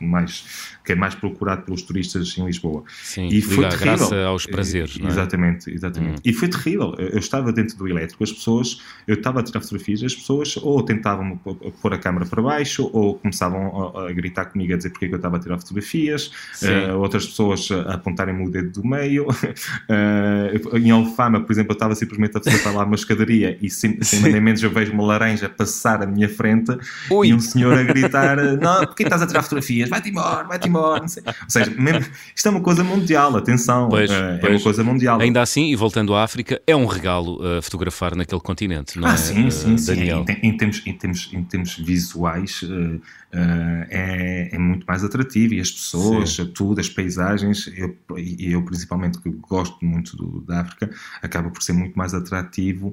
mais, 0.00 0.78
que 0.82 0.92
é 0.92 0.94
mais 0.94 1.14
procurado 1.14 1.64
pelos 1.64 1.82
turistas 1.82 2.38
em 2.38 2.46
Lisboa. 2.46 2.84
Sim, 2.88 3.28
e 3.28 3.42
foi 3.42 3.68
terrível. 3.68 3.78
graça 3.78 4.24
aos 4.24 4.46
prazeres. 4.46 4.98
Exatamente, 4.98 5.70
exatamente. 5.70 6.05
Exatamente. 6.05 6.05
Hum. 6.06 6.14
E 6.24 6.32
foi 6.32 6.48
terrível. 6.48 6.94
Eu 6.98 7.18
estava 7.18 7.52
dentro 7.52 7.76
do 7.76 7.88
elétrico, 7.88 8.22
as 8.22 8.32
pessoas, 8.32 8.80
eu 9.06 9.14
estava 9.14 9.40
a 9.40 9.42
tirar 9.42 9.60
fotografias, 9.60 10.02
as 10.02 10.14
pessoas 10.14 10.56
ou 10.56 10.82
tentavam 10.82 11.36
pôr 11.82 11.94
a 11.94 11.98
câmera 11.98 12.26
para 12.26 12.42
baixo 12.42 12.90
ou 12.92 13.14
começavam 13.14 13.92
a, 13.96 14.08
a 14.08 14.12
gritar 14.12 14.46
comigo 14.46 14.74
a 14.74 14.76
dizer 14.76 14.90
porque 14.90 15.06
é 15.06 15.08
eu 15.08 15.16
estava 15.16 15.36
a 15.36 15.40
tirar 15.40 15.58
fotografias, 15.58 16.30
uh, 16.62 16.96
outras 16.98 17.26
pessoas 17.26 17.68
a 17.70 17.94
apontarem-me 17.94 18.46
o 18.46 18.50
dedo 18.50 18.70
do 18.80 18.86
meio. 18.86 19.26
Uh, 19.28 20.76
em 20.78 20.90
Alfama, 20.90 21.40
por 21.40 21.52
exemplo, 21.52 21.72
eu 21.72 21.74
estava 21.74 21.94
simplesmente 21.94 22.36
a 22.36 22.42
fazer 22.42 22.70
lá 22.70 22.84
uma 22.84 22.94
escadaria 22.94 23.58
e 23.60 23.70
sem, 23.70 24.02
sem 24.02 24.20
nem 24.20 24.40
menos 24.40 24.62
eu 24.62 24.70
vejo 24.70 24.92
uma 24.92 25.04
laranja 25.04 25.48
passar 25.48 26.02
à 26.02 26.06
minha 26.06 26.28
frente 26.28 26.76
Ui. 27.10 27.28
e 27.28 27.34
um 27.34 27.40
senhor 27.40 27.76
a 27.78 27.82
gritar: 27.82 28.36
Não, 28.36 28.86
porque 28.86 29.02
estás 29.02 29.22
a 29.22 29.26
tirar 29.26 29.42
fotografias? 29.42 29.88
Vai-te 29.88 30.10
embora, 30.10 30.44
vai-te 30.44 30.68
embora. 30.68 31.02
Ou 31.02 31.08
seja, 31.48 31.70
mesmo, 31.76 32.06
isto 32.34 32.46
é 32.46 32.50
uma 32.50 32.60
coisa 32.60 32.84
mundial, 32.84 33.36
atenção. 33.36 33.88
Pois, 33.88 34.10
uh, 34.10 34.14
pois. 34.40 34.52
É 34.52 34.56
uma 34.56 34.62
coisa 34.62 34.84
mundial. 34.84 35.20
Ainda 35.20 35.42
assim, 35.42 35.70
e 35.72 35.76
voltando 35.86 36.16
à 36.16 36.24
África, 36.24 36.60
é 36.66 36.74
um 36.74 36.84
regalo 36.84 37.36
uh, 37.36 37.62
fotografar 37.62 38.16
naquele 38.16 38.40
continente, 38.40 38.98
não 38.98 39.06
ah, 39.06 39.12
é? 39.12 39.16
Sim, 39.16 39.50
sim, 39.50 39.78
sim. 39.78 39.92
Em, 39.92 40.48
em, 40.48 40.56
termos, 40.56 40.82
em, 40.84 40.92
termos, 40.92 41.30
em 41.32 41.44
termos 41.44 41.76
visuais, 41.76 42.62
uh, 42.62 43.00
é, 43.32 44.50
é, 44.52 44.58
muito 44.58 44.84
mais 44.84 45.04
atrativo 45.04 45.54
e 45.54 45.60
as 45.60 45.70
pessoas, 45.70 46.34
sim. 46.34 46.46
tudo, 46.46 46.80
as 46.80 46.88
paisagens, 46.88 47.70
eu, 47.76 47.96
eu 48.38 48.62
principalmente 48.64 49.20
que 49.20 49.30
gosto 49.30 49.78
muito 49.84 50.16
do, 50.16 50.40
da 50.40 50.62
África, 50.62 50.90
acaba 51.22 51.50
por 51.50 51.62
ser 51.62 51.72
muito 51.72 51.96
mais 51.96 52.14
atrativo 52.14 52.92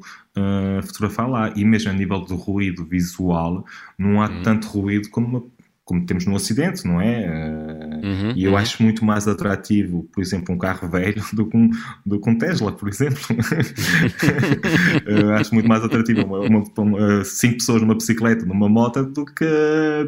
fotografar 0.84 1.30
lá. 1.30 1.54
E 1.56 1.64
mesmo 1.64 1.92
a 1.92 1.94
nível 1.94 2.20
do 2.22 2.36
ruído 2.36 2.84
visual, 2.84 3.66
não 3.98 4.22
há 4.22 4.26
hum. 4.26 4.42
tanto 4.44 4.68
ruído 4.68 5.10
como 5.10 5.28
uma 5.28 5.44
como 5.86 6.06
temos 6.06 6.25
no 6.25 6.34
Ocidente, 6.34 6.88
não 6.88 7.02
é? 7.02 7.24
Eh, 7.24 8.00
uhum, 8.04 8.34
e 8.36 8.46
eu 8.46 8.52
uhum. 8.52 8.58
acho 8.58 8.82
muito 8.82 9.04
mais 9.04 9.28
atrativo, 9.28 10.08
por 10.13 10.22
exemplo, 10.22 10.56
um 10.56 10.58
carro 10.58 10.88
velho 10.88 11.22
do 11.34 11.46
que 11.46 11.58
um, 11.58 11.70
do 12.06 12.22
que 12.22 12.30
um 12.30 12.38
Tesla, 12.38 12.72
por 12.72 12.88
exemplo. 12.88 13.20
acho 15.38 15.54
muito 15.54 15.68
mais 15.68 15.84
atrativo 15.84 16.24
uma, 16.24 16.40
uma, 16.40 16.63
uma, 16.78 17.25
cinco 17.25 17.56
pessoas 17.56 17.82
numa 17.82 17.96
bicicleta, 17.96 18.46
numa 18.46 18.70
moto, 18.70 19.04
do 19.04 19.25
que, 19.25 19.46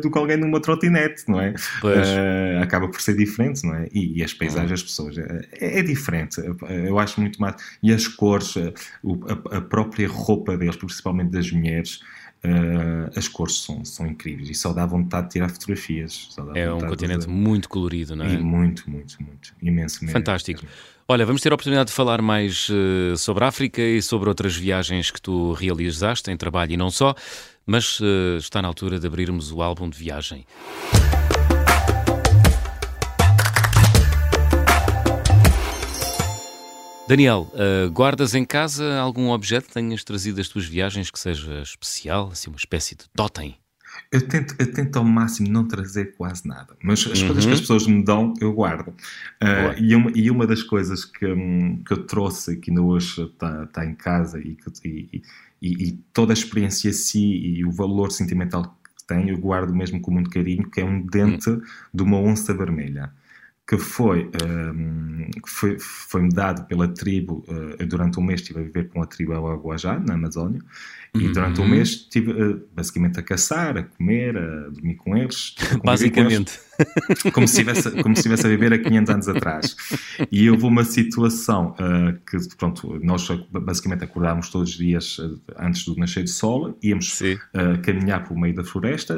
do 0.01 0.09
que 0.09 0.17
alguém 0.17 0.37
numa 0.37 0.61
trotinete, 0.61 1.25
não 1.27 1.41
é? 1.41 1.53
Uh, 1.83 2.63
acaba 2.63 2.87
por 2.87 3.01
ser 3.01 3.17
diferente, 3.17 3.65
não 3.65 3.75
é? 3.75 3.89
E, 3.91 4.19
e 4.19 4.23
as 4.23 4.33
paisagens, 4.33 4.71
as 4.71 4.83
pessoas, 4.83 5.17
é, 5.17 5.79
é, 5.79 5.81
diferente. 5.81 6.41
Eu 6.85 6.97
acho 6.99 7.19
muito 7.19 7.41
mais. 7.41 7.55
E 7.83 7.91
as 7.91 8.07
cores, 8.07 8.53
a, 8.57 9.57
a 9.57 9.61
própria 9.61 10.07
roupa 10.07 10.57
deles, 10.57 10.77
principalmente 10.77 11.31
das 11.31 11.51
mulheres, 11.51 11.99
Uh, 12.45 13.11
as 13.15 13.27
cores 13.27 13.61
são, 13.61 13.83
são 13.83 14.07
incríveis 14.07 14.49
e 14.49 14.53
só 14.53 14.71
dá 14.71 14.85
vontade 14.85 15.27
de 15.27 15.33
tirar 15.33 15.49
fotografias. 15.49 16.29
é 16.53 16.71
um 16.71 16.79
continente 16.79 17.25
de... 17.25 17.31
muito 17.31 17.67
colorido, 17.67 18.15
não 18.15 18.25
é? 18.25 18.33
E 18.33 18.37
muito, 18.37 18.89
muito, 18.89 19.21
muito. 19.21 19.53
Imenso 19.61 20.03
mesmo. 20.03 20.13
Fantástico. 20.13 20.65
Olha, 21.07 21.25
vamos 21.25 21.41
ter 21.41 21.51
a 21.51 21.55
oportunidade 21.55 21.89
de 21.89 21.93
falar 21.93 22.21
mais 22.21 22.67
uh, 22.69 23.15
sobre 23.15 23.43
a 23.43 23.47
África 23.47 23.81
e 23.81 24.01
sobre 24.01 24.27
outras 24.27 24.55
viagens 24.55 25.11
que 25.11 25.21
tu 25.21 25.53
realizaste 25.53 26.31
em 26.31 26.37
trabalho 26.37 26.71
e 26.71 26.77
não 26.77 26.89
só, 26.89 27.13
mas 27.65 27.99
uh, 27.99 28.37
está 28.37 28.61
na 28.61 28.67
altura 28.67 28.99
de 28.99 29.05
abrirmos 29.05 29.51
o 29.51 29.61
álbum 29.61 29.89
de 29.89 29.97
viagem. 29.97 30.45
Daniel, 37.07 37.47
uh, 37.53 37.91
guardas 37.91 38.33
em 38.33 38.43
casa 38.43 38.97
algum 38.97 39.29
objeto 39.29 39.67
que 39.67 39.73
tenhas 39.73 40.03
trazido 40.03 40.37
das 40.37 40.49
tuas 40.49 40.65
viagens 40.65 41.11
que 41.11 41.19
seja 41.19 41.61
especial, 41.61 42.29
assim 42.31 42.49
uma 42.49 42.57
espécie 42.57 42.95
de 42.95 43.05
totem? 43.15 43.55
Eu 44.11 44.27
tento, 44.27 44.55
eu 44.57 44.73
tento 44.73 44.97
ao 44.97 45.05
máximo 45.05 45.47
não 45.47 45.67
trazer 45.67 46.15
quase 46.17 46.47
nada, 46.47 46.75
mas 46.83 47.05
as 47.05 47.21
uhum. 47.21 47.27
coisas 47.27 47.45
que 47.45 47.53
as 47.53 47.61
pessoas 47.61 47.85
me 47.85 48.03
dão, 48.03 48.33
eu 48.41 48.51
guardo. 48.51 48.89
Uh, 48.89 49.79
e, 49.79 49.95
uma, 49.95 50.11
e 50.15 50.31
uma 50.31 50.47
das 50.47 50.63
coisas 50.63 51.05
que, 51.05 51.27
um, 51.27 51.81
que 51.83 51.93
eu 51.93 52.07
trouxe, 52.07 52.57
que 52.57 52.71
ainda 52.71 52.81
hoje 52.81 53.21
está 53.21 53.67
tá 53.67 53.85
em 53.85 53.93
casa, 53.93 54.39
e, 54.39 54.57
e, 54.83 55.21
e, 55.61 55.87
e, 55.87 55.91
toda 56.11 56.33
a 56.33 56.35
experiência 56.35 56.89
em 56.89 56.93
si 56.93 57.23
e 57.23 57.63
o 57.63 57.71
valor 57.71 58.11
sentimental 58.11 58.63
que 58.97 59.05
tem, 59.05 59.29
eu 59.29 59.37
guardo 59.37 59.75
mesmo 59.75 60.01
com 60.01 60.09
muito 60.09 60.31
carinho, 60.31 60.69
que 60.71 60.81
é 60.81 60.85
um 60.85 61.05
dente 61.05 61.51
uhum. 61.51 61.61
de 61.93 62.03
uma 62.03 62.17
onça 62.17 62.51
vermelha 62.51 63.13
que 63.67 63.77
foi, 63.77 64.29
um, 64.43 65.29
foi, 65.47 65.79
foi-me 65.79 66.29
dado 66.29 66.65
pela 66.67 66.87
tribo, 66.87 67.43
uh, 67.47 67.85
durante 67.87 68.19
um 68.19 68.23
mês 68.23 68.41
estive 68.41 68.59
a 68.59 68.63
viver 68.63 68.89
com 68.89 69.01
a 69.01 69.07
tribo 69.07 69.33
Aguajá, 69.33 69.99
na 69.99 70.13
Amazónia, 70.13 70.61
e 71.19 71.31
durante 71.31 71.59
um 71.59 71.63
uhum. 71.63 71.69
mês 71.69 71.89
estive 71.89 72.31
uh, 72.31 72.61
basicamente 72.73 73.19
a 73.19 73.23
caçar, 73.23 73.77
a 73.77 73.83
comer, 73.83 74.37
a 74.37 74.69
dormir 74.69 74.95
com 74.95 75.15
eles. 75.15 75.55
Basicamente. 75.83 76.59
Com 76.59 76.81
eles, 76.81 77.33
como, 77.33 77.47
se 77.47 77.53
estivesse, 77.61 77.91
como 78.03 78.15
se 78.15 78.19
estivesse 78.19 78.45
a 78.45 78.49
viver 78.49 78.73
há 78.73 78.79
500 78.79 79.13
anos 79.13 79.27
atrás. 79.29 79.75
E 80.31 80.49
houve 80.49 80.65
uma 80.65 80.83
situação 80.83 81.75
uh, 81.79 82.13
que, 82.29 82.37
pronto, 82.57 82.99
nós 83.01 83.27
basicamente 83.49 84.03
acordámos 84.03 84.49
todos 84.49 84.71
os 84.71 84.77
dias 84.77 85.17
uh, 85.19 85.39
antes 85.57 85.85
do 85.85 85.95
nascer 85.95 86.23
do 86.23 86.29
sol, 86.29 86.77
íamos 86.83 87.21
caminhar 87.83 88.27
por 88.27 88.37
meio 88.37 88.53
da 88.53 88.63
floresta, 88.63 89.17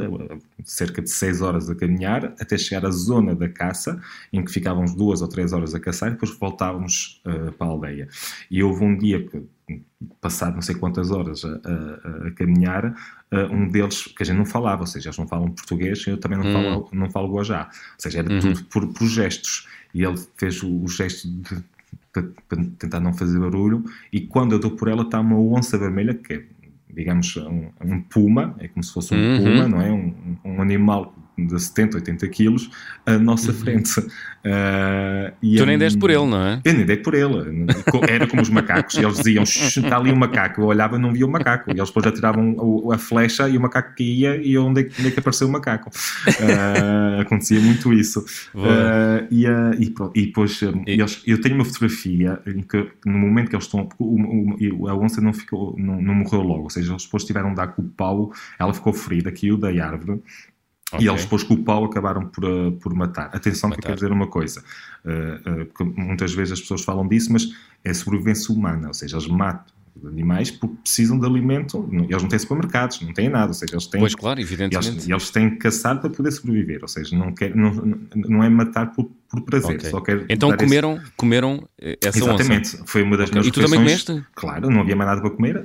cerca 0.64 1.02
de 1.02 1.10
6 1.10 1.42
horas 1.42 1.70
a 1.70 1.76
caminhar, 1.76 2.34
até 2.40 2.58
chegar 2.58 2.86
à 2.86 2.92
zona 2.92 3.34
da 3.36 3.50
caça, 3.50 4.00
em 4.32 4.44
que 4.44 4.52
ficávamos 4.52 4.94
duas 4.94 5.22
ou 5.22 5.28
três 5.28 5.54
horas 5.54 5.74
a 5.74 5.80
caçar, 5.80 6.10
e 6.10 6.12
depois 6.14 6.38
voltávamos 6.38 7.22
para 7.58 7.68
a 7.68 7.70
aldeia. 7.70 8.08
E 8.50 8.62
houve 8.62 8.84
um 8.84 8.98
dia 8.98 9.24
que 9.26 9.42
passado 10.22 10.56
não 10.56 10.62
sei 10.62 10.76
quantas 10.76 11.12
horas 11.12 11.44
a, 11.44 11.50
a, 11.50 12.28
a 12.28 12.32
caminhar, 12.32 12.86
uh, 13.32 13.54
um 13.54 13.68
deles, 13.68 14.04
que 14.04 14.24
a 14.24 14.26
gente 14.26 14.38
não 14.38 14.46
falava, 14.46 14.82
ou 14.82 14.88
seja, 14.88 15.10
eles 15.10 15.18
não 15.18 15.28
falam 15.28 15.52
português, 15.52 16.06
eu 16.08 16.18
também 16.18 16.38
não, 16.38 16.46
hum. 16.46 16.54
falo, 16.54 16.90
não 16.94 17.10
falo 17.10 17.34
guajá. 17.34 17.70
Ou 17.70 18.00
seja, 18.00 18.20
era 18.20 18.32
uhum. 18.32 18.40
tudo 18.40 18.64
por, 18.66 18.88
por, 18.94 19.08
gestos. 19.08 19.68
E 19.94 20.04
ele 20.04 20.18
fez 20.38 20.64
o, 20.64 20.84
o 20.84 20.88
gesto 20.88 21.28
de, 21.28 21.64
para 22.14 22.64
tentar 22.80 23.00
não 23.00 23.14
fazer 23.14 23.40
barulho, 23.40 23.84
e 24.12 24.22
quando 24.22 24.54
eu 24.54 24.60
dou 24.60 24.72
por 24.72 24.88
ela 24.88 25.04
está 25.04 25.20
uma 25.20 25.38
onça 25.38 25.78
vermelha, 25.78 26.14
que 26.14 26.34
é, 26.34 26.44
digamos, 26.94 27.36
um, 27.38 27.70
um 27.82 28.02
puma, 28.02 28.56
é 28.60 28.68
como 28.68 28.84
se 28.84 28.94
fosse 28.94 29.14
um 29.14 29.18
uhum. 29.18 29.44
puma, 29.44 29.68
não 29.68 29.82
é? 29.82 29.92
Um, 29.92 30.38
um 30.44 30.62
animal 30.62 31.14
de 31.38 31.60
70, 31.60 31.98
80 31.98 32.28
quilos 32.30 32.70
à 33.06 33.18
nossa 33.18 33.52
uhum. 33.52 33.58
frente. 33.58 34.00
Uh, 34.00 35.32
tu 35.58 35.66
nem 35.66 35.78
deste 35.78 36.00
por 36.00 36.10
ele, 36.10 36.26
não 36.26 36.42
é? 36.42 36.62
Eu 36.64 36.74
nem 36.74 36.86
dei 36.86 36.98
por 36.98 37.14
ele. 37.14 37.66
Era 38.10 38.26
como 38.28 38.42
os 38.42 38.50
macacos. 38.50 38.96
E 38.96 39.04
eles 39.04 39.18
diziam, 39.18 39.44
está 39.44 39.98
ali 39.98 40.12
um 40.12 40.16
macaco. 40.16 40.62
Eu 40.62 40.66
olhava 40.66 40.96
e 40.98 41.00
não 41.00 41.14
via 41.14 41.26
o 41.26 41.30
macaco. 41.30 41.70
E 41.70 41.78
eles 41.78 41.90
depois 41.90 42.06
atiravam 42.08 42.56
a 42.92 42.98
flecha 42.98 43.48
e 43.48 43.58
o 43.58 43.62
macaco 43.62 43.96
caía 43.96 44.36
e 44.38 44.58
onde 44.58 44.82
é, 44.82 44.84
onde 45.00 45.08
é 45.08 45.12
que 45.12 45.20
apareceu 45.20 45.48
o 45.48 45.52
macaco? 45.52 45.90
Uh, 45.90 47.22
acontecia 47.22 47.60
muito 47.60 47.94
isso. 47.94 48.22
Uh, 48.56 49.28
e, 49.30 49.46
e, 49.46 49.94
e, 50.16 50.26
depois. 50.26 50.60
Eles, 50.86 51.22
eu 51.28 51.40
tenho 51.40 51.56
uma 51.56 51.66
fotografia 51.66 52.40
em 52.48 52.62
que 52.62 52.90
no 53.06 53.18
momento 53.18 53.50
que 53.50 53.56
eles 53.56 53.66
estão... 53.66 53.88
O, 54.00 54.56
o, 54.80 54.88
a 54.88 54.96
onça 54.96 55.22
não, 55.22 55.34
ficou, 55.34 55.76
não, 55.78 56.02
não 56.02 56.16
morreu 56.16 56.42
logo. 56.42 56.64
Ou 56.64 56.70
seja, 56.70 56.92
eles 56.92 57.04
depois 57.04 57.24
tiveram 57.24 57.50
de 57.50 57.56
dar 57.56 57.68
com 57.68 57.84
o 57.84 57.90
pau, 57.90 58.32
ela 58.58 58.74
ficou 58.74 58.92
ferida, 58.94 59.32
caiu 59.32 59.58
da 59.58 59.68
árvore 59.68 60.22
Okay. 60.94 61.06
E 61.06 61.10
eles 61.10 61.24
depois 61.24 61.44
com 61.44 61.56
o 61.56 61.64
pau 61.64 61.84
acabaram 61.84 62.28
por, 62.28 62.46
uh, 62.46 62.72
por 62.74 62.94
matar. 62.94 63.30
Atenção 63.34 63.70
matar. 63.70 63.82
que 63.82 63.86
eu 63.86 63.90
quero 63.90 63.96
dizer 63.96 64.12
uma 64.12 64.28
coisa, 64.28 64.64
uh, 65.04 65.62
uh, 65.62 65.66
porque 65.66 65.84
muitas 65.84 66.34
vezes 66.34 66.54
as 66.54 66.62
pessoas 66.62 66.82
falam 66.84 67.08
disso, 67.08 67.32
mas 67.34 67.50
é 67.84 67.94
sobrevivência 67.94 68.54
humana, 68.54 68.88
ou 68.88 68.94
seja, 68.94 69.18
eles 69.18 69.28
matam 69.28 69.76
animais 70.06 70.52
porque 70.52 70.76
precisam 70.84 71.20
de 71.20 71.26
alimento, 71.26 71.90
eles 71.92 72.22
não 72.22 72.30
têm 72.30 72.40
supermercados, 72.40 73.02
não 73.02 73.14
têm 73.14 73.30
nada, 73.30 73.48
ou 73.48 73.54
seja, 73.54 73.74
eles 73.74 73.88
têm... 73.88 74.00
Pois 74.00 74.14
claro, 74.14 74.40
evidentemente. 74.40 74.90
Eles, 74.90 75.10
eles 75.10 75.30
têm 75.32 75.50
que 75.50 75.58
caçar 75.58 76.00
para 76.00 76.10
poder 76.10 76.32
sobreviver, 76.32 76.80
ou 76.84 76.88
seja, 76.88 77.18
não, 77.18 77.34
quer, 77.34 77.56
não, 77.56 77.72
não 78.16 78.44
é 78.44 78.50
matar 78.50 78.94
por, 78.94 79.10
por 79.30 79.42
prazer. 79.42 79.76
Okay. 79.76 79.90
Só 79.90 80.00
quer 80.02 80.26
então 80.30 80.56
comeram, 80.56 80.98
esse... 80.98 81.12
comeram 81.16 81.68
essa 82.02 82.18
Exatamente, 82.18 82.76
onça. 82.76 82.84
foi 82.86 83.04
uma 83.04 83.18
das 83.18 83.30
okay. 83.30 83.42
minhas 83.42 83.48
E 83.48 83.52
tu 83.52 83.62
também 83.62 83.80
comeste? 83.80 84.24
Claro, 84.36 84.70
não 84.70 84.82
havia 84.82 84.96
mais 84.96 85.10
nada 85.10 85.22
para 85.22 85.30
comer. 85.30 85.58
uh, 85.58 85.64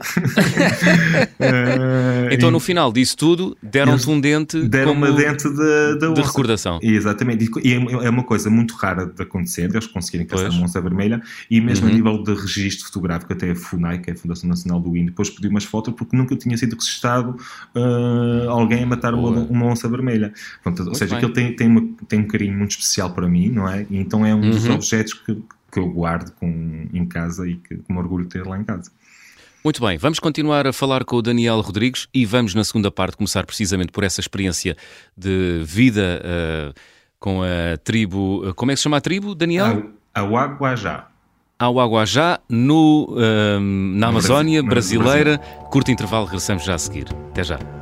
então 2.32 2.48
e... 2.48 2.52
no 2.52 2.60
final 2.60 2.92
disso 2.92 3.16
tudo, 3.16 3.56
deram-te 3.62 4.08
um 4.10 4.20
dente 4.20 4.60
Deram 4.68 4.92
uma 4.92 5.12
dente 5.12 5.48
de, 5.48 5.98
de, 5.98 6.14
de 6.14 6.20
recordação. 6.20 6.78
Exatamente, 6.82 7.48
e 7.62 7.74
é 7.74 8.10
uma 8.10 8.24
coisa 8.24 8.50
muito 8.50 8.74
rara 8.74 9.06
de 9.06 9.22
acontecer, 9.22 9.70
eles 9.70 9.86
conseguirem 9.86 10.26
caçar 10.26 10.50
uma 10.50 10.64
onça 10.64 10.80
vermelha, 10.80 11.22
e 11.50 11.60
mesmo 11.60 11.86
uhum. 11.86 11.92
a 11.92 11.94
nível 11.94 12.22
de 12.22 12.34
registro 12.34 12.86
fotográfico, 12.86 13.32
até 13.32 13.50
a 13.50 13.54
FUNAI, 13.54 13.98
que 13.98 14.10
é 14.10 14.12
a 14.12 14.16
Fundação 14.16 14.48
Nacional 14.48 14.80
do 14.80 14.96
Índio, 14.96 15.06
depois 15.06 15.30
pediu 15.30 15.50
umas 15.50 15.64
fotos 15.64 15.94
porque 15.94 16.16
nunca 16.16 16.36
tinha 16.36 16.56
sido 16.56 16.74
registado 16.74 17.36
uh, 17.76 18.50
alguém 18.50 18.82
a 18.82 18.86
matar 18.86 19.14
uma, 19.14 19.30
uma, 19.44 19.66
onça 19.66 19.88
vermelha. 19.88 20.32
Pronto, 20.62 20.88
ou 20.88 20.94
seja, 20.94 21.16
aquilo 21.16 21.32
tem, 21.32 21.54
tem, 21.54 21.68
uma, 21.68 21.82
tem 22.08 22.20
um 22.20 22.26
carinho 22.26 22.56
muito 22.56 22.72
especial 22.72 23.10
para 23.10 23.28
mim, 23.28 23.51
não 23.52 23.68
é? 23.68 23.86
Então 23.90 24.24
é 24.24 24.34
um 24.34 24.40
uhum. 24.40 24.50
dos 24.50 24.66
objetos 24.68 25.14
que, 25.14 25.34
que 25.70 25.78
eu 25.78 25.88
guardo 25.88 26.32
com, 26.32 26.88
em 26.92 27.06
casa 27.06 27.46
e 27.46 27.56
que, 27.56 27.76
que 27.76 27.92
me 27.92 27.98
orgulho 27.98 28.24
de 28.24 28.30
ter 28.30 28.46
lá 28.46 28.58
em 28.58 28.64
casa. 28.64 28.90
Muito 29.64 29.80
bem, 29.80 29.96
vamos 29.96 30.18
continuar 30.18 30.66
a 30.66 30.72
falar 30.72 31.04
com 31.04 31.16
o 31.16 31.22
Daniel 31.22 31.60
Rodrigues 31.60 32.08
e 32.12 32.26
vamos 32.26 32.52
na 32.52 32.64
segunda 32.64 32.90
parte 32.90 33.16
começar 33.16 33.46
precisamente 33.46 33.92
por 33.92 34.02
essa 34.02 34.20
experiência 34.20 34.76
de 35.16 35.62
vida 35.64 36.20
uh, 36.20 36.74
com 37.20 37.42
a 37.42 37.76
tribo. 37.78 38.48
Uh, 38.48 38.54
como 38.54 38.72
é 38.72 38.74
que 38.74 38.78
se 38.78 38.82
chama 38.82 38.96
a 38.96 39.00
tribo, 39.00 39.36
Daniel? 39.36 39.92
A 40.12 40.20
Aguajá. 40.20 41.06
Aguajá, 41.60 42.40
no, 42.48 43.06
uh, 43.10 43.60
na 43.60 44.08
Amazónia 44.08 44.64
brasileira. 44.64 45.38
Curto 45.70 45.92
intervalo, 45.92 46.24
regressamos 46.24 46.64
já 46.64 46.74
a 46.74 46.78
seguir. 46.78 47.06
Até 47.30 47.44
já. 47.44 47.81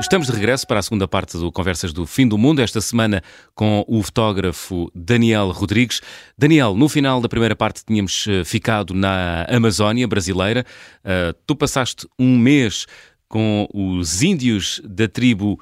Estamos 0.00 0.28
de 0.28 0.32
regresso 0.32 0.64
para 0.64 0.78
a 0.78 0.82
segunda 0.82 1.08
parte 1.08 1.36
do 1.36 1.50
Conversas 1.50 1.92
do 1.92 2.06
Fim 2.06 2.28
do 2.28 2.38
Mundo, 2.38 2.62
esta 2.62 2.80
semana 2.80 3.20
com 3.52 3.84
o 3.88 4.00
fotógrafo 4.00 4.88
Daniel 4.94 5.50
Rodrigues. 5.50 6.00
Daniel, 6.38 6.76
no 6.76 6.88
final 6.88 7.20
da 7.20 7.28
primeira 7.28 7.56
parte 7.56 7.84
tínhamos 7.84 8.24
eh, 8.28 8.44
ficado 8.44 8.94
na 8.94 9.44
Amazónia 9.48 10.06
brasileira. 10.06 10.64
Uh, 11.00 11.36
tu 11.44 11.56
passaste 11.56 12.06
um 12.16 12.38
mês 12.38 12.86
com 13.28 13.68
os 13.74 14.22
índios 14.22 14.80
da 14.84 15.08
tribo 15.08 15.60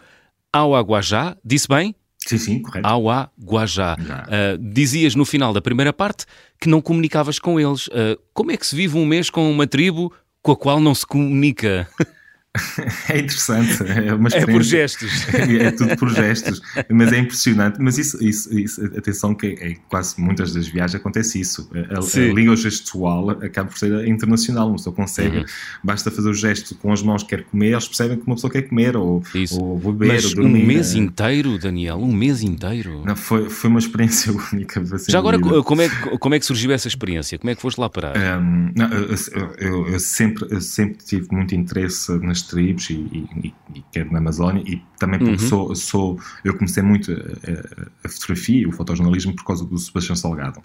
Auaguajá, 0.52 1.34
disse 1.42 1.66
bem? 1.66 1.94
Sim, 2.18 2.38
sim, 2.38 2.62
correto. 2.62 2.86
Auaguajá. 2.86 3.96
Uh, 3.96 4.58
dizias 4.58 5.14
no 5.14 5.24
final 5.24 5.54
da 5.54 5.62
primeira 5.62 5.94
parte 5.94 6.26
que 6.60 6.68
não 6.68 6.82
comunicavas 6.82 7.38
com 7.38 7.58
eles. 7.58 7.86
Uh, 7.86 8.20
como 8.34 8.52
é 8.52 8.56
que 8.58 8.66
se 8.66 8.76
vive 8.76 8.98
um 8.98 9.06
mês 9.06 9.30
com 9.30 9.50
uma 9.50 9.66
tribo 9.66 10.12
com 10.42 10.52
a 10.52 10.56
qual 10.56 10.78
não 10.78 10.94
se 10.94 11.06
comunica? 11.06 11.88
É 13.08 13.18
interessante, 13.18 13.82
é 13.82 14.14
uma 14.14 14.28
É 14.28 14.44
por 14.44 14.62
gestos. 14.62 15.10
É, 15.34 15.70
tudo 15.70 15.96
por 15.96 16.10
gestos, 16.10 16.60
mas 16.90 17.12
é 17.12 17.18
impressionante. 17.18 17.78
Mas 17.80 17.98
isso, 17.98 18.22
isso, 18.22 18.58
isso 18.58 18.84
atenção 18.96 19.34
que 19.34 19.46
é, 19.46 19.70
é, 19.70 19.76
quase 19.88 20.20
muitas 20.20 20.52
das 20.52 20.66
viagens 20.66 20.94
acontece 20.96 21.40
isso. 21.40 21.68
A, 21.90 21.98
a, 21.98 22.32
língua 22.32 22.56
gestual 22.56 23.30
acaba 23.30 23.70
por 23.70 23.78
ser 23.78 24.06
internacional, 24.06 24.68
uma 24.68 24.76
pessoa 24.76 24.94
consegue, 24.94 25.38
uhum. 25.38 25.44
basta 25.82 26.10
fazer 26.10 26.28
o 26.28 26.34
gesto 26.34 26.74
com 26.76 26.92
as 26.92 27.02
mãos 27.02 27.22
que 27.22 27.30
quer 27.30 27.44
comer, 27.44 27.72
eles 27.72 27.86
percebem 27.86 28.18
que 28.18 28.26
uma 28.26 28.34
pessoa 28.34 28.50
quer 28.50 28.62
comer 28.62 28.96
ou, 28.96 29.22
ou 29.52 29.78
beber 29.92 30.14
mas 30.14 30.24
ou 30.24 30.34
dormir. 30.34 30.62
um 30.62 30.66
mês 30.66 30.94
inteiro, 30.94 31.58
Daniel, 31.58 31.98
um 31.98 32.12
mês 32.12 32.42
inteiro? 32.42 33.02
Não, 33.04 33.16
foi, 33.16 33.48
foi 33.48 33.70
uma 33.70 33.78
experiência 33.78 34.32
única. 34.52 34.82
Já 35.08 35.18
agora, 35.18 35.38
como 35.38 35.82
é, 35.82 35.88
como 35.88 36.34
é 36.34 36.38
que 36.38 36.46
surgiu 36.46 36.72
essa 36.72 36.88
experiência? 36.88 37.38
Como 37.38 37.50
é 37.50 37.54
que 37.54 37.62
foste 37.62 37.78
lá 37.78 37.88
parar? 37.88 38.16
Um, 38.16 38.70
não, 38.74 38.88
eu, 38.92 39.14
eu, 39.58 39.88
eu, 39.88 40.00
sempre, 40.00 40.46
eu 40.50 40.60
sempre 40.60 41.04
tive 41.04 41.28
muito 41.30 41.54
interesse 41.54 42.12
nas 42.18 42.42
tribos 42.46 42.90
e, 42.90 42.94
e, 42.94 43.54
e 43.74 43.84
quer 43.92 44.10
na 44.10 44.18
Amazónia 44.18 44.62
e 44.66 44.82
também 44.98 45.18
porque 45.18 45.42
uhum. 45.42 45.48
sou, 45.48 45.74
sou, 45.74 46.20
eu 46.44 46.54
comecei 46.54 46.82
muito 46.82 47.12
a, 47.12 48.06
a, 48.06 48.08
fotografia 48.08 48.62
e 48.62 48.66
o 48.66 48.72
fotojornalismo 48.72 49.34
por 49.34 49.44
causa 49.44 49.64
do 49.64 49.78
Sebastião 49.78 50.16
Salgado. 50.16 50.62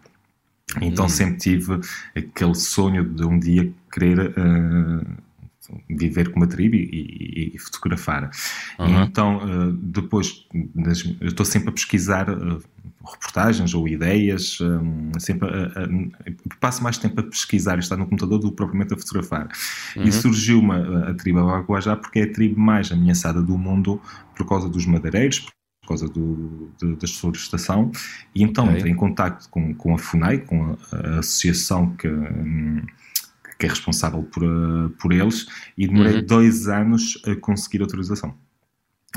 Então 0.82 1.06
uhum. 1.06 1.10
sempre 1.10 1.38
tive 1.38 1.80
aquele 2.16 2.56
sonho 2.56 3.04
de 3.04 3.26
um 3.26 3.38
dia 3.38 3.72
querer 3.92 4.30
uh, 4.30 5.06
viver 5.90 6.32
com 6.32 6.40
uma 6.40 6.48
tribo 6.48 6.76
e, 6.76 6.80
e, 6.80 7.56
e 7.56 7.60
fotografar. 7.60 8.30
Uhum. 8.80 9.04
Então, 9.04 9.38
uh, 9.38 9.72
depois, 9.74 10.46
eu 11.22 11.28
estou 11.28 11.46
sempre 11.46 11.70
a 11.70 11.72
pesquisar 11.72 12.30
uh, 12.30 12.62
reportagens 13.04 13.74
ou 13.74 13.88
ideias, 13.88 14.60
um, 14.62 15.12
sempre 15.20 15.48
a, 15.50 15.84
a, 15.84 16.56
passo 16.60 16.84
mais 16.84 16.98
tempo 16.98 17.20
a 17.20 17.24
pesquisar 17.24 17.78
e 17.78 17.80
estar 17.80 17.98
no 17.98 18.06
computador 18.06 18.40
do 18.40 18.50
que 18.50 18.56
propriamente 18.56 18.94
a 18.94 18.98
fotografar. 18.98 19.50
Uhum. 19.96 20.04
E 20.04 20.12
surgiu 20.12 20.60
uma, 20.60 21.10
a 21.10 21.14
tribo 21.14 21.40
Aguajá 21.40 21.96
porque 21.96 22.20
é 22.20 22.24
a 22.24 22.32
tribo 22.32 22.60
mais 22.60 22.92
ameaçada 22.92 23.42
do 23.42 23.58
mundo 23.58 24.02
por 24.36 24.48
causa 24.48 24.70
dos 24.70 24.86
madeireiros, 24.86 25.40
por 25.40 25.88
causa 25.88 26.08
do, 26.08 26.72
de, 26.80 26.92
da 26.94 27.00
desflorestação, 27.00 27.92
e 28.36 28.44
então 28.44 28.66
okay. 28.66 28.78
entrei 28.78 28.92
em 28.92 28.96
contato 28.96 29.50
com, 29.50 29.74
com 29.74 29.96
a 29.96 29.98
FUNAI, 29.98 30.40
com 30.40 30.78
a, 30.92 30.96
a 30.96 31.20
associação 31.20 31.96
que, 31.96 32.08
um, 32.08 32.82
que 33.62 33.68
é 33.68 33.70
responsável 33.70 34.24
por, 34.24 34.44
uh, 34.44 34.90
por 35.00 35.14
eles, 35.14 35.46
e 35.78 35.88
demorei 35.88 36.16
uhum. 36.16 36.26
dois 36.26 36.68
anos 36.68 37.22
a 37.28 37.36
conseguir 37.36 37.82
autorização. 37.82 38.36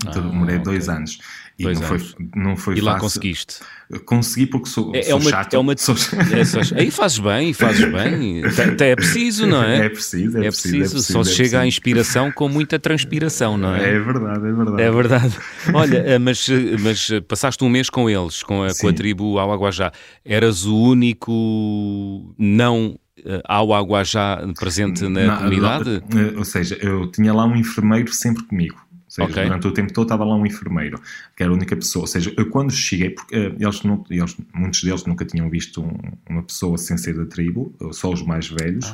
Então, 0.02 0.22
ah, 0.22 0.28
demorei 0.28 0.57
okay. 0.57 0.64
dois 0.64 0.88
anos. 0.88 1.18
E 1.57 1.62
dois 1.62 1.80
não, 1.80 1.88
anos. 1.88 2.11
Foi, 2.11 2.28
não 2.35 2.57
foi 2.57 2.74
e 2.74 2.76
fácil. 2.78 2.92
lá 2.92 2.98
conseguiste? 2.98 3.61
Consegui 4.04 4.46
porque 4.46 4.68
sou, 4.68 4.94
é, 4.94 4.98
é 4.98 5.02
sou 5.04 5.20
uma, 5.20 5.30
chato. 5.30 5.54
É 5.54 5.59
uma, 5.59 5.74
sou... 5.78 5.94
é, 6.76 6.80
aí 6.80 6.90
fazes 6.90 7.18
bem, 7.20 7.54
fazes 7.54 7.90
bem. 7.90 8.42
Até 8.44 8.90
é 8.90 8.96
preciso, 8.96 9.46
não 9.46 9.62
é? 9.62 9.87
É 9.87 9.88
preciso, 9.88 10.37
é, 10.37 10.46
é 10.46 10.50
preciso. 10.50 10.90
preciso. 10.90 11.12
Só 11.12 11.22
se 11.22 11.35
chega 11.35 11.61
à 11.61 11.66
inspiração 11.66 12.30
com 12.33 12.48
muita 12.48 12.78
transpiração, 12.78 13.57
não 13.57 13.74
é? 13.74 13.94
É 13.94 13.98
verdade, 13.98 14.46
é 14.46 14.52
verdade. 14.52 14.83
É 14.83 14.90
verdade. 14.90 15.38
Olha, 15.72 15.98
eh, 15.98 16.18
mas, 16.18 16.48
eh, 16.48 16.76
mas 16.80 17.09
passaste 17.28 17.62
um 17.64 17.68
mês 17.68 17.88
com 17.88 18.11
eles, 18.11 18.42
com 18.42 18.64
a, 18.64 18.74
com 18.74 18.88
a 18.88 18.92
tribo 18.92 19.38
Auaguajá. 19.38 19.92
Eras 20.24 20.66
o 20.66 20.76
único 20.76 22.35
não 22.37 22.98
ao 23.44 23.72
Aguajá 23.72 24.40
presente 24.59 25.09
na 25.09 25.27
não, 25.27 25.37
comunidade? 25.37 26.03
Não, 26.12 26.38
ou 26.38 26.44
seja, 26.44 26.77
eu 26.81 27.11
tinha 27.11 27.33
lá 27.33 27.44
um 27.44 27.57
enfermeiro 27.57 28.12
sempre 28.12 28.42
comigo 28.44 28.85
seja, 29.14 29.31
okay. 29.31 29.44
durante 29.44 29.66
o 29.68 29.72
tempo 29.72 29.92
todo 29.92 30.07
estava 30.07 30.24
lá 30.24 30.35
um 30.35 30.44
enfermeiro, 30.44 31.00
que 31.37 31.42
era 31.42 31.53
a 31.53 31.55
única 31.55 31.77
pessoa. 31.77 32.03
Ou 32.03 32.07
seja, 32.07 32.35
eu 32.37 32.50
quando 32.50 32.72
cheguei, 32.72 33.11
porque 33.11 33.37
uh, 33.37 33.57
eles, 33.59 33.83
não, 33.83 34.05
eles, 34.11 34.37
muitos 34.53 34.83
deles 34.83 35.05
nunca 35.05 35.24
tinham 35.24 35.48
visto 35.48 35.83
um, 35.83 35.96
uma 36.29 36.42
pessoa 36.42 36.77
sem 36.77 36.96
ser 36.96 37.14
da 37.14 37.24
tribo, 37.24 37.72
só 37.92 38.12
os 38.12 38.22
mais 38.22 38.48
velhos, 38.48 38.87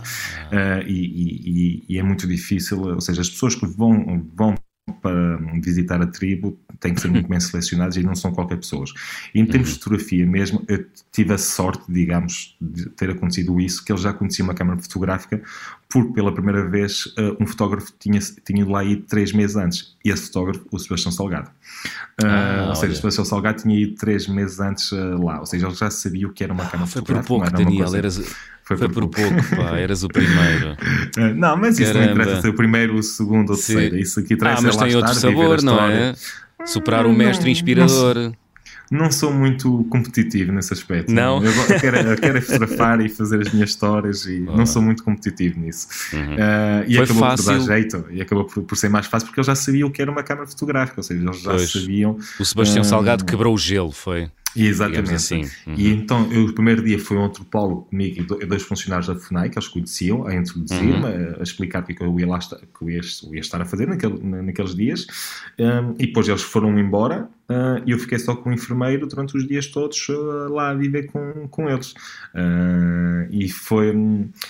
ah. 0.52 0.80
uh, 0.80 0.88
e, 0.88 1.85
e, 1.85 1.85
e, 1.88 1.98
é 1.98 2.02
muito 2.02 2.26
difícil, 2.26 2.83
ou 2.83 3.00
seja, 3.00 3.22
as 3.22 3.30
pessoas 3.30 3.54
que 3.54 3.66
vão, 3.66 4.26
vão 4.35 4.54
para 5.00 5.36
visitar 5.60 6.00
a 6.00 6.06
tribo 6.06 6.58
têm 6.78 6.94
que 6.94 7.00
ser 7.00 7.08
muito 7.08 7.28
bem 7.28 7.38
selecionados 7.38 7.96
e 7.96 8.02
não 8.02 8.14
são 8.14 8.32
qualquer 8.32 8.56
pessoas. 8.56 8.92
Em 9.34 9.44
termos 9.44 9.70
de 9.70 9.74
fotografia 9.74 10.26
mesmo, 10.26 10.64
eu 10.68 10.84
tive 11.12 11.32
a 11.32 11.38
sorte, 11.38 11.84
digamos, 11.88 12.56
de 12.60 12.88
ter 12.90 13.10
acontecido 13.10 13.60
isso, 13.60 13.84
que 13.84 13.92
eles 13.92 14.02
já 14.02 14.12
conheciam 14.12 14.46
uma 14.46 14.54
câmara 14.54 14.80
fotográfica, 14.80 15.42
porque 15.90 16.12
pela 16.12 16.33
primeira 16.33 16.68
vez 16.68 17.07
uh, 17.07 17.37
um 17.40 17.46
fotógrafo 17.46 17.92
tinha, 17.98 18.20
tinha 18.46 18.62
ido 18.62 18.70
lá 18.70 18.85
ido 18.85 19.03
três 19.03 19.33
meses 19.33 19.57
antes. 19.57 19.96
E 20.05 20.11
esse 20.11 20.29
fotógrafo, 20.29 20.64
o 20.70 20.79
Sebastião 20.79 21.11
Salgado. 21.11 21.50
Uh, 22.22 22.26
ah, 22.26 22.66
ou 22.68 22.76
seja, 22.76 22.92
o 22.92 22.96
Sebastião 22.96 23.24
Salgado 23.24 23.62
tinha 23.62 23.76
ido 23.76 23.96
três 23.96 24.29
meses 24.29 24.61
antes 24.61 24.92
uh, 24.92 25.20
lá. 25.20 25.40
Ou 25.40 25.46
seja, 25.46 25.66
ele 25.66 25.74
já 25.74 25.90
sabia 25.90 26.29
o 26.29 26.33
que 26.33 26.44
era 26.44 26.53
uma 26.53 26.64
câmara 26.64 26.85
ah, 26.85 26.92
fotográfica. 26.92 27.26
Foi 27.26 27.38
por 27.38 27.44
pouco, 27.44 27.64
Daniel. 27.64 27.83
Coisa... 27.83 27.98
Eras... 27.98 28.37
Foi, 28.62 28.76
foi 28.76 28.88
por, 28.88 29.09
pouco, 29.09 29.57
pá, 29.57 29.76
eras 29.79 30.05
o 30.05 30.09
primeiro. 30.09 30.76
não, 31.37 31.57
mas 31.57 31.76
isso 31.76 31.92
Caramba. 31.92 32.14
não 32.14 32.22
interessa 32.22 32.40
ser 32.40 32.48
o 32.50 32.55
primeiro, 32.55 32.94
o 32.94 33.03
segundo 33.03 33.50
ou 33.50 33.57
o 33.57 33.59
terceiro. 33.59 33.96
Isso 33.96 34.20
aqui 34.20 34.37
traz 34.37 34.61
Ah, 34.61 34.62
mas 34.62 34.76
tem 34.76 34.94
outro 34.94 35.14
sabor, 35.14 35.61
não 35.61 35.81
é? 35.81 36.14
Superar 36.64 37.05
o 37.05 37.12
mestre 37.12 37.50
inspirador. 37.50 38.33
Não, 38.90 39.11
sou 39.12 39.33
muito 39.33 39.85
competitivo 39.88 40.50
nesse 40.50 40.72
aspecto. 40.72 41.12
Não? 41.12 41.42
Eu, 41.44 41.52
quero, 41.80 41.96
eu 41.98 42.16
quero 42.16 42.42
fotografar 42.42 43.00
e 43.00 43.09
fazer 43.09 43.40
as 43.40 43.52
minhas 43.52 43.70
histórias 43.70 44.26
e 44.26 44.44
oh. 44.48 44.56
não 44.56 44.66
sou 44.66 44.83
muito 44.83 45.04
competitivo 45.04 45.61
nisso. 45.61 45.87
Uhum. 46.12 46.35
Uh, 46.35 46.85
e 46.88 46.96
Foi 46.96 47.04
acabou 47.04 47.22
fácil. 47.22 47.44
por 47.44 47.52
dar 47.52 47.61
jeito 47.61 48.04
e 48.11 48.20
acabou 48.20 48.44
por, 48.44 48.62
por, 48.64 48.76
ser 48.76 48.88
mais 48.88 49.06
fácil 49.06 49.28
porque 49.28 49.38
eles 49.38 49.46
já 49.46 49.54
sabiam 49.54 49.88
o 49.88 49.92
que 49.92 50.02
era 50.02 50.11
uma 50.11 50.22
câmara 50.24 50.46
fotográfica, 50.46 50.98
ou 50.98 51.04
seja, 51.04 51.22
eles 51.22 51.40
já 51.40 51.50
pois. 51.50 51.70
sabiam. 51.70 52.18
O 52.38 52.44
Sebastião 52.44 52.83
uh, 52.83 52.85
Salgado 52.85 53.24
quebrou 53.24 53.54
o 53.54 53.59
gelo, 53.59 53.92
foi. 53.92 54.28
Exatamente. 54.56 55.14
Assim. 55.14 55.42
Uhum. 55.66 55.74
E 55.76 55.88
então, 55.88 56.30
eu, 56.32 56.46
o 56.46 56.52
primeiro 56.52 56.82
dia 56.82 56.98
foi 56.98 57.16
um 57.16 57.24
antropólogo 57.24 57.82
comigo 57.82 58.38
e 58.40 58.46
dois 58.46 58.62
funcionários 58.62 59.06
da 59.06 59.14
FUNAI 59.14 59.48
que 59.48 59.58
eles 59.58 59.68
conheciam, 59.68 60.26
a 60.26 60.34
introduzir-me, 60.34 60.92
uhum. 60.92 61.34
a 61.38 61.42
explicar 61.42 61.82
o 61.82 61.86
que 61.86 62.02
eu 62.02 62.20
ia, 62.20 62.26
lá 62.26 62.38
estar, 62.38 62.56
que 62.56 62.82
eu 62.82 62.90
ia, 62.90 63.00
eu 63.24 63.34
ia 63.34 63.40
estar 63.40 63.60
a 63.60 63.64
fazer 63.64 63.86
naquele, 63.86 64.18
naqueles 64.42 64.74
dias. 64.74 65.06
Um, 65.58 65.94
e 65.98 66.06
depois 66.06 66.28
eles 66.28 66.42
foram 66.42 66.78
embora 66.78 67.28
uh, 67.48 67.82
e 67.86 67.92
eu 67.92 67.98
fiquei 67.98 68.18
só 68.18 68.34
com 68.34 68.50
o 68.50 68.52
enfermeiro 68.52 69.06
durante 69.06 69.36
os 69.36 69.46
dias 69.46 69.66
todos 69.66 70.08
uh, 70.08 70.48
lá 70.48 70.70
a 70.70 70.74
viver 70.74 71.06
com, 71.06 71.48
com 71.48 71.68
eles. 71.68 71.92
Uh, 72.34 73.28
e 73.30 73.48
foi. 73.48 73.94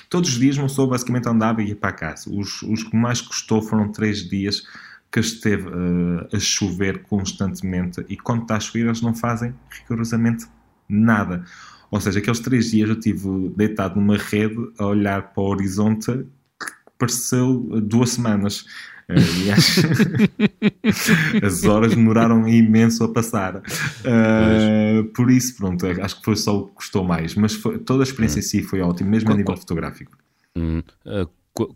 Todos 0.09 0.31
os 0.31 0.39
dias 0.39 0.57
uma 0.57 0.67
pessoa 0.67 0.89
basicamente 0.89 1.29
andava 1.29 1.63
e 1.63 1.69
ia 1.69 1.77
para 1.77 1.93
casa. 1.93 2.31
Os, 2.31 2.63
os 2.63 2.83
que 2.83 2.97
mais 2.97 3.21
custou 3.21 3.63
foram 3.63 3.91
três 3.93 4.29
dias 4.29 4.63
que 5.11 5.21
esteve 5.21 5.69
uh, 5.69 6.29
a 6.33 6.39
chover 6.39 7.03
constantemente 7.03 8.05
e 8.09 8.17
quando 8.17 8.43
está 8.43 8.57
a 8.57 8.61
chover 8.61 8.87
eles 8.87 9.01
não 9.01 9.15
fazem 9.15 9.55
rigorosamente 9.71 10.47
nada. 10.89 11.45
Ou 11.91 12.01
seja, 12.01 12.21
aqueles 12.21 12.39
três 12.39 12.71
dias 12.71 12.89
eu 12.89 12.95
estive 12.95 13.49
deitado 13.57 13.97
numa 13.97 14.17
rede 14.17 14.57
a 14.79 14.87
olhar 14.87 15.33
para 15.33 15.43
o 15.43 15.47
horizonte 15.47 16.27
pareceu 17.01 17.81
duas 17.83 18.11
semanas. 18.11 18.67
Uh, 19.09 19.53
acho... 19.53 19.81
as 21.45 21.65
horas 21.65 21.97
demoraram 21.97 22.47
imenso 22.47 23.03
a 23.03 23.13
passar. 23.13 23.57
Uh, 23.57 25.05
por 25.15 25.31
isso, 25.31 25.57
pronto, 25.57 25.85
acho 25.87 26.19
que 26.19 26.25
foi 26.25 26.37
só 26.37 26.59
o 26.59 26.67
que 26.69 26.75
custou 26.75 27.03
mais. 27.03 27.35
Mas 27.35 27.55
foi, 27.55 27.79
toda 27.79 28.03
a 28.03 28.05
experiência 28.05 28.39
hum. 28.39 28.41
em 28.41 28.47
si 28.47 28.63
foi 28.63 28.81
ótima, 28.81 29.11
mesmo 29.11 29.33
a 29.33 29.35
nível 29.35 29.57
fotográfico. 29.57 30.17
Hum. 30.55 30.83
Uh, 31.05 31.29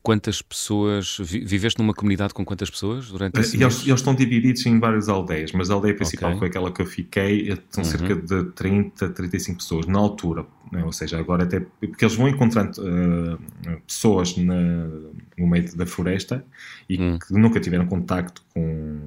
quantas 0.02 0.40
pessoas. 0.40 1.16
Viveste 1.20 1.80
numa 1.80 1.94
comunidade 1.94 2.32
com 2.32 2.44
quantas 2.44 2.70
pessoas 2.70 3.10
durante 3.10 3.38
esse 3.40 3.56
eles, 3.56 3.86
eles, 3.86 3.98
estão 3.98 4.14
divididos 4.14 4.64
em 4.66 4.78
várias 4.78 5.08
aldeias, 5.08 5.52
mas 5.52 5.70
a 5.70 5.74
aldeia 5.74 5.94
principal 5.94 6.30
okay. 6.30 6.38
foi 6.38 6.48
aquela 6.48 6.72
que 6.72 6.82
eu 6.82 6.86
fiquei, 6.86 7.56
são 7.70 7.84
uhum. 7.84 7.90
cerca 7.90 8.16
de 8.16 8.44
30, 8.52 9.08
35 9.10 9.58
pessoas 9.58 9.86
na 9.86 9.98
altura. 9.98 10.46
Né? 10.70 10.82
Ou 10.84 10.92
seja, 10.92 11.18
agora 11.18 11.44
até. 11.44 11.60
Porque 11.60 12.04
eles 12.04 12.16
vão 12.16 12.28
encontrando 12.28 12.80
uh, 12.80 13.80
pessoas 13.86 14.36
na, 14.36 14.86
no 15.38 15.46
meio 15.46 15.76
da 15.76 15.86
floresta 15.86 16.44
e 16.88 16.96
uhum. 16.96 17.18
que 17.18 17.32
nunca 17.32 17.60
tiveram 17.60 17.86
contacto 17.86 18.42
com, 18.52 18.98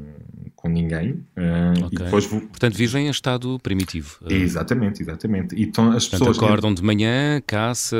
com 0.58 0.68
ninguém. 0.68 1.24
Uh, 1.38 1.86
okay. 1.86 2.00
e 2.00 2.04
depois 2.04 2.26
Portanto, 2.26 2.76
vivem 2.76 3.08
em 3.08 3.10
estado 3.10 3.60
primitivo. 3.62 4.18
Exatamente, 4.28 5.04
exatamente. 5.04 5.56
E 5.56 5.64
então, 5.64 5.92
as 5.92 6.08
Portanto, 6.08 6.28
pessoas. 6.32 6.38
acordam 6.38 6.74
de 6.74 6.84
manhã, 6.84 7.40
caça. 7.46 7.96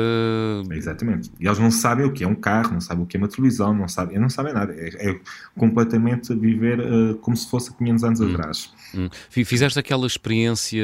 Exatamente. 0.72 1.30
E 1.38 1.46
eles 1.46 1.58
não 1.58 1.70
sabem 1.70 2.04
o 2.04 2.12
que 2.12 2.24
é 2.24 2.28
um 2.28 2.34
carro, 2.34 2.72
não 2.72 2.80
sabem 2.80 3.04
o 3.04 3.06
que 3.06 3.16
é 3.16 3.18
uma 3.18 3.28
televisão, 3.28 3.72
não 3.72 3.86
sabem, 3.86 4.18
não 4.18 4.28
sabem 4.28 4.52
nada. 4.52 4.74
É, 4.76 5.10
é 5.10 5.20
completamente 5.56 6.34
viver 6.34 6.80
uh, 6.80 7.14
como 7.18 7.36
se 7.36 7.48
fosse 7.48 7.72
500 7.74 8.04
anos 8.04 8.20
hum. 8.20 8.34
atrás. 8.34 8.72
Hum. 8.94 9.08
Fizeste 9.30 9.78
aquela 9.78 10.06
experiência 10.06 10.82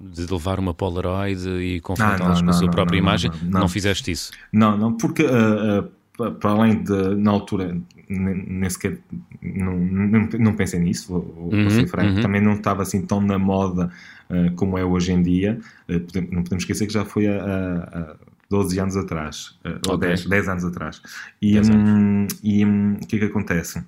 de 0.00 0.26
levar 0.30 0.60
uma 0.60 0.72
Polaroid 0.72 1.48
e 1.48 1.80
confrontá-las 1.80 2.40
com 2.40 2.50
a 2.50 2.52
sua 2.52 2.70
própria 2.70 3.00
não, 3.00 3.08
imagem? 3.08 3.30
Não, 3.42 3.60
não, 3.60 3.68
fizeste 3.68 4.12
isso? 4.12 4.30
Não, 4.52 4.78
não, 4.78 4.96
porque 4.96 5.24
uh, 5.24 5.80
uh, 5.80 5.88
para 6.16 6.50
além 6.50 6.82
de, 6.82 7.16
na 7.16 7.30
altura, 7.30 7.76
nem 8.08 8.70
sequer 8.70 8.98
não, 9.42 9.76
não, 9.76 10.28
não 10.38 10.54
pensei 10.54 10.78
nisso, 10.78 11.12
vou, 11.12 11.34
vou 11.50 11.52
uhum, 11.52 11.70
ser 11.70 11.86
franco, 11.88 12.16
uhum. 12.16 12.22
também 12.22 12.40
não 12.40 12.54
estava 12.54 12.82
assim 12.82 13.02
tão 13.02 13.20
na 13.20 13.38
moda 13.38 13.90
uh, 14.30 14.54
como 14.54 14.78
é 14.78 14.84
hoje 14.84 15.12
em 15.12 15.22
dia. 15.22 15.58
não 15.88 16.42
podemos 16.42 16.62
esquecer 16.62 16.86
que 16.86 16.92
já 16.92 17.04
foi 17.04 17.26
a, 17.26 18.16
12 18.48 18.78
anos 18.78 18.96
atrás, 18.96 19.58
okay. 19.64 19.80
ou 19.88 19.98
10, 19.98 20.26
10 20.26 20.48
anos 20.48 20.64
atrás. 20.64 21.02
E, 21.42 21.58
um, 21.58 22.26
e 22.42 22.64
um, 22.64 22.94
o 22.94 23.06
que 23.06 23.16
é 23.16 23.18
que 23.18 23.24
acontece? 23.24 23.82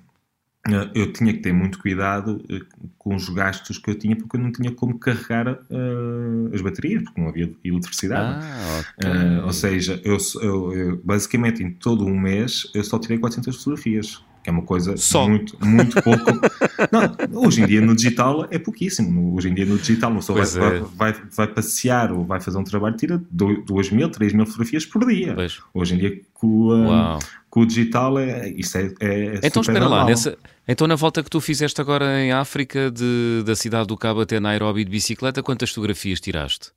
Eh, 0.67 0.89
eu 0.93 1.13
tinha 1.13 1.33
que 1.33 1.39
ter 1.39 1.53
muito 1.53 1.79
cuidado 1.79 2.43
eh, 2.49 2.59
com 2.97 3.15
os 3.15 3.29
gastos 3.29 3.77
que 3.77 3.89
eu 3.89 3.95
tinha, 3.95 4.15
porque 4.15 4.35
eu 4.35 4.41
não 4.41 4.51
tinha 4.51 4.71
como 4.71 4.99
carregar 4.99 5.47
uh, 5.47 6.53
as 6.53 6.61
baterias, 6.61 7.03
porque 7.03 7.21
não 7.21 7.29
havia 7.29 7.51
eletricidade. 7.63 8.45
Ah, 8.45 8.83
okay. 8.97 9.09
uh, 9.09 9.45
ou 9.45 9.53
seja, 9.53 10.01
eu, 10.03 10.17
eu, 10.41 10.73
eu, 10.73 11.01
basicamente 11.03 11.63
em 11.63 11.71
todo 11.71 12.05
um 12.05 12.19
mês 12.19 12.69
eu 12.73 12.83
só 12.83 12.99
tirei 12.99 13.17
400 13.17 13.55
fotografias 13.55 14.21
que 14.47 14.49
é 14.49 14.53
uma 14.53 14.61
coisa 14.61 14.95
Só. 14.95 15.27
muito, 15.27 15.57
muito 15.61 16.01
pouco. 16.01 16.23
não, 16.89 17.43
hoje 17.43 17.61
em 17.61 17.65
dia 17.65 17.81
no 17.81 17.93
digital 17.93 18.47
é 18.49 18.57
pouquíssimo. 18.57 19.35
Hoje 19.35 19.49
em 19.49 19.53
dia 19.53 19.65
no 19.65 19.77
digital, 19.77 20.09
uma 20.09 20.21
pessoa 20.21 20.41
vai, 20.41 20.77
é. 20.77 20.79
vai, 20.95 21.15
vai, 21.35 21.47
passear 21.47 22.13
ou 22.13 22.23
vai 22.23 22.39
fazer 22.39 22.57
um 22.57 22.63
trabalho, 22.63 22.95
tira 22.95 23.21
2 23.29 23.91
mil, 23.91 24.09
3 24.09 24.31
mil 24.31 24.45
fotografias 24.45 24.85
por 24.85 25.05
dia. 25.05 25.33
Pois. 25.33 25.59
Hoje 25.73 25.95
em 25.95 25.97
dia 25.97 26.21
com, 26.33 26.73
um, 26.73 27.19
com, 27.49 27.59
o 27.59 27.65
digital 27.65 28.17
é, 28.19 28.47
isso 28.51 28.77
é, 28.77 28.93
é 29.01 29.39
Então 29.43 29.61
espera 29.61 29.81
normal. 29.81 29.99
lá, 29.99 30.05
nessa, 30.05 30.37
então 30.67 30.87
na 30.87 30.95
volta 30.95 31.23
que 31.23 31.29
tu 31.29 31.39
fizeste 31.39 31.79
agora 31.79 32.19
em 32.19 32.31
África, 32.31 32.91
de, 32.91 33.43
da 33.45 33.55
cidade 33.55 33.87
do 33.87 33.97
Cabo 33.97 34.21
até 34.21 34.39
Nairobi 34.39 34.83
de 34.83 34.91
bicicleta, 34.91 35.41
quantas 35.41 35.69
fotografias 35.69 36.19
tiraste? 36.19 36.71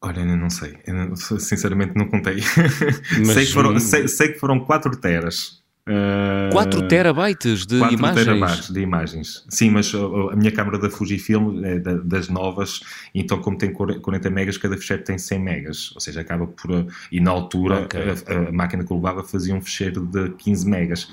Olha, 0.00 0.20
eu 0.20 0.36
não 0.36 0.50
sei. 0.50 0.76
Eu, 0.86 1.16
sinceramente 1.16 1.96
não 1.96 2.06
contei. 2.06 2.36
Mas, 3.18 3.28
sei, 3.28 3.46
que 3.46 3.52
foram, 3.52 3.78
sei, 3.78 4.06
sei 4.06 4.28
que 4.32 4.38
foram 4.38 4.60
4 4.60 4.96
teras. 4.98 5.64
4 6.50 6.80
uh, 6.80 6.88
terabytes 6.88 7.66
de 7.66 7.78
4 7.78 7.94
imagens? 7.94 8.24
terabytes 8.24 8.70
de 8.70 8.80
imagens. 8.80 9.44
Sim, 9.50 9.70
mas 9.70 9.92
a 9.94 10.34
minha 10.34 10.50
câmera 10.50 10.78
da 10.78 10.88
Fujifilm 10.88 11.62
é 11.62 11.78
das 11.78 12.28
novas, 12.28 12.80
então 13.14 13.38
como 13.38 13.58
tem 13.58 13.70
40 13.70 14.30
megas, 14.30 14.56
cada 14.56 14.78
fecheiro 14.78 15.04
tem 15.04 15.18
100 15.18 15.38
megas, 15.38 15.92
ou 15.94 16.00
seja, 16.00 16.22
acaba 16.22 16.46
por... 16.46 16.86
E 17.12 17.20
na 17.20 17.30
altura 17.30 17.82
okay. 17.82 18.00
a, 18.00 18.48
a, 18.48 18.52
máquina 18.52 18.82
que 18.82 18.90
eu 18.90 18.96
levava 18.96 19.22
fazia 19.22 19.54
um 19.54 19.60
fecheiro 19.60 20.06
de 20.06 20.30
15 20.30 20.66
megas. 20.66 21.12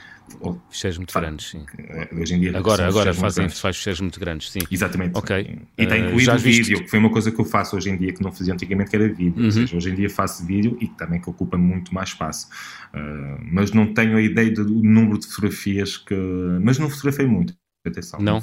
Fecheiros 0.70 0.98
muito 0.98 1.14
grandes, 1.14 1.50
sim. 1.50 1.66
Eh, 1.78 2.10
hoje 2.14 2.36
em 2.36 2.40
dia 2.40 2.58
agora, 2.58 2.88
agora 2.88 3.14
fazem 3.14 3.50
faz 3.50 3.78
fecheiros 3.78 4.02
muito 4.02 4.20
grandes, 4.20 4.52
sim. 4.52 4.60
Exatamente. 4.70 5.18
Ok. 5.18 5.60
E 5.78 5.84
está 5.84 5.98
incluído 5.98 6.32
uh, 6.32 6.38
vídeo, 6.38 6.84
que 6.84 6.90
foi 6.90 7.00
uma 7.00 7.10
coisa 7.10 7.32
que 7.32 7.40
eu 7.40 7.46
faço 7.46 7.76
hoje 7.76 7.90
em 7.90 7.98
dia 7.98 8.14
que 8.14 8.22
não 8.22 8.32
fazia 8.32 8.54
antigamente, 8.54 8.90
que 8.90 8.96
era 8.96 9.08
vídeo. 9.08 9.38
Uhum. 9.38 9.46
Ou 9.46 9.52
seja, 9.52 9.78
hoje 9.78 9.90
em 9.90 9.96
dia 9.96 10.10
faço 10.10 10.46
vídeo 10.46 10.78
e 10.80 10.88
também 10.88 11.20
que 11.22 11.30
ocupa 11.30 11.58
muito 11.58 11.94
mais 11.94 12.10
espaço. 12.10 12.48
Uh, 12.94 13.40
mas 13.52 13.72
não 13.72 13.94
tenho 13.94 14.18
a 14.18 14.22
ideia 14.22 14.52
do 14.52 14.66
número 14.66 15.18
de 15.18 15.28
fotografias 15.28 15.98
que. 15.98 16.16
Mas 16.62 16.78
não 16.78 16.90
fotografei 16.90 17.26
muito. 17.26 17.54
Atenção, 17.84 18.20
não, 18.20 18.34
não 18.34 18.42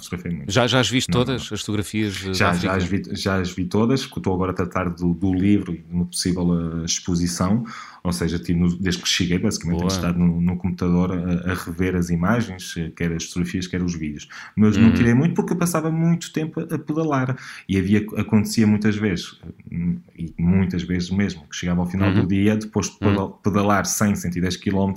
já, 0.49 0.67
já 0.67 0.81
as 0.81 0.91
viste 0.91 1.13
todas, 1.13 1.49
não. 1.49 1.55
as 1.55 1.61
fotografias? 1.61 2.13
Já, 2.13 2.53
já 2.55 2.75
as, 2.75 2.83
vi, 2.83 3.03
já 3.13 3.37
as 3.37 3.49
vi 3.53 3.67
todas, 3.67 4.01
estou 4.01 4.35
agora 4.35 4.51
a 4.51 4.55
tratar 4.55 4.91
do, 4.91 5.15
do 5.15 5.33
livro 5.33 5.73
e 5.73 5.79
de 5.79 5.93
uma 5.93 6.07
possível 6.07 6.85
exposição, 6.85 7.65
ou 8.09 8.13
seja, 8.13 8.39
tive, 8.39 8.77
desde 8.81 9.03
que 9.03 9.09
cheguei, 9.09 9.39
basicamente, 9.39 9.79
tenho 9.79 9.89
estado 9.89 10.19
no, 10.19 10.41
no 10.41 10.57
computador 10.57 11.13
a, 11.13 11.53
a, 11.53 11.55
rever 11.55 11.95
as 11.95 12.09
imagens, 12.09 12.75
quer 12.97 13.13
as 13.13 13.25
fotografias, 13.25 13.67
quer 13.67 13.83
os 13.83 13.95
vídeos. 13.95 14.29
Mas 14.57 14.77
uhum. 14.77 14.85
não 14.85 14.95
tirei 14.95 15.13
muito 15.13 15.35
porque 15.35 15.53
eu 15.53 15.57
passava 15.57 15.91
muito 15.91 16.33
tempo 16.33 16.61
a, 16.61 16.79
pedalar. 16.79 17.37
E 17.69 17.79
havia, 17.79 18.05
acontecia 18.17 18.67
muitas 18.67 18.97
vezes, 18.97 19.39
e 19.71 20.33
muitas 20.39 20.83
vezes 20.83 21.11
mesmo, 21.11 21.47
que 21.49 21.55
chegava 21.55 21.81
ao 21.81 21.87
final 21.87 22.09
uhum. 22.09 22.23
do 22.23 22.27
dia, 22.27 22.57
depois 22.57 22.89
de 22.89 23.07
uhum. 23.07 23.31
pedalar 23.43 23.85
100, 23.85 24.17
110 24.17 24.57
km, 24.57 24.93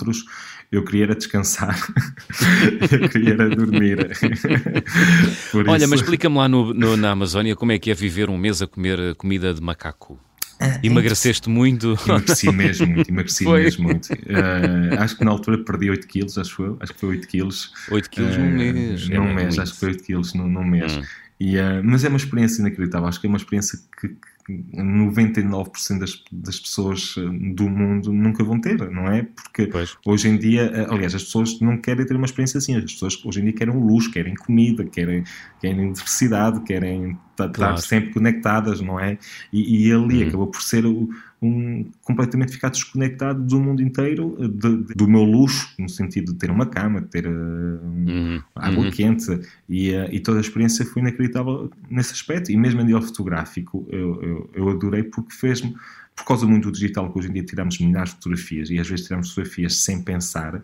eu 0.71 0.85
queria 0.85 1.03
era 1.03 1.15
descansar, 1.15 1.77
eu 2.91 3.09
queria 3.09 3.33
era 3.33 3.49
dormir. 3.49 3.97
Olha, 5.67 5.77
isso... 5.77 5.89
mas 5.89 5.99
explica-me 5.99 6.37
lá 6.37 6.47
no, 6.47 6.73
no, 6.73 6.95
na 6.95 7.11
Amazónia 7.11 7.57
como 7.57 7.73
é 7.73 7.79
que 7.79 7.91
é 7.91 7.93
viver 7.93 8.29
um 8.29 8.37
mês 8.37 8.61
a 8.61 8.67
comer 8.67 9.13
comida 9.15 9.53
de 9.53 9.61
macaco. 9.61 10.17
Ah, 10.61 10.79
Emagreceste 10.83 11.49
muito? 11.49 11.97
Emagreci 12.05 12.51
mesmo 12.51 12.87
muito, 12.87 13.09
emagreci 13.09 13.43
foi. 13.45 13.63
mesmo 13.63 13.83
muito. 13.85 14.13
Uh, 14.13 14.99
acho 14.99 15.17
que 15.17 15.25
na 15.25 15.31
altura 15.31 15.57
perdi 15.63 15.89
8 15.89 16.07
quilos, 16.07 16.37
acho 16.37 16.61
eu. 16.61 16.77
Acho 16.79 16.93
que 16.93 16.99
foi 16.99 17.09
8 17.09 17.27
quilos. 17.27 17.73
8 17.89 18.09
quilos 18.11 18.35
uh, 18.35 18.39
num 18.39 18.51
mês. 18.51 19.09
Num 19.09 19.27
é 19.27 19.33
mês, 19.33 19.57
acho 19.57 19.73
que 19.73 19.79
foi 19.79 19.89
8 19.89 20.03
quilos 20.03 20.33
num, 20.35 20.47
num 20.47 20.63
mês. 20.63 20.97
Hum. 20.97 21.01
E, 21.39 21.57
uh, 21.57 21.81
mas 21.83 22.03
é 22.03 22.09
uma 22.09 22.17
experiência 22.17 22.61
inacreditável. 22.61 23.07
Acho 23.07 23.19
que 23.19 23.25
é 23.25 23.29
uma 23.29 23.37
experiência 23.37 23.79
que, 23.99 24.15
99% 24.49 25.99
das, 25.99 26.23
das 26.31 26.59
pessoas 26.59 27.15
eh, 27.17 27.53
do 27.53 27.69
mundo 27.69 28.11
nunca 28.11 28.43
vão 28.43 28.59
ter, 28.59 28.89
não 28.89 29.07
é? 29.07 29.23
Porque 29.23 29.67
pois. 29.67 29.95
hoje 30.05 30.27
em 30.27 30.37
dia, 30.37 30.63
eh, 30.73 30.87
aliás, 30.89 31.15
as 31.15 31.23
pessoas 31.23 31.59
não 31.59 31.77
querem 31.77 32.05
ter 32.05 32.15
uma 32.15 32.25
experiência 32.25 32.57
assim, 32.57 32.75
as 32.75 32.91
pessoas 32.91 33.19
hoje 33.23 33.39
em 33.39 33.43
dia 33.45 33.53
querem 33.53 33.73
luz, 33.73 34.07
querem 34.07 34.35
comida, 34.35 34.83
querem, 34.85 35.23
querem 35.59 35.93
diversidade, 35.93 36.61
querem 36.63 37.17
estar 37.47 37.67
claro. 37.67 37.81
sempre 37.81 38.11
conectadas, 38.11 38.81
não 38.81 38.99
é? 38.99 39.17
E, 39.51 39.87
e 39.87 39.91
ali 39.91 40.21
uhum. 40.21 40.27
acabou 40.27 40.47
por 40.47 40.61
ser 40.61 40.85
o 40.85 41.09
um, 41.41 41.89
completamente 42.03 42.51
ficar 42.51 42.69
desconectado 42.69 43.43
do 43.43 43.59
mundo 43.59 43.81
inteiro, 43.81 44.37
de, 44.39 44.83
de, 44.83 44.93
do 44.93 45.07
meu 45.07 45.23
luxo, 45.23 45.73
no 45.79 45.89
sentido 45.89 46.33
de 46.33 46.37
ter 46.37 46.51
uma 46.51 46.67
cama, 46.67 47.01
de 47.01 47.07
ter 47.07 47.25
uh, 47.25 47.31
uhum. 47.31 48.41
água 48.55 48.85
uhum. 48.85 48.91
quente, 48.91 49.39
e, 49.67 49.91
uh, 49.91 50.07
e, 50.11 50.19
toda 50.19 50.37
a 50.37 50.41
experiência 50.41 50.85
foi 50.85 51.01
inacreditável 51.01 51.71
nesse 51.89 52.13
aspecto. 52.13 52.51
E 52.51 52.57
mesmo 52.57 52.81
a 52.81 52.83
nível 52.83 53.01
fotográfico, 53.01 53.87
eu, 53.89 54.21
eu, 54.21 54.49
eu 54.53 54.69
adorei 54.69 55.03
porque 55.03 55.33
fez-me 55.33 55.75
por 56.15 56.25
causa 56.25 56.45
muito 56.45 56.65
do 56.65 56.73
digital, 56.73 57.11
que 57.11 57.17
hoje 57.17 57.29
em 57.29 57.33
dia 57.33 57.43
tiramos 57.43 57.79
milhares 57.79 58.09
de 58.09 58.17
fotografias 58.17 58.69
e 58.69 58.77
às 58.77 58.87
vezes 58.87 59.05
tiramos 59.05 59.29
fotografias 59.29 59.77
sem 59.77 60.03
pensar, 60.03 60.55
uh, 60.55 60.61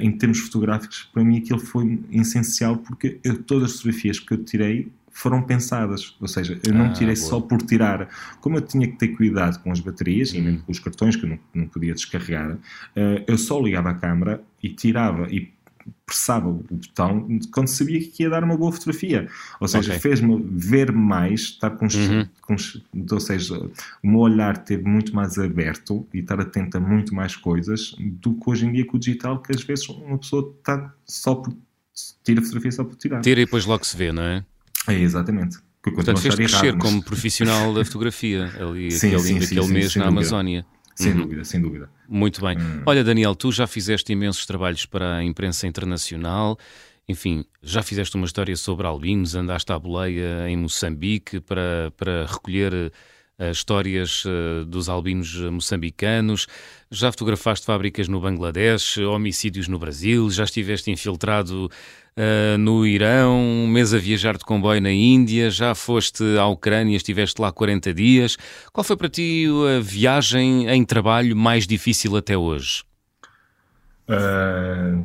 em 0.00 0.12
termos 0.12 0.40
fotográficos, 0.40 1.08
para 1.10 1.24
mim 1.24 1.38
aquilo 1.38 1.58
foi 1.60 1.98
essencial 2.10 2.76
porque 2.76 3.18
eu, 3.24 3.42
todas 3.42 3.70
as 3.70 3.76
fotografias 3.78 4.18
que 4.18 4.34
eu 4.34 4.44
tirei 4.44 4.92
foram 5.12 5.42
pensadas, 5.42 6.16
ou 6.20 6.26
seja, 6.26 6.58
eu 6.66 6.72
não 6.74 6.86
ah, 6.86 6.92
tirei 6.92 7.14
boa. 7.14 7.28
só 7.28 7.40
por 7.40 7.60
tirar. 7.62 8.08
Como 8.40 8.56
eu 8.56 8.62
tinha 8.62 8.86
que 8.86 8.96
ter 8.96 9.08
cuidado 9.08 9.62
com 9.62 9.70
as 9.70 9.80
baterias 9.80 10.32
e 10.32 10.40
mesmo 10.40 10.62
com 10.62 10.72
os 10.72 10.78
cartões 10.78 11.16
que 11.16 11.24
eu 11.24 11.30
não, 11.30 11.38
não 11.54 11.68
podia 11.68 11.94
descarregar, 11.94 12.52
uh, 12.52 12.58
eu 13.26 13.36
só 13.38 13.60
ligava 13.60 13.90
a 13.90 13.94
câmera 13.94 14.42
e 14.62 14.70
tirava 14.70 15.28
e 15.30 15.52
pressava 16.06 16.48
o 16.48 16.64
botão 16.70 17.26
quando 17.52 17.68
sabia 17.68 18.00
que 18.00 18.22
ia 18.22 18.30
dar 18.30 18.44
uma 18.44 18.56
boa 18.56 18.72
fotografia. 18.72 19.28
Ou 19.60 19.68
seja, 19.68 19.90
okay. 19.90 20.00
fez-me 20.00 20.42
ver 20.48 20.92
mais, 20.92 21.40
estar 21.40 21.70
com, 21.70 21.86
uhum. 21.86 22.26
com, 22.40 22.56
ou 23.10 23.20
seja, 23.20 23.58
o 24.02 24.06
meu 24.06 24.20
olhar 24.20 24.58
ter 24.58 24.82
muito 24.82 25.14
mais 25.14 25.38
aberto 25.38 26.06
e 26.12 26.18
estar 26.18 26.40
atento 26.40 26.76
a 26.76 26.80
muito 26.80 27.14
mais 27.14 27.36
coisas 27.36 27.94
do 27.98 28.34
que 28.34 28.50
hoje 28.50 28.66
em 28.66 28.72
dia 28.72 28.86
com 28.86 28.96
o 28.96 29.00
digital, 29.00 29.40
que 29.40 29.54
às 29.54 29.62
vezes 29.62 29.88
uma 29.88 30.18
pessoa 30.18 30.54
está 30.58 30.92
só 31.04 31.34
por 31.34 31.54
tira 32.24 32.40
fotografia 32.40 32.72
só 32.72 32.84
por 32.84 32.96
tirar. 32.96 33.20
Tira 33.20 33.40
e 33.40 33.44
depois 33.44 33.66
logo 33.66 33.84
se 33.84 33.96
vê, 33.96 34.12
não 34.12 34.22
é? 34.22 34.44
É, 34.88 34.94
exatamente. 34.94 35.58
Que 35.82 35.90
Portanto, 35.90 36.20
fez 36.20 36.34
crescer 36.34 36.66
errado, 36.66 36.74
mas... 36.76 36.82
como 36.82 37.02
profissional 37.04 37.74
da 37.74 37.84
fotografia 37.84 38.50
ali 38.60 38.90
sim, 38.90 39.08
aquele, 39.08 39.22
sim, 39.22 39.40
sim, 39.40 39.72
mês 39.72 39.96
na 39.96 40.04
dúvida. 40.04 40.08
Amazónia. 40.08 40.66
Sem 40.94 41.12
uhum. 41.12 41.22
dúvida, 41.22 41.44
sem 41.44 41.60
dúvida. 41.60 41.90
Muito 42.08 42.40
bem. 42.40 42.56
Hum. 42.58 42.82
Olha, 42.86 43.02
Daniel, 43.02 43.34
tu 43.34 43.50
já 43.50 43.66
fizeste 43.66 44.12
imensos 44.12 44.46
trabalhos 44.46 44.86
para 44.86 45.16
a 45.16 45.24
imprensa 45.24 45.66
internacional. 45.66 46.58
Enfim, 47.08 47.44
já 47.62 47.82
fizeste 47.82 48.14
uma 48.16 48.26
história 48.26 48.54
sobre 48.56 48.86
albinos, 48.86 49.34
andaste 49.34 49.72
à 49.72 49.78
boleia 49.78 50.48
em 50.48 50.56
Moçambique 50.56 51.40
para, 51.40 51.92
para 51.96 52.26
recolher 52.26 52.92
histórias 53.50 54.24
dos 54.66 54.88
albinos 54.88 55.34
moçambicanos, 55.50 56.46
já 56.90 57.10
fotografaste 57.10 57.64
fábricas 57.64 58.06
no 58.06 58.20
Bangladesh, 58.20 58.98
homicídios 58.98 59.66
no 59.66 59.78
Brasil, 59.78 60.30
já 60.30 60.44
estiveste 60.44 60.90
infiltrado 60.90 61.70
uh, 62.16 62.58
no 62.58 62.86
Irão, 62.86 63.38
um 63.40 63.66
mês 63.66 63.94
a 63.94 63.98
viajar 63.98 64.36
de 64.36 64.44
comboio 64.44 64.80
na 64.80 64.90
Índia, 64.90 65.50
já 65.50 65.74
foste 65.74 66.22
à 66.38 66.46
Ucrânia, 66.46 66.96
estiveste 66.96 67.40
lá 67.40 67.50
40 67.50 67.94
dias. 67.94 68.36
Qual 68.72 68.84
foi 68.84 68.96
para 68.96 69.08
ti 69.08 69.46
a 69.76 69.80
viagem 69.80 70.68
em 70.68 70.84
trabalho 70.84 71.36
mais 71.36 71.66
difícil 71.66 72.16
até 72.16 72.36
hoje? 72.36 72.84
Uh, 74.08 75.04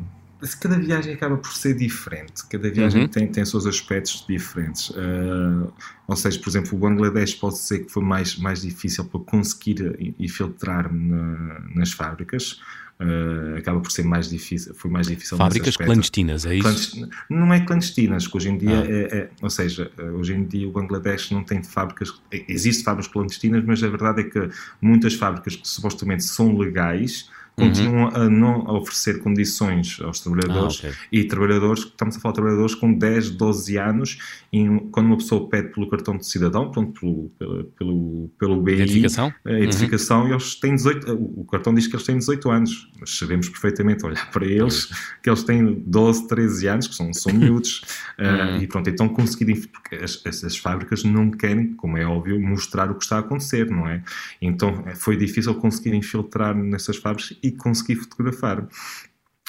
cada 0.60 0.78
viagem 0.78 1.14
acaba 1.14 1.38
por 1.38 1.52
ser 1.52 1.74
diferente, 1.74 2.46
cada 2.50 2.70
viagem 2.70 3.04
uhum. 3.04 3.08
tem, 3.08 3.28
tem 3.28 3.44
seus 3.46 3.66
aspectos 3.66 4.24
diferentes. 4.28 4.90
Uh, 4.92 5.72
ou 6.08 6.16
seja, 6.16 6.40
por 6.40 6.50
exemplo, 6.50 6.76
o 6.76 6.80
Bangladesh 6.80 7.34
pode 7.36 7.58
ser 7.58 7.86
que 7.86 7.92
foi 7.92 8.04
mais, 8.04 8.38
mais 8.38 8.62
difícil 8.62 9.06
para 9.06 9.20
conseguir 9.22 10.16
infiltrar-me 10.20 11.12
na, 11.12 11.60
nas 11.76 11.92
fábricas. 11.92 12.60
Uh, 13.00 13.58
acaba 13.58 13.80
por 13.80 13.92
ser 13.92 14.04
mais 14.04 14.28
difícil, 14.28 14.74
foi 14.74 14.90
mais 14.90 15.08
difícil. 15.08 15.38
Fábricas 15.38 15.78
clandestinas, 15.78 16.46
é 16.46 16.56
isso? 16.56 17.08
não 17.30 17.54
é 17.54 17.60
clandestinas, 17.60 18.28
que 18.28 18.36
hoje 18.36 18.50
em 18.50 18.58
dia, 18.58 18.82
ah. 18.82 18.92
é, 18.92 19.18
é, 19.18 19.30
ou 19.42 19.50
seja, 19.52 19.92
hoje 20.16 20.34
em 20.34 20.44
dia 20.44 20.68
o 20.68 20.72
Bangladesh 20.72 21.30
não 21.30 21.44
tem 21.44 21.62
fábricas, 21.62 22.12
existem 22.32 22.84
fábricas 22.84 23.12
clandestinas, 23.12 23.64
mas 23.64 23.84
a 23.84 23.88
verdade 23.88 24.22
é 24.22 24.24
que 24.24 24.50
muitas 24.82 25.14
fábricas 25.14 25.56
que 25.56 25.68
supostamente 25.68 26.24
são 26.24 26.58
legais 26.58 27.30
continuam 27.58 28.04
uhum. 28.04 28.16
a 28.16 28.30
não 28.30 28.60
oferecer 28.76 29.20
condições 29.20 30.00
aos 30.02 30.20
trabalhadores 30.20 30.80
ah, 30.84 30.90
okay. 30.90 31.00
e 31.12 31.24
trabalhadores, 31.24 31.86
estamos 31.86 32.16
a 32.16 32.20
falar 32.20 32.34
de 32.34 32.36
trabalhadores 32.36 32.76
com 32.76 32.94
10, 32.94 33.32
12 33.32 33.78
anos 33.78 34.20
e 34.54 34.64
quando 34.92 35.08
uma 35.08 35.18
pessoa 35.18 35.50
pede 35.50 35.70
pelo 35.70 35.90
cartão 35.90 36.16
de 36.18 36.28
cidadão, 36.28 36.70
pronto, 36.70 36.94
pelo, 37.40 37.68
pelo, 37.76 38.30
pelo, 38.38 38.62
BI, 38.62 38.74
identificação, 38.74 39.34
a 39.44 39.52
identificação 39.54 40.22
uhum. 40.22 40.32
eles 40.34 40.56
têm 40.56 40.76
18, 40.76 41.14
o 41.14 41.46
cartão 41.46 41.74
diz 41.74 41.88
que 41.88 41.96
eles 41.96 42.06
têm 42.06 42.18
18 42.20 42.52
anos, 42.52 42.92
mas 43.00 43.18
sabemos 43.18 43.50
perfeitamente 43.50 44.06
olhar 44.06 44.30
para 44.30 44.46
eles 44.46 44.86
que 45.24 45.30
eles 45.30 45.44
têm 45.44 45.84
12, 45.86 46.28
13 46.28 46.68
anos, 46.68 46.88
que 46.88 46.94
são, 46.94 47.12
são 47.12 47.34
miúdos, 47.34 47.82
uhum. 48.20 48.58
uh, 48.58 48.62
e 48.62 48.68
pronto, 48.68 48.88
então 48.88 49.10
conseguirem, 49.10 49.60
porque 49.62 49.96
as, 49.96 50.24
as, 50.44 50.58
fábricas 50.58 51.04
não 51.04 51.32
querem, 51.32 51.74
como 51.74 51.98
é 51.98 52.06
óbvio, 52.06 52.40
mostrar 52.40 52.92
o 52.92 52.96
que 52.96 53.04
está 53.04 53.16
a 53.16 53.20
acontecer, 53.20 53.68
não 53.68 53.88
é? 53.88 54.04
Então 54.40 54.84
foi 54.96 55.18
difícil 55.18 55.56
conseguir 55.56 55.96
infiltrar 55.96 56.56
nessas 56.56 56.98
fábricas 56.98 57.36
e 57.48 57.52
conseguir 57.56 57.96
fotografar. 57.96 58.68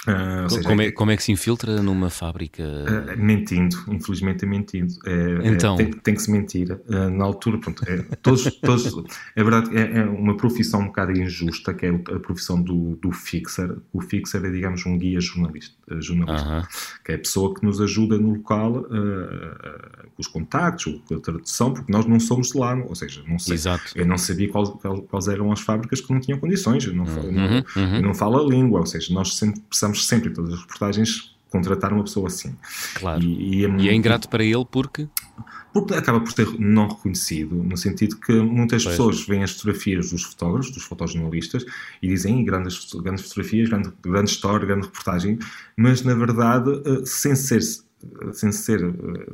Uh, 0.06 0.48
seja, 0.48 0.68
como, 0.68 0.82
é, 0.82 0.92
como, 0.92 1.10
é, 1.10 1.16
que 1.16 1.22
se 1.24 1.32
infiltra 1.32 1.82
numa 1.82 2.08
fábrica? 2.08 2.62
Uh, 2.62 3.18
mentindo, 3.20 3.76
infelizmente 3.88 4.44
é 4.44 4.48
mentindo. 4.48 4.94
É, 5.04 5.48
então. 5.48 5.74
É, 5.74 5.78
tem, 5.78 5.92
tem, 5.92 6.14
que 6.14 6.22
se 6.22 6.30
mentir. 6.30 6.72
Uh, 6.88 7.10
na 7.10 7.24
altura, 7.24 7.58
pronto, 7.58 7.82
é, 7.84 7.96
todos, 8.22 8.44
todos, 8.62 8.86
é 9.34 9.42
verdade, 9.42 9.76
é, 9.76 9.98
é, 9.98 10.04
uma 10.04 10.36
profissão 10.36 10.82
um 10.82 10.86
bocado 10.86 11.12
injusta, 11.12 11.74
que 11.74 11.86
é 11.86 11.90
a 11.90 12.20
profissão 12.20 12.62
do, 12.62 12.94
do 12.96 13.10
fixer. 13.10 13.76
O 13.92 14.00
fixer 14.00 14.44
é, 14.44 14.50
digamos, 14.50 14.86
um 14.86 14.96
guia 14.96 15.20
jornalista, 15.20 15.74
jornalista 16.00 16.46
-huh. 16.46 17.02
que 17.04 17.12
é 17.12 17.14
a 17.16 17.18
pessoa 17.18 17.52
que 17.52 17.64
nos 17.64 17.80
ajuda 17.80 18.16
no 18.18 18.34
local 18.34 18.84
com 18.84 20.22
os 20.22 20.28
contactos, 20.28 21.00
com 21.08 21.14
a 21.14 21.20
tradução, 21.20 21.72
porque 21.72 21.90
nós 21.90 22.06
não 22.06 22.20
somos 22.20 22.48
de 22.48 22.58
lá, 22.58 22.74
ou 22.76 22.94
seja, 22.94 23.22
não 23.26 23.38
sei, 23.38 23.54
Exato. 23.54 23.92
eu 23.94 24.06
não 24.06 24.16
sabia 24.16 24.48
quais, 24.48 24.70
quais, 25.08 25.28
eram 25.28 25.50
as 25.52 25.60
fábricas 25.60 26.00
que 26.00 26.12
não 26.12 26.20
tinham 26.20 26.38
condições, 26.38 26.84
eu 26.84 26.94
não, 26.94 27.04
uhum, 27.04 27.22
eu 27.22 27.32
não, 27.32 27.64
uhum. 27.76 27.96
eu 27.96 28.02
não 28.02 28.14
falo 28.14 28.38
a 28.38 28.48
língua, 28.48 28.80
ou 28.80 28.86
seja, 28.86 29.12
nós 29.12 29.36
sempre 29.36 29.60
precisamos 29.60 29.97
sempre, 30.06 30.30
em 30.30 30.32
todas 30.32 30.54
as 30.54 30.60
reportagens, 30.60 31.36
contratar 31.50 31.92
uma 31.92 32.04
pessoa 32.04 32.28
assim. 32.28 32.54
Claro. 32.94 33.22
E, 33.22 33.60
e, 33.60 33.64
é, 33.64 33.68
e 33.68 33.88
é, 33.88 33.94
ingrato 33.94 34.28
para 34.28 34.44
ele 34.44 34.64
porque? 34.70 35.08
Porque 35.72 35.94
acaba 35.94 36.20
por 36.20 36.32
ser 36.32 36.48
não 36.58 36.88
reconhecido, 36.88 37.56
no 37.56 37.76
sentido 37.76 38.16
que 38.16 38.32
muitas 38.32 38.82
pois. 38.82 38.96
pessoas 38.96 39.26
veem 39.26 39.42
as 39.42 39.52
fotografias 39.52 40.10
dos 40.10 40.22
fotógrafos, 40.24 40.70
dos 40.70 40.82
fotojornalistas, 40.84 41.64
e 42.02 42.08
dizem 42.08 42.44
grandes, 42.44 42.92
grandes 42.94 43.24
fotografias, 43.24 43.68
grande, 43.68 43.92
grande 44.02 44.30
história, 44.30 44.66
grande 44.66 44.86
reportagem, 44.86 45.38
mas 45.76 46.02
na 46.02 46.14
verdade, 46.14 46.70
eh, 46.84 47.02
sem 47.04 47.34
ser 47.34 47.60
sem 48.32 48.52
ser, 48.52 48.80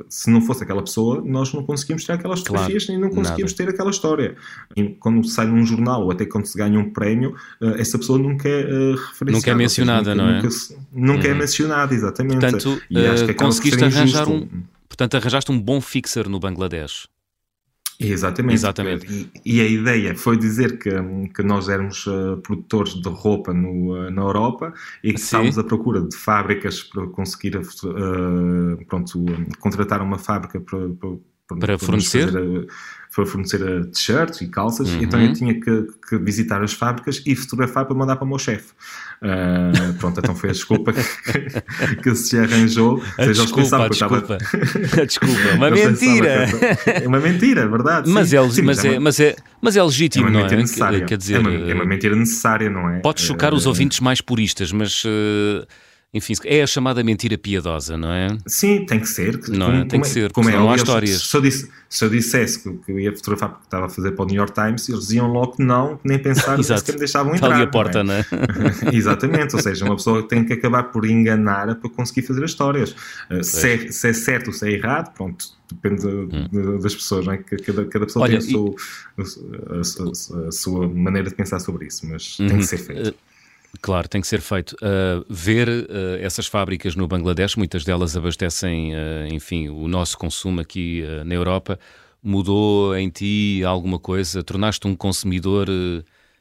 se 0.09 0.29
não 0.29 0.41
fosse 0.41 0.63
aquela 0.63 0.81
pessoa, 0.81 1.21
nós 1.23 1.53
não 1.53 1.63
conseguimos 1.63 2.03
ter 2.03 2.13
aquelas 2.13 2.39
fotografias 2.39 2.85
claro, 2.85 2.99
nem 2.99 3.09
não 3.09 3.15
conseguimos 3.15 3.51
nada. 3.51 3.63
ter 3.63 3.69
aquela 3.69 3.89
história. 3.91 4.35
E 4.75 4.89
quando 4.89 5.27
sai 5.27 5.45
num 5.45 5.65
jornal 5.65 6.03
ou 6.03 6.11
até 6.11 6.25
quando 6.25 6.45
se 6.45 6.57
ganha 6.57 6.79
um 6.79 6.91
prémio, 6.91 7.35
eh, 7.61 7.75
essa 7.79 7.97
pessoa 7.97 8.17
nunca 8.17 8.49
é 8.49 8.63
uh, 8.63 8.95
referenciada. 8.95 9.31
Nunca 9.31 9.51
é 9.51 9.55
mencionada, 9.55 10.11
seja, 10.11 10.15
nunca, 10.15 10.31
não 10.31 10.39
é? 10.39 10.41
Nunca, 10.41 10.55
nunca 10.93 11.27
é 11.27 11.31
uhum. 11.31 11.35
é 11.35 11.39
mencionada, 11.39 11.93
exatamente. 11.93 12.39
Portanto, 12.39 12.81
e 12.89 13.05
acho 13.05 13.25
que 13.25 13.31
uh, 13.31 13.35
conseguiste 13.35 13.83
arranjar 13.83 14.27
um, 14.27 14.47
portanto, 14.87 15.17
arranjaste 15.17 15.51
um 15.51 15.59
bom 15.59 15.79
fixer 15.79 16.27
no 16.27 16.39
Bangladesh. 16.39 17.07
Exatamente. 17.99 18.55
Exatamente. 18.55 19.31
E, 19.45 19.57
e, 19.57 19.61
a 19.61 19.65
ideia 19.65 20.15
foi 20.15 20.37
dizer 20.37 20.77
que, 20.77 20.89
que 21.33 21.43
nós 21.43 21.69
éramos 21.69 22.05
uh, 22.07 22.37
produtores 22.43 22.93
de 22.93 23.07
roupa 23.09 23.53
no, 23.53 23.93
uh, 23.93 24.11
na 24.11 24.21
Europa 24.21 24.73
e 25.03 25.13
que 25.13 25.19
Sim. 25.19 25.25
estávamos 25.25 25.57
à 25.57 25.63
procura 25.63 26.01
de 26.01 26.15
fábricas 26.15 26.83
para 26.83 27.07
conseguir 27.07 27.55
uh, 27.57 28.85
pronto, 28.87 29.25
contratar 29.59 30.01
uma 30.01 30.17
fábrica 30.17 30.59
para, 30.59 30.89
para, 30.89 31.09
para, 31.47 31.57
para 31.57 31.79
fornecer. 31.79 32.25
Fazer, 32.25 32.67
para 33.15 33.25
fornecer 33.25 33.85
t-shirts 33.85 34.41
e 34.41 34.47
calças, 34.47 34.89
uhum. 34.89 35.01
então 35.01 35.21
eu 35.21 35.31
tinha 35.31 35.53
que, 35.53 35.87
que, 36.09 36.17
visitar 36.17 36.61
as 36.61 36.73
fábricas 36.73 37.23
e 37.25 37.33
fotografar 37.33 37.85
para 37.85 37.95
mandar 37.95 38.17
para 38.17 38.25
o 38.25 38.27
meu 38.27 38.37
chefe. 38.37 38.73
Uh, 39.21 39.93
pronto, 39.93 40.19
então 40.19 40.35
foi 40.35 40.49
a 40.49 40.51
desculpa 40.51 40.91
que, 40.91 41.95
que 42.03 42.13
se 42.13 42.37
arranjou. 42.37 43.01
A 43.17 43.23
seja, 43.23 43.43
desculpa, 43.43 43.85
a 43.85 43.87
desculpa. 43.87 44.37
Estava... 44.37 45.01
A 45.01 45.05
desculpa, 45.05 45.49
uma 45.55 45.71
mentira. 45.71 46.45
É 46.85 47.07
uma 47.07 47.19
mentira, 47.21 47.61
é 47.61 47.67
verdade. 47.67 48.09
Mas, 48.09 48.33
é, 48.33 48.49
sim, 48.49 48.61
mas, 48.61 48.83
é, 48.83 48.99
mas, 48.99 49.19
é, 49.21 49.35
mas 49.61 49.77
é 49.77 49.83
legítimo, 49.83 50.27
é 50.27 50.31
não 50.31 50.39
é? 50.41 50.55
Necessária. 50.55 51.05
Quer 51.05 51.17
dizer, 51.17 51.35
é 51.35 51.39
uma, 51.39 51.51
é 51.53 51.73
uma 51.73 51.85
mentira 51.85 52.15
necessária, 52.17 52.69
não 52.69 52.89
é? 52.89 52.99
Pode 52.99 53.21
chocar 53.21 53.53
os 53.53 53.65
ouvintes 53.65 54.01
mais 54.01 54.19
puristas, 54.19 54.73
mas... 54.73 55.05
Uh, 55.05 55.65
enfim, 56.15 56.33
é 56.45 56.63
a 56.63 56.67
chamada 56.67 57.03
mentira 57.03 57.37
piedosa, 57.37 57.97
não 57.97 58.09
é? 58.09 58.29
Sim, 58.47 58.85
tem 58.85 59.01
que 59.01 59.09
ser. 59.09 59.37
Não 59.49 59.65
como, 59.65 59.77
é? 59.79 59.85
Tem 59.85 59.99
que 59.99 60.07
ser, 60.07 60.31
como 60.31 60.49
é, 60.49 60.53
não 60.53 60.71
há 60.71 60.77
histórias. 60.77 61.23
Se 61.23 61.35
eu, 61.35 61.41
disse, 61.41 61.69
se 61.89 62.05
eu 62.05 62.09
dissesse 62.09 62.63
que, 62.63 62.89
eu 62.89 62.97
ia 62.97 63.13
fotografar 63.13 63.49
porque 63.49 63.65
estava 63.65 63.87
a 63.87 63.89
fazer 63.89 64.11
para 64.11 64.23
o 64.23 64.25
New 64.25 64.37
York 64.37 64.53
Times, 64.53 64.87
eles 64.87 65.01
diziam 65.01 65.27
logo 65.27 65.57
que 65.57 65.63
não, 65.63 65.99
nem 66.05 66.17
pensar, 66.17 66.55
que 66.55 66.91
me 66.93 66.99
deixavam 66.99 67.35
entrar. 67.35 67.51
Ali 67.51 67.63
a 67.63 67.67
porta, 67.67 68.01
não 68.01 68.13
é? 68.13 68.25
Não 68.31 68.89
é? 68.93 68.95
Exatamente, 68.95 69.57
ou 69.57 69.61
seja, 69.61 69.83
uma 69.83 69.97
pessoa 69.97 70.25
tem 70.25 70.45
que 70.45 70.53
acabar 70.53 70.83
por 70.83 71.05
enganar 71.05 71.75
para 71.75 71.89
conseguir 71.89 72.21
fazer 72.21 72.45
as 72.45 72.51
histórias. 72.51 72.95
Uh, 73.29 73.43
se, 73.43 73.69
é, 73.69 73.91
se, 73.91 74.07
é, 74.07 74.13
certo 74.13 74.47
ou 74.47 74.53
se 74.53 74.69
é 74.69 74.71
errado, 74.71 75.13
pronto, 75.13 75.45
depende 75.69 76.07
hum. 76.07 76.79
das 76.79 76.95
pessoas, 76.95 77.25
não 77.25 77.33
é? 77.33 77.39
Cada, 77.39 77.85
cada 77.87 78.05
pessoa 78.05 78.23
Olha, 78.23 78.39
tem 78.39 78.47
a, 78.47 78.49
e... 78.49 78.53
sua, 78.53 78.75
a, 79.19 80.43
a, 80.45 80.47
a, 80.47 80.51
sua 80.53 80.87
maneira 80.87 81.27
de 81.27 81.35
pensar 81.35 81.59
sobre 81.59 81.87
isso, 81.87 82.07
mas 82.07 82.39
uhum. 82.39 82.47
tem 82.47 82.57
que 82.59 82.65
ser 82.65 82.77
feito. 82.77 83.09
Uh, 83.09 83.34
Claro, 83.81 84.07
tem 84.07 84.21
que 84.21 84.27
ser 84.27 84.41
feito. 84.41 84.75
Uh, 84.75 85.25
ver 85.29 85.67
uh, 85.67 86.15
essas 86.19 86.47
fábricas 86.47 86.95
no 86.95 87.07
Bangladesh, 87.07 87.55
muitas 87.55 87.83
delas 87.83 88.15
abastecem, 88.15 88.93
uh, 88.93 89.27
enfim, 89.31 89.69
o 89.69 89.87
nosso 89.87 90.17
consumo 90.17 90.61
aqui 90.61 91.03
na 91.25 91.35
Europa, 91.35 91.79
mudou 92.21 92.95
em 92.95 93.09
ti 93.09 93.63
alguma 93.63 93.99
coisa? 93.99 94.43
Tornaste 94.43 94.87
um 94.87 94.95
consumidor 94.95 95.67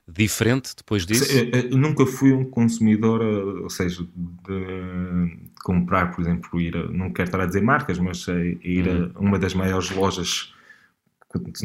diferente 0.06 0.74
depois 0.76 1.04
disso? 1.04 1.30
Eu, 1.32 1.70
eu 1.70 1.76
nunca 1.76 2.06
fui 2.06 2.32
um 2.32 2.44
consumidor, 2.44 3.20
ou 3.22 3.70
seja, 3.70 4.06
de 4.14 5.38
comprar, 5.62 6.14
por 6.14 6.22
exemplo, 6.22 6.60
ir, 6.60 6.76
a, 6.76 6.86
não 6.88 7.10
quero 7.10 7.28
estar 7.28 7.40
a 7.40 7.46
dizer 7.46 7.62
marcas, 7.62 7.98
mas 7.98 8.26
ir 8.62 8.86
uhum. 8.86 9.10
a 9.14 9.20
uma 9.20 9.38
das 9.38 9.54
maiores 9.54 9.90
lojas 9.90 10.53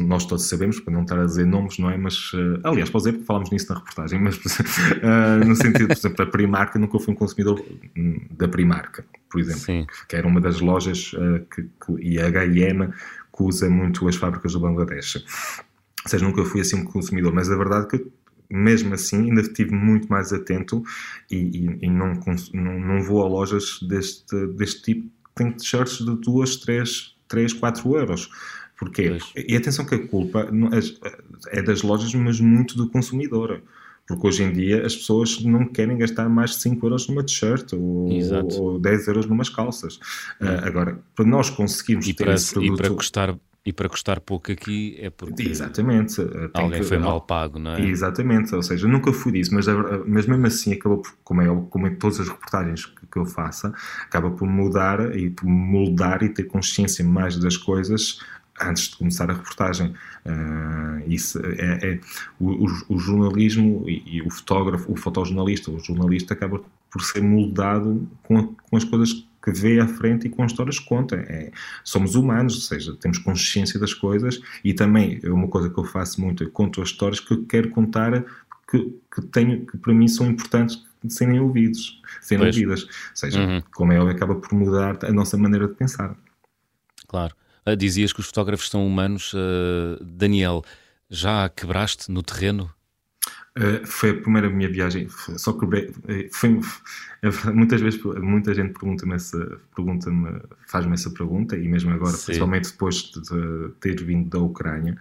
nós 0.00 0.24
todos 0.24 0.48
sabemos, 0.48 0.80
para 0.80 0.92
não 0.92 1.02
estar 1.02 1.18
a 1.18 1.24
dizer 1.24 1.46
nomes, 1.46 1.78
não 1.78 1.90
é? 1.90 1.96
Mas, 1.96 2.32
uh, 2.32 2.60
aliás, 2.64 2.90
posso 2.90 3.04
dizer 3.04 3.12
porque 3.12 3.26
falámos 3.26 3.50
nisso 3.50 3.72
na 3.72 3.78
reportagem, 3.78 4.20
mas 4.20 4.36
uh, 4.36 5.44
no 5.46 5.54
sentido, 5.54 5.88
por 5.88 5.96
exemplo, 5.96 6.24
a 6.24 6.26
Primark, 6.26 6.76
nunca 6.76 6.98
fui 6.98 7.12
um 7.12 7.16
consumidor 7.16 7.64
da 8.32 8.48
Primark, 8.48 9.02
por 9.30 9.40
exemplo, 9.40 9.60
Sim. 9.60 9.86
que 10.08 10.16
era 10.16 10.26
uma 10.26 10.40
das 10.40 10.60
lojas 10.60 11.12
uh, 11.12 11.44
que, 11.54 11.62
que, 11.62 12.02
e 12.02 12.20
a 12.20 12.26
H&M 12.26 12.88
que 12.88 13.42
usa 13.42 13.70
muito 13.70 14.06
as 14.08 14.16
fábricas 14.16 14.52
do 14.52 14.60
Bangladesh. 14.60 15.16
Ou 16.04 16.08
seja, 16.08 16.24
nunca 16.24 16.44
fui 16.44 16.60
assim 16.60 16.76
um 16.76 16.84
consumidor, 16.84 17.32
mas 17.32 17.50
a 17.50 17.56
verdade 17.56 17.86
é 17.86 17.98
que 17.98 18.06
mesmo 18.50 18.94
assim 18.94 19.28
ainda 19.28 19.42
estive 19.42 19.72
muito 19.72 20.08
mais 20.08 20.32
atento 20.32 20.82
e, 21.30 21.36
e, 21.36 21.86
e 21.86 21.90
não, 21.90 22.12
não, 22.52 22.80
não, 22.80 23.02
vou 23.02 23.22
a 23.22 23.28
lojas 23.28 23.78
deste, 23.82 24.46
deste 24.48 24.82
tipo 24.82 25.02
que 25.02 25.34
têm 25.36 25.52
t-shirts 25.52 25.98
de 25.98 26.16
2, 26.16 26.56
3, 26.56 27.16
3, 27.28 27.52
4 27.52 27.96
euros 27.96 28.28
Porquê? 28.80 29.10
Pois. 29.10 29.32
E 29.46 29.54
atenção 29.54 29.84
que 29.84 29.94
a 29.94 30.08
culpa 30.08 30.48
é 31.48 31.62
das 31.62 31.82
lojas, 31.82 32.14
mas 32.14 32.40
muito 32.40 32.74
do 32.74 32.88
consumidor. 32.88 33.62
Porque 34.08 34.26
hoje 34.26 34.42
em 34.42 34.52
dia 34.52 34.84
as 34.84 34.96
pessoas 34.96 35.40
não 35.44 35.66
querem 35.66 35.98
gastar 35.98 36.28
mais 36.28 36.52
de 36.52 36.56
5 36.62 36.84
euros 36.84 37.06
numa 37.06 37.22
t-shirt 37.22 37.74
ou, 37.74 38.08
ou 38.58 38.78
10 38.80 39.06
euros 39.06 39.26
numas 39.26 39.50
calças. 39.50 39.96
Uh, 40.40 40.64
agora, 40.64 40.98
para 41.14 41.26
nós 41.26 41.50
conseguirmos 41.50 42.08
e 42.08 42.14
ter 42.14 42.24
para, 42.24 42.34
esse 42.34 42.52
produto... 42.52 42.74
E 42.74 42.76
para 42.76 42.90
custar 42.90 43.38
e 43.64 43.74
para 43.74 43.90
custar 43.90 44.20
pouco 44.20 44.50
aqui 44.50 44.96
é 44.98 45.10
porque 45.10 45.42
Exatamente. 45.42 46.16
alguém 46.54 46.80
que, 46.80 46.86
foi 46.86 46.98
mal 46.98 47.20
pago, 47.20 47.58
não 47.58 47.72
é? 47.72 47.86
Exatamente, 47.86 48.54
ou 48.54 48.62
seja, 48.62 48.88
nunca 48.88 49.12
fui 49.12 49.32
disso, 49.32 49.54
mas, 49.54 49.66
mas 50.06 50.26
mesmo 50.26 50.46
assim 50.46 50.72
acabou 50.72 50.98
por, 50.98 51.12
como 51.22 51.42
é, 51.42 51.66
como 51.68 51.86
em 51.86 51.94
todas 51.94 52.20
as 52.20 52.28
reportagens 52.28 52.86
que, 52.86 53.06
que 53.06 53.18
eu 53.18 53.26
faça, 53.26 53.74
acaba 54.02 54.30
por 54.30 54.48
mudar 54.48 55.14
e 55.14 55.28
por 55.28 55.44
moldar 55.44 56.22
e 56.22 56.30
ter 56.30 56.44
consciência 56.44 57.04
mais 57.04 57.36
das 57.36 57.58
coisas 57.58 58.18
antes 58.60 58.90
de 58.90 58.96
começar 58.96 59.30
a 59.30 59.34
reportagem. 59.34 59.94
Uh, 60.24 61.08
isso 61.08 61.38
é, 61.38 61.92
é 61.92 62.00
o, 62.38 62.66
o, 62.88 62.98
jornalismo 62.98 63.84
e, 63.88 64.16
e, 64.16 64.22
o 64.22 64.30
fotógrafo, 64.30 64.92
o 64.92 64.96
fotojornalista, 64.96 65.70
o 65.70 65.78
jornalista 65.78 66.34
acaba 66.34 66.60
por 66.90 67.02
ser 67.02 67.22
moldado 67.22 68.08
com, 68.22 68.54
com 68.54 68.76
as 68.76 68.84
coisas 68.84 69.26
que 69.42 69.50
vê 69.52 69.80
à 69.80 69.86
frente 69.86 70.26
e 70.26 70.30
com 70.30 70.42
as 70.42 70.52
histórias 70.52 70.78
que 70.78 70.86
conta. 70.86 71.16
É, 71.16 71.50
somos 71.82 72.14
humanos, 72.14 72.54
ou 72.56 72.60
seja, 72.60 72.94
temos 72.96 73.18
consciência 73.18 73.80
das 73.80 73.94
coisas 73.94 74.40
e 74.62 74.74
também 74.74 75.20
é 75.22 75.30
uma 75.30 75.48
coisa 75.48 75.70
que 75.70 75.78
eu 75.78 75.84
faço 75.84 76.20
muito, 76.20 76.44
eu 76.44 76.50
conto 76.50 76.82
as 76.82 76.88
histórias 76.90 77.20
que 77.20 77.32
eu 77.32 77.44
quero 77.46 77.70
contar 77.70 78.24
que, 78.70 79.00
que 79.12 79.22
tenho, 79.22 79.66
que 79.66 79.78
para 79.78 79.94
mim 79.94 80.06
são 80.06 80.26
importantes 80.26 80.84
de 81.02 81.12
serem 81.12 81.40
ouvidos, 81.40 82.00
serem 82.20 82.46
ouvidas. 82.46 82.84
Ou 82.84 82.88
seja, 83.14 83.40
uhum. 83.40 83.62
como 83.72 83.92
é 83.92 83.98
óbvio, 83.98 84.14
acaba 84.14 84.34
por 84.34 84.52
mudar 84.52 84.98
a 85.04 85.12
nossa 85.12 85.36
maneira 85.36 85.66
de 85.66 85.74
pensar. 85.74 86.14
Claro. 87.08 87.34
Uh, 87.66 87.76
dizias 87.76 88.12
que 88.12 88.20
os 88.20 88.26
fotógrafos 88.26 88.68
são 88.68 88.86
humanos. 88.86 89.32
Uh, 89.32 90.02
Daniel, 90.02 90.62
já 91.08 91.48
quebraste 91.48 92.10
no 92.10 92.22
terreno? 92.22 92.70
Uh, 93.58 93.84
foi 93.84 94.10
a 94.10 94.14
primeira 94.14 94.48
minha 94.48 94.70
viagem, 94.70 95.08
só 95.36 95.52
quebrei. 95.52 95.92
Foi, 96.32 96.60
muitas 97.52 97.80
vezes 97.80 98.00
muita 98.02 98.54
gente 98.54 98.72
pergunta-me 98.72 99.16
pergunta 99.74 100.10
faz-me 100.68 100.94
essa 100.94 101.10
pergunta, 101.10 101.56
e 101.56 101.68
mesmo 101.68 101.90
agora, 101.90 102.12
Sim. 102.12 102.26
principalmente 102.26 102.70
depois 102.70 103.10
de, 103.10 103.70
ter 103.80 104.02
vindo 104.02 104.30
da 104.30 104.38
Ucrânia, 104.38 104.96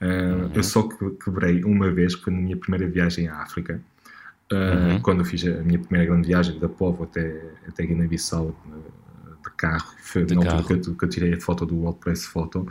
uhum. 0.00 0.50
eu 0.54 0.62
só 0.62 0.88
quebrei 1.22 1.62
uma 1.62 1.90
vez, 1.90 2.14
que 2.14 2.24
foi 2.24 2.32
na 2.32 2.40
minha 2.40 2.56
primeira 2.56 2.88
viagem 2.88 3.28
à 3.28 3.42
África. 3.42 3.80
Uh, 4.50 4.94
uhum. 4.94 5.00
Quando 5.02 5.20
eu 5.20 5.24
fiz 5.24 5.46
a 5.46 5.62
minha 5.62 5.78
primeira 5.78 6.10
grande 6.10 6.26
viagem 6.26 6.58
da 6.58 6.68
Povo 6.68 7.04
até, 7.04 7.40
até 7.68 7.86
Guiné-Bissau 7.86 8.56
carro, 9.60 9.94
foi 10.02 10.24
de 10.24 10.34
na 10.34 10.42
carro. 10.42 10.56
altura 10.58 10.80
que 10.80 10.88
eu, 10.88 10.94
que 10.94 11.04
eu, 11.04 11.08
tirei 11.08 11.34
a 11.34 11.40
foto 11.40 11.66
do 11.66 11.76
World 11.76 12.00
Press 12.00 12.24
Photo. 12.24 12.66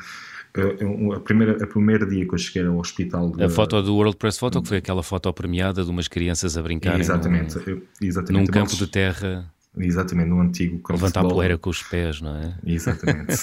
Uh, 0.57 1.13
a 1.13 1.19
primeira, 1.19 1.63
a 1.63 1.67
primeira 1.67 2.05
dia 2.07 2.27
que 2.27 2.33
eu 2.33 2.37
cheguei 2.37 2.67
ao 2.67 2.77
hospital. 2.79 3.31
A 3.39 3.49
foto 3.49 3.81
do 3.83 3.95
World 3.95 4.17
Press 4.17 4.39
Photo, 4.39 4.61
que 4.61 4.67
foi 4.67 4.77
aquela 4.77 5.03
foto 5.03 5.31
premiada 5.31 5.83
de 5.83 5.89
umas 5.91 6.07
crianças 6.07 6.57
a 6.57 6.61
brincar 6.63 6.99
exatamente, 6.99 7.55
num, 7.55 7.81
exatamente. 8.01 8.47
num 8.47 8.51
campo 8.51 8.75
de 8.75 8.87
terra. 8.87 9.45
Exatamente, 9.77 10.29
no 10.29 10.41
antigo 10.41 10.79
campo 10.79 10.93
Levantar 10.93 11.23
a 11.23 11.29
poeira 11.29 11.57
com 11.57 11.69
os 11.69 11.83
pés, 11.83 12.19
não 12.19 12.35
é? 12.35 12.55
Exatamente. 12.65 13.35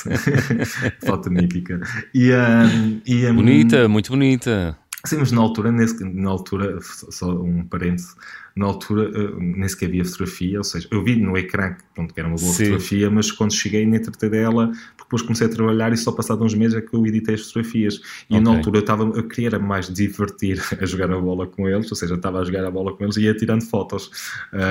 foto 1.06 1.30
mítica. 1.30 1.80
E, 2.12 2.32
um, 2.32 3.00
e, 3.06 3.26
um, 3.26 3.36
bonita, 3.36 3.88
muito 3.88 4.10
bonita. 4.10 4.76
Sim, 5.04 5.18
mas 5.18 5.30
na 5.30 5.40
altura, 5.40 5.70
nesse, 5.70 6.02
na 6.02 6.30
altura, 6.30 6.78
só 6.82 7.30
um 7.30 7.64
parênteses, 7.64 8.16
na 8.56 8.64
altura 8.66 9.10
uh, 9.10 9.38
nem 9.38 9.68
sequer 9.68 9.86
havia 9.86 10.04
fotografia, 10.04 10.58
ou 10.58 10.64
seja, 10.64 10.88
eu 10.90 11.04
vi 11.04 11.14
no 11.16 11.36
ecrã 11.36 11.74
que, 11.74 11.82
pronto, 11.94 12.14
que 12.14 12.18
era 12.18 12.28
uma 12.28 12.38
boa 12.38 12.52
Sim. 12.52 12.64
fotografia, 12.64 13.10
mas 13.10 13.30
quando 13.30 13.52
cheguei 13.52 13.84
nem 13.84 14.00
tratei 14.00 14.30
dela, 14.30 14.72
depois 15.06 15.22
comecei 15.22 15.46
a 15.46 15.50
trabalhar 15.50 15.92
e 15.92 15.96
só 15.96 16.10
passado 16.10 16.42
uns 16.42 16.54
meses 16.54 16.76
é 16.76 16.80
que 16.80 16.92
eu 16.92 17.06
editei 17.06 17.34
as 17.34 17.42
fotografias. 17.42 18.00
E 18.28 18.34
okay. 18.34 18.40
na 18.40 18.50
altura 18.50 18.78
eu 18.78 18.80
estava, 18.80 19.04
eu 19.04 19.22
queria 19.28 19.58
mais 19.58 19.92
divertir 19.92 20.60
a 20.80 20.86
jogar 20.86 21.10
a 21.12 21.20
bola 21.20 21.46
com 21.46 21.68
eles, 21.68 21.90
ou 21.90 21.96
seja, 21.96 22.14
estava 22.14 22.40
a 22.40 22.44
jogar 22.44 22.64
a 22.64 22.70
bola 22.70 22.96
com 22.96 23.04
eles 23.04 23.16
e 23.18 23.24
ia 23.24 23.34
tirando 23.34 23.62
fotos. 23.62 24.06
Uh, 24.52 24.66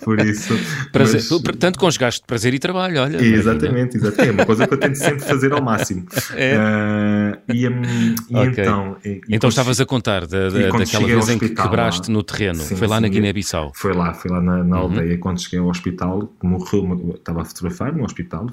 por 0.02 0.18
isso. 0.20 0.54
Prazer, 0.90 1.22
mas... 1.30 1.42
Portanto, 1.42 1.78
conjugaste 1.78 2.22
prazer 2.26 2.54
e 2.54 2.58
trabalho, 2.58 3.02
olha. 3.02 3.22
Exatamente, 3.22 3.98
exatamente. 3.98 4.30
É 4.30 4.32
uma 4.32 4.46
coisa 4.46 4.66
que 4.66 4.74
eu 4.74 4.78
tento 4.78 4.96
sempre 4.96 5.20
fazer 5.20 5.52
ao 5.52 5.62
máximo. 5.62 6.06
É. 6.34 6.56
Uh, 6.56 7.52
e, 7.54 7.68
um, 7.68 7.82
e 8.30 8.36
okay. 8.36 8.64
então. 8.64 8.96
E, 9.04 9.20
então 9.28 9.48
estavas 9.50 9.78
a 9.80 9.86
contar 9.86 10.26
da, 10.26 10.48
da, 10.48 10.68
daquela 10.70 11.06
vez 11.06 11.28
em 11.28 11.38
que 11.38 11.50
quebraste 11.50 11.81
lá, 11.84 12.08
no 12.08 12.22
terreno. 12.22 12.58
Sim, 12.60 12.76
foi 12.76 12.86
lá 12.86 12.96
sim, 12.96 13.02
na 13.02 13.08
Guiné-Bissau. 13.08 13.72
Foi 13.74 13.92
lá, 13.92 14.14
foi 14.14 14.30
lá 14.30 14.40
na, 14.40 14.64
na 14.64 14.76
uhum. 14.76 14.82
aldeia 14.82 15.18
quando 15.18 15.40
cheguei 15.40 15.58
ao 15.58 15.68
hospital, 15.68 16.32
morreu, 16.42 17.14
estava 17.14 17.42
a 17.42 17.44
fotografar 17.44 17.94
no 17.94 18.04
hospital. 18.04 18.46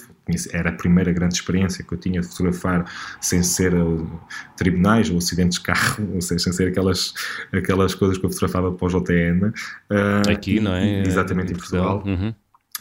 Era 0.51 0.69
a 0.69 0.73
primeira 0.73 1.11
grande 1.11 1.35
experiência 1.35 1.83
que 1.83 1.93
eu 1.93 1.97
tinha 1.97 2.21
de 2.21 2.27
fotografar 2.27 2.85
sem 3.19 3.43
ser 3.43 3.73
uh, 3.73 4.07
tribunais 4.55 5.09
ou 5.09 5.17
acidentes 5.17 5.57
de 5.57 5.63
carro, 5.63 6.07
ou 6.15 6.21
seja, 6.21 6.43
sem 6.43 6.53
ser 6.53 6.67
aquelas, 6.69 7.13
aquelas 7.51 7.95
coisas 7.95 8.17
que 8.17 8.25
eu 8.25 8.29
fotografava 8.29 8.71
para 8.71 8.85
o 8.85 8.89
JTN. 8.89 9.47
Uh, 9.47 10.31
Aqui, 10.31 10.59
não 10.59 10.73
é? 10.73 11.01
Exatamente, 11.01 11.53
em 11.53 11.55
Portugal. 11.55 12.03
Uhum. 12.05 12.33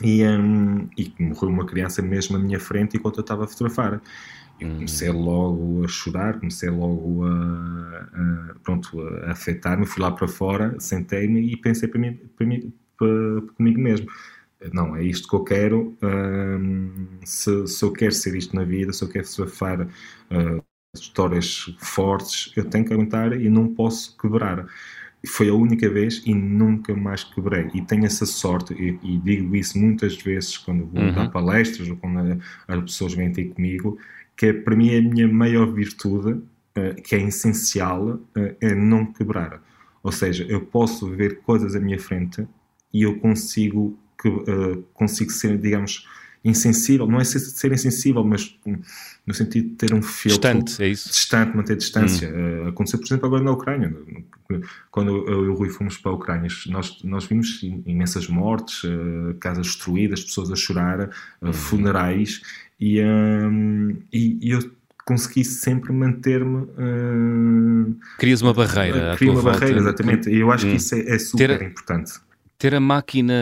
E, 0.02 0.24
um, 0.24 0.88
e 0.96 1.12
morreu 1.18 1.48
uma 1.48 1.66
criança 1.66 2.00
mesmo 2.00 2.36
à 2.36 2.38
minha 2.38 2.60
frente 2.60 2.96
enquanto 2.96 3.18
eu 3.18 3.22
estava 3.22 3.44
a 3.44 3.48
fotografar. 3.48 4.00
Eu 4.60 4.68
hum. 4.68 4.74
comecei 4.74 5.10
logo 5.10 5.84
a 5.84 5.88
chorar, 5.88 6.38
comecei 6.38 6.70
logo 6.70 7.24
a, 7.24 8.08
a 8.12 8.54
pronto, 8.62 9.00
a 9.00 9.32
afetar-me, 9.32 9.86
fui 9.86 10.02
lá 10.02 10.10
para 10.10 10.28
fora, 10.28 10.78
sentei-me 10.78 11.40
e 11.52 11.56
pensei 11.56 11.88
para 11.88 12.00
mim, 12.00 12.18
para 12.36 12.46
mim 12.46 12.72
para, 12.96 13.08
comigo 13.56 13.80
mesmo 13.80 14.08
não, 14.72 14.96
é 14.96 15.02
isto 15.04 15.28
que 15.28 15.34
eu 15.34 15.44
quero. 15.44 15.96
se, 17.24 17.66
se, 17.66 17.84
eu 17.84 17.92
quero 17.92 18.12
ser 18.12 18.34
isto 18.36 18.56
na 18.56 18.64
vida, 18.64 18.92
se 18.92 19.04
eu 19.04 19.08
quero 19.08 19.26
surfar 19.26 19.82
uh, 19.82 20.64
histórias 20.94 21.74
fortes, 21.78 22.52
eu 22.56 22.64
tenho 22.64 22.84
que 22.84 22.92
aguentar 22.92 23.32
e 23.40 23.48
não 23.48 23.72
posso 23.74 24.16
quebrar. 24.18 24.66
Foi 25.26 25.48
a 25.48 25.54
única 25.54 25.88
vez 25.88 26.22
e 26.26 26.34
nunca 26.34 26.94
mais 26.94 27.24
quebrei. 27.24 27.68
E 27.74 27.82
tenho 27.82 28.06
essa 28.06 28.26
sorte, 28.26 28.72
e, 28.74 28.98
e 29.02 29.18
digo 29.18 29.54
isso 29.54 29.78
muitas 29.78 30.16
vezes 30.16 30.56
quando 30.56 30.86
vou 30.86 31.02
uhum. 31.02 31.12
dar 31.12 31.30
palestras 31.30 31.88
ou 31.88 31.96
quando 31.96 32.40
as 32.66 32.80
pessoas 32.80 33.14
vêm 33.14 33.32
ter 33.32 33.46
comigo, 33.46 33.98
que 34.38 34.46
é, 34.46 34.52
para 34.52 34.76
mim 34.76 34.90
é 34.90 34.98
a 34.98 35.02
minha 35.02 35.26
maior 35.26 35.66
virtude, 35.72 36.30
uh, 36.30 37.02
que 37.02 37.16
é 37.16 37.20
essencial, 37.20 38.06
uh, 38.06 38.56
é 38.60 38.72
não 38.72 39.04
quebrar. 39.04 39.60
Ou 40.00 40.12
seja, 40.12 40.44
eu 40.48 40.60
posso 40.60 41.10
ver 41.10 41.40
coisas 41.40 41.74
à 41.74 41.80
minha 41.80 41.98
frente 41.98 42.46
e 42.94 43.02
eu 43.02 43.18
consigo 43.18 43.98
que 44.16 44.28
uh, 44.28 44.84
consigo 44.94 45.32
ser, 45.32 45.58
digamos, 45.58 46.06
insensível, 46.44 47.06
não 47.08 47.20
é 47.20 47.24
ser, 47.24 47.40
ser 47.40 47.72
insensível, 47.72 48.24
mas 48.24 48.56
no 49.26 49.34
sentido 49.34 49.70
de 49.70 49.74
ter 49.74 49.92
um 49.92 50.00
filtro 50.00 50.38
distante, 50.38 50.82
é 50.84 50.88
isso? 50.88 51.08
distante 51.08 51.56
manter 51.56 51.76
distância. 51.76 52.32
Hum. 52.32 52.68
Aconteceu, 52.68 53.00
por 53.00 53.06
exemplo, 53.06 53.26
agora 53.26 53.42
na 53.42 53.50
Ucrânia. 53.50 53.92
Quando 54.90 55.28
eu 55.28 55.46
e 55.46 55.48
o 55.48 55.54
Rui 55.54 55.68
fomos 55.68 55.98
para 55.98 56.12
a 56.12 56.14
Ucrânia, 56.14 56.48
nós, 56.68 57.02
nós 57.02 57.26
vimos 57.26 57.60
imensas 57.84 58.28
mortes, 58.28 58.82
casas 59.40 59.66
destruídas, 59.66 60.22
pessoas 60.24 60.50
a 60.50 60.56
chorar, 60.56 61.10
uh, 61.42 61.52
funerais, 61.52 62.40
e, 62.80 63.00
e, 64.12 64.38
e, 64.40 64.50
eu 64.50 64.60
consegui 65.04 65.44
sempre 65.44 65.92
manter-me. 65.92 66.64
Uh, 66.78 67.96
Crias 68.18 68.42
uma 68.42 68.52
barreira. 68.52 69.16
Cria 69.16 69.32
uma 69.32 69.42
barreira, 69.42 69.80
volta. 69.80 69.88
exatamente. 69.88 70.30
E 70.30 70.38
eu 70.38 70.52
acho 70.52 70.66
hum. 70.66 70.70
que 70.70 70.76
isso 70.76 70.94
é, 70.94 71.00
é 71.00 71.18
super 71.18 71.58
ter, 71.58 71.66
importante. 71.66 72.12
Ter 72.58 72.74
a 72.74 72.80
máquina 72.80 73.34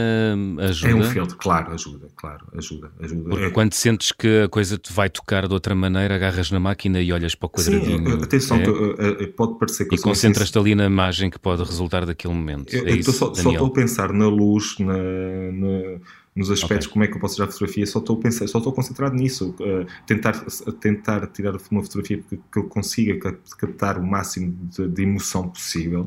ajuda? 0.60 0.92
É 0.92 0.94
um 0.94 1.02
filtro, 1.04 1.36
claro, 1.36 1.72
ajuda, 1.72 2.06
claro, 2.14 2.46
ajuda. 2.56 2.92
ajuda. 3.00 3.28
Porque 3.30 3.44
é... 3.46 3.50
quando 3.50 3.74
sentes 3.74 4.12
que 4.12 4.42
a 4.44 4.48
coisa 4.48 4.78
te 4.78 4.92
vai 4.92 5.10
tocar 5.10 5.48
de 5.48 5.54
outra 5.54 5.74
maneira, 5.74 6.14
agarras 6.14 6.50
na 6.50 6.60
máquina 6.60 7.00
e 7.00 7.12
olhas 7.12 7.34
para 7.34 7.46
o 7.46 7.50
quadradinho. 7.50 8.10
Sim, 8.10 8.22
atenção, 8.22 8.56
é? 8.58 9.14
que, 9.16 9.26
pode 9.28 9.58
parecer 9.58 9.86
que... 9.86 9.94
E 9.94 9.98
concentras-te 9.98 10.58
ali 10.58 10.74
na 10.74 10.84
imagem 10.84 11.30
que 11.30 11.38
pode 11.38 11.62
resultar 11.62 12.04
daquele 12.06 12.34
momento. 12.34 12.74
Eu, 12.74 12.86
é 12.86 12.92
isso, 12.92 13.10
só, 13.12 13.34
só, 13.34 13.50
estou 13.50 13.66
a 13.66 13.70
pensar 13.70 14.12
na 14.12 14.28
luz, 14.28 14.78
na, 14.78 14.92
na 14.92 15.98
nos 16.36 16.50
aspectos 16.50 16.86
okay. 16.86 16.92
como 16.92 17.04
é 17.04 17.08
que 17.08 17.14
eu 17.14 17.20
posso 17.20 17.36
tirar 17.36 17.46
fotografia, 17.46 17.86
só 17.86 17.98
estou, 17.98 18.16
pensar, 18.18 18.46
só 18.46 18.58
estou 18.58 18.72
concentrado 18.72 19.14
nisso, 19.14 19.54
uh, 19.58 19.86
tentar, 20.06 20.44
tentar 20.80 21.26
tirar 21.28 21.56
uma 21.70 21.82
fotografia 21.82 22.18
que, 22.18 22.36
que 22.36 22.58
eu 22.58 22.64
consiga 22.64 23.32
captar 23.58 23.98
o 23.98 24.06
máximo 24.06 24.54
de, 24.70 24.86
de 24.86 25.02
emoção 25.02 25.48
possível, 25.48 26.02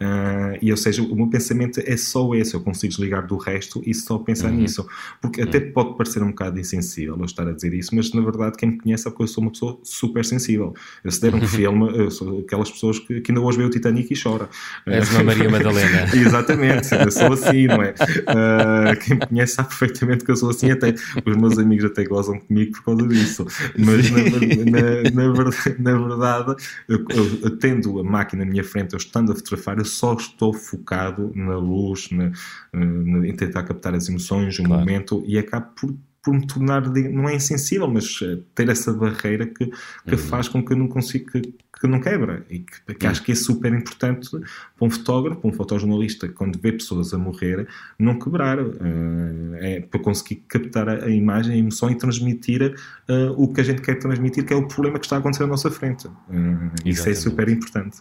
uh, 0.00 0.58
e 0.62 0.70
ou 0.70 0.76
seja, 0.76 1.02
o 1.02 1.14
meu 1.14 1.28
pensamento 1.28 1.80
é 1.84 1.96
só 1.98 2.34
esse, 2.34 2.54
eu 2.54 2.60
consigo 2.60 2.92
desligar 2.92 3.26
do 3.26 3.36
resto 3.36 3.82
e 3.84 3.92
só 3.92 4.18
pensar 4.18 4.50
uhum. 4.50 4.56
nisso, 4.56 4.86
porque 5.20 5.42
uhum. 5.42 5.48
até 5.48 5.60
pode 5.60 5.96
parecer 5.96 6.22
um 6.22 6.28
bocado 6.28 6.58
insensível 6.58 7.16
eu 7.18 7.24
estar 7.26 7.46
a 7.46 7.52
dizer 7.52 7.74
isso, 7.74 7.94
mas 7.94 8.10
na 8.12 8.22
verdade 8.22 8.56
quem 8.56 8.70
me 8.70 8.78
conhece 8.78 9.02
sabe 9.02 9.16
que 9.16 9.22
eu 9.22 9.28
sou 9.28 9.42
uma 9.42 9.50
pessoa 9.50 9.78
super 9.82 10.24
sensível, 10.24 10.74
eu, 11.04 11.10
se 11.10 11.20
der 11.20 11.34
um 11.34 11.42
filme, 11.46 11.94
eu 11.94 12.10
sou 12.10 12.38
aquelas 12.38 12.70
pessoas 12.70 12.98
que, 12.98 13.20
que 13.20 13.32
ainda 13.32 13.42
hoje 13.42 13.58
vê 13.58 13.64
o 13.64 13.70
Titanic 13.70 14.10
e 14.12 14.20
chora. 14.20 14.48
És 14.86 15.10
uma 15.10 15.24
Maria 15.24 15.50
Madalena. 15.50 16.04
Exatamente, 16.14 16.94
eu 16.94 17.10
sou 17.10 17.32
assim, 17.32 17.66
não 17.66 17.82
é? 17.82 17.90
Uh, 17.92 18.98
quem 19.04 19.16
me 19.16 19.26
conhece 19.26 19.54
sabe 19.54 19.73
perfeitamente 19.78 20.24
que 20.24 20.30
eu 20.30 20.36
sou 20.36 20.50
assim, 20.50 20.70
até 20.70 20.94
os 21.24 21.36
meus 21.36 21.58
amigos 21.58 21.84
até 21.84 22.04
gozam 22.04 22.38
comigo 22.38 22.72
por 22.72 22.84
causa 22.84 23.08
disso. 23.08 23.46
Mas 23.78 24.10
na, 24.10 24.18
na, 24.18 25.10
na, 25.10 25.32
verdade, 25.32 25.82
na 25.82 25.98
verdade 25.98 26.62
eu, 26.88 27.04
eu, 27.42 27.58
tendo 27.58 27.98
a 28.00 28.04
máquina 28.04 28.44
na 28.44 28.50
minha 28.50 28.64
frente, 28.64 28.92
eu 28.92 28.98
estando 28.98 29.32
a 29.32 29.34
fotografar, 29.34 29.78
eu 29.78 29.84
só 29.84 30.14
estou 30.14 30.52
focado 30.52 31.32
na 31.34 31.56
luz, 31.56 32.08
na, 32.10 32.32
na 32.72 33.26
em 33.26 33.34
tentar 33.34 33.62
captar 33.62 33.94
as 33.94 34.08
emoções, 34.08 34.58
o 34.58 34.62
claro. 34.62 34.80
momento, 34.80 35.22
e 35.26 35.38
acabo 35.38 35.66
por 35.74 35.94
por 36.24 36.32
me 36.32 36.46
tornar, 36.46 36.88
não 36.88 37.28
é 37.28 37.36
insensível, 37.36 37.86
mas 37.86 38.18
eh, 38.22 38.38
ter 38.54 38.70
essa 38.70 38.92
barreira 38.94 39.46
que, 39.46 39.66
que 39.66 40.14
uhum. 40.14 40.18
faz 40.18 40.48
com 40.48 40.64
que 40.64 40.72
eu 40.72 40.76
não 40.76 40.88
consiga, 40.88 41.30
que, 41.30 41.42
que 41.42 41.86
não 41.86 42.00
quebra. 42.00 42.46
E 42.48 42.60
que, 42.60 42.94
que, 42.94 43.06
acho 43.06 43.22
que 43.22 43.32
é 43.32 43.34
super 43.34 43.74
importante 43.74 44.30
para 44.30 44.86
um 44.86 44.88
fotógrafo, 44.88 45.42
para 45.42 45.50
um 45.50 45.52
fotojornalista, 45.52 46.26
quando 46.28 46.58
vê 46.58 46.72
pessoas 46.72 47.12
a 47.12 47.18
morrer, 47.18 47.68
não 47.98 48.18
quebrar. 48.18 48.58
Uh, 48.58 49.54
é 49.56 49.80
para 49.80 50.00
conseguir 50.00 50.36
captar 50.48 50.88
a, 50.88 51.04
a, 51.04 51.10
imagem, 51.10 51.52
a 51.52 51.58
emoção 51.58 51.90
e 51.90 51.94
transmitir 51.94 52.74
uh, 53.08 53.32
o 53.36 53.52
que 53.52 53.60
a 53.60 53.64
gente 53.64 53.82
quer 53.82 53.98
transmitir, 53.98 54.46
que 54.46 54.52
é 54.54 54.56
o 54.56 54.66
problema 54.66 54.98
que 54.98 55.04
está 55.04 55.16
a 55.16 55.18
acontecer 55.18 55.44
à 55.44 55.46
nossa 55.46 55.70
frente. 55.70 56.06
Uh, 56.06 56.72
isso 56.86 57.06
é 57.06 57.14
super 57.14 57.50
importante. 57.50 57.98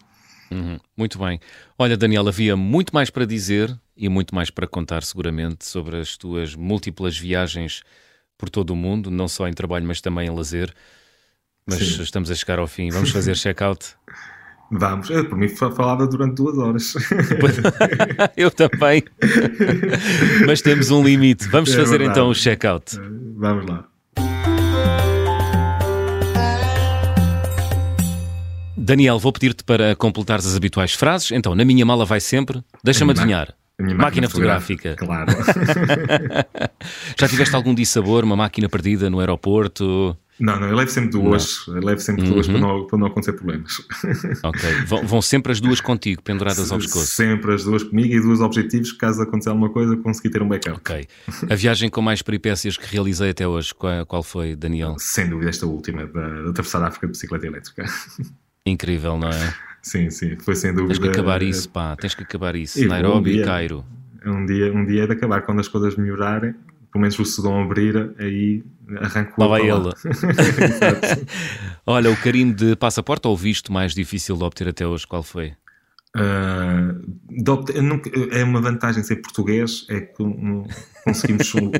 Uhum. 0.49 0.79
Muito 0.95 1.19
bem. 1.19 1.41
Olha, 1.77 1.97
Daniel, 1.97 2.27
havia 2.27 2.55
muito 2.55 2.93
mais 2.93 3.09
para 3.09 3.25
dizer 3.25 3.77
e 3.97 4.07
muito 4.07 4.33
mais 4.33 4.49
para 4.49 4.65
contar, 4.65 5.03
seguramente, 5.03 5.65
sobre 5.65 5.97
as 5.97 6.15
tuas 6.15 6.55
múltiplas 6.55 7.17
viagens 7.17 7.83
por 8.43 8.49
todo 8.49 8.71
o 8.71 8.75
mundo, 8.75 9.09
não 9.09 9.25
só 9.25 9.47
em 9.47 9.53
trabalho, 9.53 9.85
mas 9.85 10.01
também 10.01 10.27
em 10.27 10.29
lazer. 10.29 10.73
Mas 11.65 11.79
Sim. 11.79 12.03
estamos 12.03 12.29
a 12.29 12.35
chegar 12.35 12.59
ao 12.59 12.67
fim. 12.67 12.89
Vamos 12.89 13.09
fazer 13.09 13.35
check-out? 13.37 13.95
Vamos. 14.69 15.09
Eu, 15.09 15.29
por 15.29 15.37
mim, 15.37 15.47
falava 15.47 16.05
durante 16.07 16.35
duas 16.35 16.57
horas. 16.57 16.93
Eu 18.35 18.49
também. 18.51 19.03
mas 20.47 20.61
temos 20.61 20.89
um 20.89 21.03
limite. 21.03 21.47
Vamos 21.47 21.71
é 21.71 21.77
fazer 21.77 21.99
verdade. 21.99 22.19
então 22.19 22.29
o 22.29 22.33
check-out. 22.33 22.97
Vamos 23.37 23.65
lá. 23.65 23.85
Daniel, 28.75 29.19
vou 29.19 29.31
pedir-te 29.31 29.63
para 29.63 29.95
completares 29.95 30.45
as 30.45 30.55
habituais 30.55 30.93
frases. 30.93 31.31
Então, 31.31 31.55
na 31.55 31.63
minha 31.63 31.85
mala 31.85 32.03
vai 32.03 32.19
sempre. 32.19 32.61
Deixa-me 32.83 33.11
adivinhar. 33.11 33.53
Máquina, 33.79 34.03
máquina, 34.03 34.29
fotográfica. 34.29 34.95
Claro. 34.95 35.31
Já 37.17 37.27
tiveste 37.27 37.55
algum 37.55 37.73
dissabor, 37.73 38.23
uma 38.23 38.35
máquina 38.35 38.69
perdida 38.69 39.09
no 39.09 39.19
aeroporto? 39.19 40.15
Não, 40.39 40.59
não, 40.59 40.67
eu 40.67 40.75
levo 40.75 40.91
sempre 40.91 41.11
duas. 41.11 41.65
Eu 41.67 41.79
levo 41.79 42.01
sempre 42.01 42.23
duas 42.23 42.47
uhum. 42.47 42.53
para, 42.53 42.61
não, 42.61 42.87
para 42.87 42.99
não 42.99 43.07
acontecer 43.07 43.33
problemas. 43.33 43.81
Ok. 44.43 44.69
Vão, 44.85 45.07
vão 45.07 45.21
sempre 45.21 45.51
as 45.51 45.59
duas 45.59 45.79
contigo, 45.79 46.21
penduradas 46.21 46.71
ao 46.71 46.77
pescoço? 46.77 47.05
Sempre 47.05 47.53
as 47.53 47.63
duas 47.63 47.83
comigo 47.83 48.13
e 48.13 48.21
dois 48.21 48.41
objetivos, 48.41 48.91
caso 48.91 49.21
aconteça 49.21 49.51
alguma 49.51 49.69
coisa, 49.69 49.95
conseguir 49.97 50.29
ter 50.29 50.41
um 50.41 50.47
backup. 50.47 50.77
Ok. 50.77 51.07
A 51.49 51.55
viagem 51.55 51.89
com 51.89 52.01
mais 52.01 52.21
peripécias 52.21 52.77
que 52.77 52.85
realizei 52.91 53.29
até 53.29 53.47
hoje, 53.47 53.73
qual, 53.73 54.05
qual 54.05 54.23
foi, 54.23 54.55
Daniel? 54.55 54.95
Sem 54.99 55.29
dúvida, 55.29 55.49
esta 55.49 55.65
última, 55.65 56.05
da, 56.05 56.41
da 56.43 56.49
atravessar 56.49 56.81
a 56.83 56.87
África 56.87 57.07
de 57.07 57.11
bicicleta 57.11 57.47
elétrica. 57.47 57.85
Incrível, 58.65 59.17
não 59.17 59.29
é? 59.29 59.53
Sim, 59.83 60.09
sim, 60.09 60.37
foi 60.37 60.55
sem 60.55 60.73
dúvida. 60.73 60.93
Tens 60.93 60.99
que 60.99 61.07
acabar 61.09 61.43
isso, 61.43 61.69
pá, 61.69 61.95
tens 61.97 62.15
que 62.15 62.23
acabar 62.23 62.55
isso. 62.55 62.81
E 62.81 62.87
Nairobi 62.87 63.31
um 63.31 63.33
dia, 63.33 63.41
e 63.41 63.45
Cairo. 63.45 63.85
Um 64.25 64.45
dia, 64.45 64.73
um 64.73 64.85
dia 64.85 65.03
é 65.03 65.07
de 65.07 65.11
acabar, 65.11 65.41
quando 65.41 65.59
as 65.59 65.67
coisas 65.67 65.97
melhorarem, 65.97 66.53
pelo 66.91 67.01
menos 67.01 67.19
o 67.19 67.25
Sudão 67.25 67.61
abrir, 67.61 68.15
aí 68.17 68.63
arranco 69.01 69.33
Lá 69.41 69.47
vai 69.47 69.61
ele. 69.61 69.91
Olha, 71.85 72.09
o 72.09 72.15
carimbo 72.15 72.55
de 72.55 72.77
passaporte 72.77 73.27
ou 73.27 73.35
visto 73.35 73.73
mais 73.73 73.93
difícil 73.93 74.37
de 74.37 74.43
obter 74.43 74.69
até 74.69 74.87
hoje, 74.87 75.05
qual 75.05 75.21
foi? 75.21 75.53
Uh, 76.15 77.81
nunca, 77.81 78.11
é 78.31 78.43
uma 78.43 78.61
vantagem 78.61 79.01
ser 79.01 79.15
português, 79.15 79.87
é 79.89 80.01
que 80.01 80.21
um, 80.21 80.63
conseguimos 81.03 81.51
o, 81.55 81.71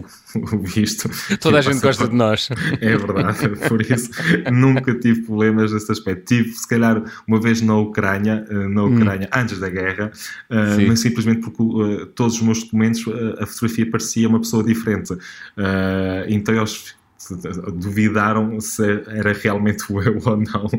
o, 0.55 0.59
visto. 0.63 1.07
Toda 1.39 1.59
a 1.59 1.61
gente 1.61 1.79
gosta 1.79 2.07
de 2.07 2.15
nós. 2.15 2.49
É 2.81 2.97
verdade, 2.97 3.49
por 3.69 3.79
isso 3.81 4.09
nunca 4.51 4.95
tive 4.95 5.21
problemas 5.21 5.71
nesse 5.71 5.91
aspecto. 5.91 6.25
Tive, 6.25 6.49
se 6.49 6.67
calhar, 6.67 7.03
uma 7.27 7.39
vez 7.39 7.61
na 7.61 7.77
Ucrânia, 7.77 8.43
ah, 8.49 8.53
na 8.69 8.83
hum. 8.83 8.95
Ucrânia 8.95 9.27
hum. 9.27 9.39
antes 9.39 9.59
da 9.59 9.69
guerra, 9.69 10.11
uh, 10.49 10.87
mas 10.87 10.99
simplesmente 10.99 11.41
porque 11.41 11.61
uh, 11.61 12.05
todos 12.07 12.35
os 12.35 12.41
meus 12.41 12.63
documentos, 12.63 13.05
a 13.39 13.45
fotografia 13.45 13.89
parecia 13.89 14.27
uma 14.27 14.39
pessoa 14.39 14.63
diferente. 14.63 15.15
então 16.27 16.55
eles 16.55 16.95
duvidaram 17.75 18.59
se 18.59 18.83
era 19.07 19.33
realmente 19.33 19.83
o 19.89 20.01
eu 20.01 20.19
ou 20.25 20.37
não. 20.37 20.69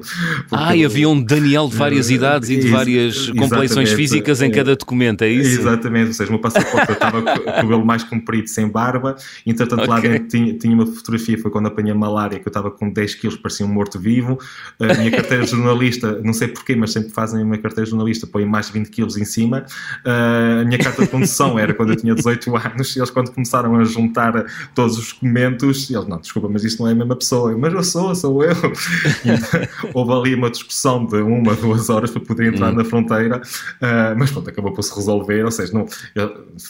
Ah, 0.51 0.75
e 0.77 0.85
havia 0.85 1.09
um 1.09 1.23
Daniel 1.23 1.69
de 1.69 1.77
várias 1.77 2.09
uh, 2.09 2.13
idades 2.13 2.51
e 2.51 2.57
de 2.57 2.69
várias 2.69 3.31
compleições 3.31 3.93
físicas 3.93 4.43
em 4.43 4.51
cada 4.51 4.77
documento, 4.77 5.23
é 5.23 5.29
isso? 5.29 5.61
Exatamente, 5.61 6.09
ou 6.09 6.13
seja, 6.15 6.31
o 6.31 6.33
meu 6.33 6.41
passaporte 6.41 6.89
eu 6.89 6.95
estava 6.95 7.23
com 7.23 7.41
o 7.41 7.45
cabelo 7.45 7.85
mais 7.85 8.05
comprido, 8.05 8.49
sem 8.49 8.69
barba, 8.69 9.17
entretanto 9.47 9.81
okay. 9.81 9.95
lá 9.95 10.01
dentro 10.01 10.29
tinha, 10.29 10.55
tinha, 10.59 10.75
uma 10.75 10.87
fotografia, 10.87 11.39
foi 11.39 11.51
quando 11.51 11.67
apanhei 11.67 11.95
malária, 11.95 12.39
que 12.39 12.47
eu 12.47 12.51
estava 12.51 12.71
com 12.71 12.91
10 12.91 13.15
quilos, 13.15 13.37
parecia 13.37 13.65
um 13.67 13.69
morto-vivo, 13.69 14.39
a 14.81 14.95
minha 14.95 15.11
carteira 15.11 15.45
de 15.45 15.51
jornalista, 15.51 16.21
não 16.23 16.33
sei 16.33 16.49
porquê, 16.49 16.77
mas 16.77 16.93
sempre 16.93 17.11
fazem 17.11 17.43
a 17.43 17.45
minha 17.45 17.59
carteira 17.59 17.85
de 17.85 17.91
jornalista, 17.91 18.27
põem 18.27 18.47
mais 18.47 18.67
de 18.67 18.73
20 18.73 18.91
quilos 18.91 19.17
em 19.17 19.25
cima, 19.25 19.65
a 20.05 20.65
minha 20.65 20.79
carta 20.79 21.03
de 21.03 21.09
condução 21.09 21.59
era 21.59 21.73
quando 21.75 21.91
eu 21.91 21.97
tinha 21.97 22.15
18 22.15 22.57
anos, 22.57 22.97
e 22.97 22.99
eles 22.99 23.11
quando 23.11 23.31
começaram 23.33 23.77
a 23.77 23.85
juntar 23.85 24.45
todos 24.75 24.99
os 24.99 25.13
documentos, 25.13 25.91
eles, 25.91 26.07
não, 26.07 26.19
desculpa, 26.35 26.49
mas 26.49 26.65
isto 26.65 26.83
não 26.83 26.89
é 26.89 26.93
a 26.93 26.95
mesma 26.95 27.17
pessoa. 27.17 27.53
Eu, 27.53 27.59
mas 27.59 27.73
eu 27.73 27.83
sou, 27.85 28.15
sou 28.15 28.43
eu. 28.43 28.55
Houve 29.95 30.13
ali 30.13 30.35
uma 30.35 30.51
discussão 30.51 31.07
de 31.07 31.17
uma, 31.17 31.55
duas 31.55 31.89
horas 31.89 32.11
para 32.11 32.21
poder 32.21 32.53
entrar 32.53 32.73
hum. 32.73 32.77
na 32.77 32.85
fronteira, 32.85 33.39
uh, 33.41 34.19
mas 34.19 34.31
pronto, 34.33 34.51
acabou 34.51 34.73
por 34.73 34.83
se 34.83 34.95
resolver. 34.95 35.45
Ou 35.45 35.51
seja, 35.51 35.73
não, 35.73 35.87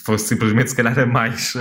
foi 0.03 0.17
simplesmente, 0.19 0.69
se 0.69 0.75
calhar, 0.75 0.97
a 0.97 1.05
mais, 1.05 1.53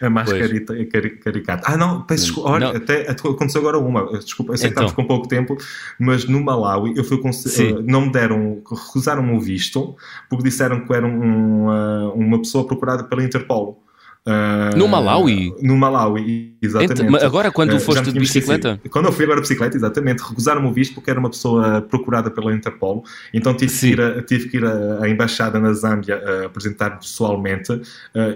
a 0.00 0.08
mais 0.08 0.32
carita, 0.32 0.74
caricata. 1.22 1.62
Ah, 1.66 1.76
não, 1.76 2.02
peço 2.02 2.26
desculpa. 2.26 2.50
Olha. 2.50 2.76
Até, 2.76 3.10
aconteceu 3.10 3.60
agora 3.60 3.78
uma. 3.78 4.18
Desculpa, 4.18 4.52
eu 4.52 4.56
sei 4.56 4.70
então. 4.70 4.84
que 4.84 4.90
estamos 4.90 4.92
com 4.92 5.04
pouco 5.04 5.28
tempo, 5.28 5.56
mas 5.98 6.24
no 6.24 6.42
Malawi 6.42 6.94
eu 6.96 7.04
fui 7.04 7.18
uh, 7.18 7.82
não 7.84 8.02
me 8.02 8.12
deram, 8.12 8.62
recusaram 8.68 9.34
o 9.34 9.40
visto 9.40 9.96
porque 10.28 10.44
disseram 10.44 10.86
que 10.86 10.92
era 10.92 11.06
um, 11.06 12.12
uma 12.14 12.38
pessoa 12.38 12.66
procurada 12.66 13.04
pela 13.04 13.22
Interpol. 13.22 13.81
Uh, 14.24 14.76
no 14.76 14.86
Malawi? 14.86 15.52
No 15.60 15.76
Malawi, 15.76 16.54
exatamente. 16.62 17.24
agora, 17.24 17.50
quando 17.50 17.74
uh, 17.74 17.80
foste 17.80 18.12
de 18.12 18.20
bicicleta? 18.20 18.80
Quando 18.88 19.06
eu 19.06 19.12
fui 19.12 19.24
agora 19.24 19.40
de 19.40 19.48
bicicleta, 19.48 19.76
exatamente, 19.76 20.22
recusaram-me 20.22 20.68
o 20.68 20.72
visto 20.72 20.94
porque 20.94 21.10
era 21.10 21.18
uma 21.18 21.28
pessoa 21.28 21.82
procurada 21.82 22.30
pela 22.30 22.54
Interpol, 22.54 23.02
então 23.34 23.52
tive, 23.52 23.76
que 23.76 23.86
ir, 23.88 24.00
a, 24.00 24.22
tive 24.22 24.48
que 24.48 24.58
ir 24.58 24.64
à 24.64 25.08
embaixada 25.08 25.58
na 25.58 25.72
Zâmbia 25.72 26.22
a 26.24 26.46
apresentar-me 26.46 26.98
pessoalmente 26.98 27.72
uh, 27.72 27.82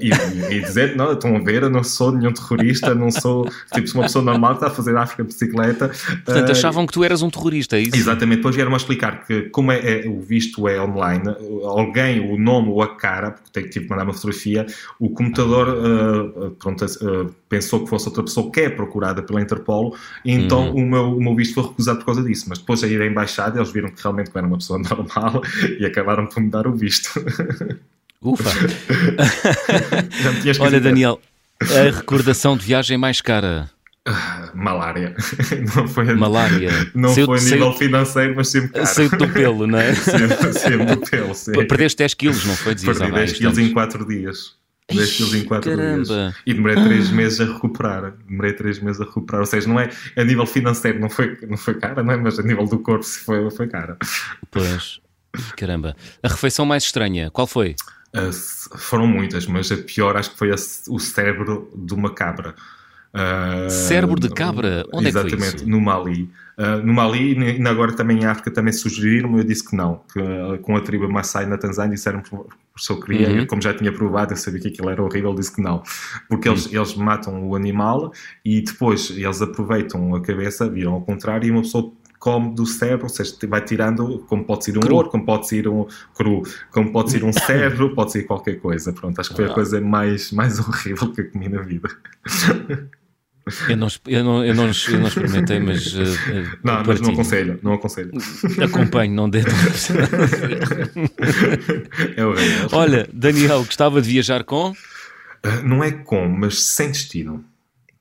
e, 0.00 0.10
e, 0.56 0.60
dizer: 0.60 0.96
Não, 0.96 1.12
estão 1.12 1.36
a 1.36 1.38
ver, 1.38 1.62
eu 1.62 1.70
não 1.70 1.84
sou 1.84 2.10
nenhum 2.10 2.32
terrorista, 2.32 2.92
não 2.92 3.12
sou 3.12 3.48
tipo 3.72 3.88
uma 3.94 4.02
pessoa 4.02 4.24
normal 4.24 4.52
que 4.52 4.56
está 4.56 4.66
a 4.66 4.70
fazer 4.70 4.96
África 4.96 5.22
de 5.22 5.28
bicicleta. 5.28 5.92
Portanto, 6.24 6.50
achavam 6.50 6.84
que 6.84 6.92
tu 6.92 7.04
eras 7.04 7.22
um 7.22 7.30
terrorista, 7.30 7.76
é 7.76 7.82
isso? 7.82 7.94
Exatamente, 7.94 8.38
depois 8.38 8.56
vieram-me 8.56 8.74
a 8.74 8.78
explicar 8.78 9.24
que, 9.24 9.42
como 9.50 9.70
é, 9.70 9.78
é, 10.00 10.08
o 10.08 10.20
visto 10.20 10.66
é 10.66 10.80
online, 10.82 11.22
alguém, 11.62 12.28
o 12.28 12.36
nome 12.36 12.70
ou 12.70 12.82
a 12.82 12.96
cara, 12.96 13.30
porque 13.30 13.68
tive 13.68 13.84
que 13.84 13.90
mandar 13.90 14.02
uma 14.02 14.12
fotografia, 14.12 14.66
o 14.98 15.10
computador 15.10 15.75
uh, 15.76 16.50
pronto, 16.52 16.84
uh, 16.84 17.34
pensou 17.48 17.84
que 17.84 17.90
fosse 17.90 18.08
outra 18.08 18.22
pessoa 18.22 18.50
que 18.50 18.60
é 18.60 18.70
procurada 18.70 19.22
pela 19.22 19.40
Interpol, 19.40 19.96
e 20.24 20.32
então 20.32 20.70
uhum. 20.70 20.82
o, 20.82 20.86
meu, 20.86 21.16
o 21.16 21.22
meu 21.22 21.34
visto 21.34 21.54
foi 21.54 21.64
recusado 21.64 21.98
por 22.00 22.06
causa 22.06 22.22
disso. 22.22 22.46
Mas 22.48 22.58
depois 22.58 22.82
a 22.82 22.86
ir 22.86 23.00
à 23.00 23.06
embaixada, 23.06 23.58
eles 23.58 23.70
viram 23.70 23.90
que 23.90 24.02
realmente 24.02 24.30
era 24.34 24.46
uma 24.46 24.58
pessoa 24.58 24.78
normal 24.78 25.42
e 25.78 25.84
acabaram 25.84 26.26
por 26.26 26.42
me 26.42 26.50
dar 26.50 26.66
o 26.66 26.74
visto. 26.74 27.10
Ufa! 28.22 28.50
Olha, 30.60 30.80
Daniel, 30.80 31.20
a 31.60 31.96
recordação 31.96 32.56
de 32.56 32.64
viagem 32.64 32.96
mais 32.96 33.20
cara. 33.20 33.70
Uh, 34.08 34.56
malária. 34.56 35.14
Não 35.74 35.88
foi, 35.88 36.14
malária. 36.14 36.70
Não 36.94 37.12
saiu, 37.12 37.26
foi 37.26 37.38
a 37.38 37.42
nível 37.42 37.58
saiu, 37.58 37.72
financeiro, 37.72 38.34
mas 38.36 38.48
sempre 38.48 38.68
caro. 38.70 38.86
Saiu 38.86 39.10
do 39.10 39.28
pelo, 39.28 39.66
não 39.66 39.78
é? 39.78 39.94
sempre, 39.94 40.52
sempre 40.52 40.86
do 40.86 40.98
pelo, 40.98 41.34
sim. 41.34 41.52
Perdeste 41.52 41.98
10 41.98 42.14
quilos, 42.14 42.44
não 42.44 42.54
foi? 42.54 42.74
Dizias 42.74 42.98
Perdi 42.98 43.12
10 43.12 43.32
quilos 43.32 43.58
em 43.58 43.72
4 43.72 44.06
dias. 44.06 44.54
10 44.88 45.16
quilos 45.16 45.34
em 45.34 45.44
4 45.44 45.70
caramba. 45.70 46.04
dias. 46.04 46.34
E 46.46 46.54
demorei 46.54 46.76
3 46.76 47.10
meses 47.10 47.40
a 47.40 47.44
recuperar. 47.44 48.14
Demorei 48.28 48.52
3 48.52 48.80
meses 48.80 49.00
a 49.00 49.04
recuperar. 49.04 49.40
Ou 49.40 49.46
seja, 49.46 49.68
não 49.68 49.80
é 49.80 49.90
a 50.16 50.24
nível 50.24 50.46
financeiro, 50.46 51.00
não 51.00 51.10
foi, 51.10 51.36
não 51.48 51.56
foi 51.56 51.74
cara, 51.74 52.02
não 52.02 52.12
é? 52.12 52.16
Mas 52.16 52.38
a 52.38 52.42
nível 52.42 52.66
do 52.66 52.78
corpo 52.78 53.04
foi, 53.04 53.50
foi 53.50 53.66
cara. 53.66 53.96
Pois, 54.50 55.00
caramba. 55.56 55.96
A 56.22 56.28
refeição 56.28 56.64
mais 56.64 56.84
estranha, 56.84 57.30
qual 57.30 57.46
foi? 57.46 57.74
Uh, 58.14 58.32
foram 58.78 59.06
muitas, 59.06 59.46
mas 59.46 59.70
a 59.72 59.76
pior 59.76 60.16
acho 60.16 60.30
que 60.30 60.38
foi 60.38 60.50
a, 60.50 60.54
o 60.88 60.98
cérebro 60.98 61.70
de 61.74 61.92
uma 61.92 62.14
cabra. 62.14 62.54
Uh, 63.16 63.70
Cérebro 63.70 64.20
de 64.20 64.28
cabra? 64.28 64.84
Onde 64.92 65.08
exatamente, 65.08 65.34
é 65.34 65.36
que 65.38 65.44
foi 65.44 65.56
isso? 65.56 65.68
no 65.68 65.80
Mali. 65.80 66.30
Uh, 66.58 66.84
no 66.84 66.92
Mali 66.92 67.58
e 67.58 67.66
agora 67.66 67.94
também 67.94 68.20
em 68.20 68.24
África 68.26 68.50
também 68.50 68.72
sugeriram, 68.74 69.36
eu 69.38 69.44
disse 69.44 69.64
que 69.64 69.74
não, 69.74 70.02
que 70.12 70.20
uh, 70.20 70.58
com 70.60 70.76
a 70.76 70.80
tribo 70.82 71.08
Maasai 71.08 71.46
na 71.46 71.56
Tanzânia 71.56 71.94
disseram 71.94 72.22
eu 72.90 73.00
queria, 73.00 73.28
uhum. 73.30 73.46
como 73.46 73.62
já 73.62 73.74
tinha 73.74 73.92
provado, 73.92 74.32
eu 74.32 74.36
sabia 74.36 74.60
que 74.60 74.68
aquilo 74.68 74.90
era 74.90 75.02
horrível, 75.02 75.34
disse 75.34 75.54
que 75.54 75.62
não, 75.62 75.82
porque 76.28 76.48
eles, 76.48 76.66
uhum. 76.66 76.76
eles 76.76 76.94
matam 76.94 77.48
o 77.48 77.54
animal 77.54 78.12
e 78.44 78.60
depois 78.60 79.10
eles 79.10 79.40
aproveitam 79.40 80.14
a 80.14 80.20
cabeça, 80.20 80.68
viram 80.68 80.92
ao 80.92 81.00
contrário 81.00 81.46
e 81.46 81.50
uma 81.50 81.62
pessoa 81.62 81.92
come 82.18 82.54
do 82.54 82.66
cérebro, 82.66 83.04
ou 83.04 83.08
seja, 83.08 83.36
vai 83.48 83.60
tirando, 83.60 84.24
como 84.26 84.44
pode 84.44 84.64
ser 84.64 84.76
um 84.76 84.80
cru. 84.80 84.96
ouro, 84.96 85.10
como 85.10 85.24
pode 85.24 85.48
ser 85.48 85.68
um 85.68 85.86
cru, 86.14 86.42
como 86.70 86.92
pode 86.92 87.12
ser 87.12 87.24
um 87.24 87.32
cérebro, 87.32 87.94
pode 87.94 88.12
ser 88.12 88.24
qualquer 88.24 88.58
coisa. 88.58 88.92
Pronto, 88.92 89.20
acho 89.20 89.30
que 89.30 89.36
foi 89.36 89.44
a 89.46 89.54
coisa 89.54 89.80
mais, 89.80 90.32
mais 90.32 90.58
horrível 90.66 91.12
que 91.12 91.20
eu 91.20 91.30
comi 91.30 91.48
na 91.48 91.62
vida. 91.62 91.88
Eu 93.68 93.76
não, 93.76 93.86
eu 94.08 94.24
não, 94.24 94.44
eu 94.44 94.54
não, 94.54 94.64
eu 94.64 94.98
não 94.98 95.06
experimentei, 95.06 95.60
mas. 95.60 95.94
Uh, 95.94 96.04
não, 96.64 96.82
mas 96.84 97.00
não 97.00 97.10
aconselho, 97.10 97.60
não 97.62 97.74
aconselho. 97.74 98.10
Acompanho, 98.60 99.14
não 99.14 99.30
dedo. 99.30 99.52
é 102.16 102.24
horrível. 102.26 102.68
Olha, 102.72 103.08
Daniel, 103.12 103.64
gostava 103.64 104.02
de 104.02 104.08
viajar 104.10 104.42
com? 104.42 104.70
Uh, 104.70 105.62
não 105.64 105.84
é 105.84 105.92
com, 105.92 106.28
mas 106.28 106.70
sem 106.70 106.90
destino 106.90 107.44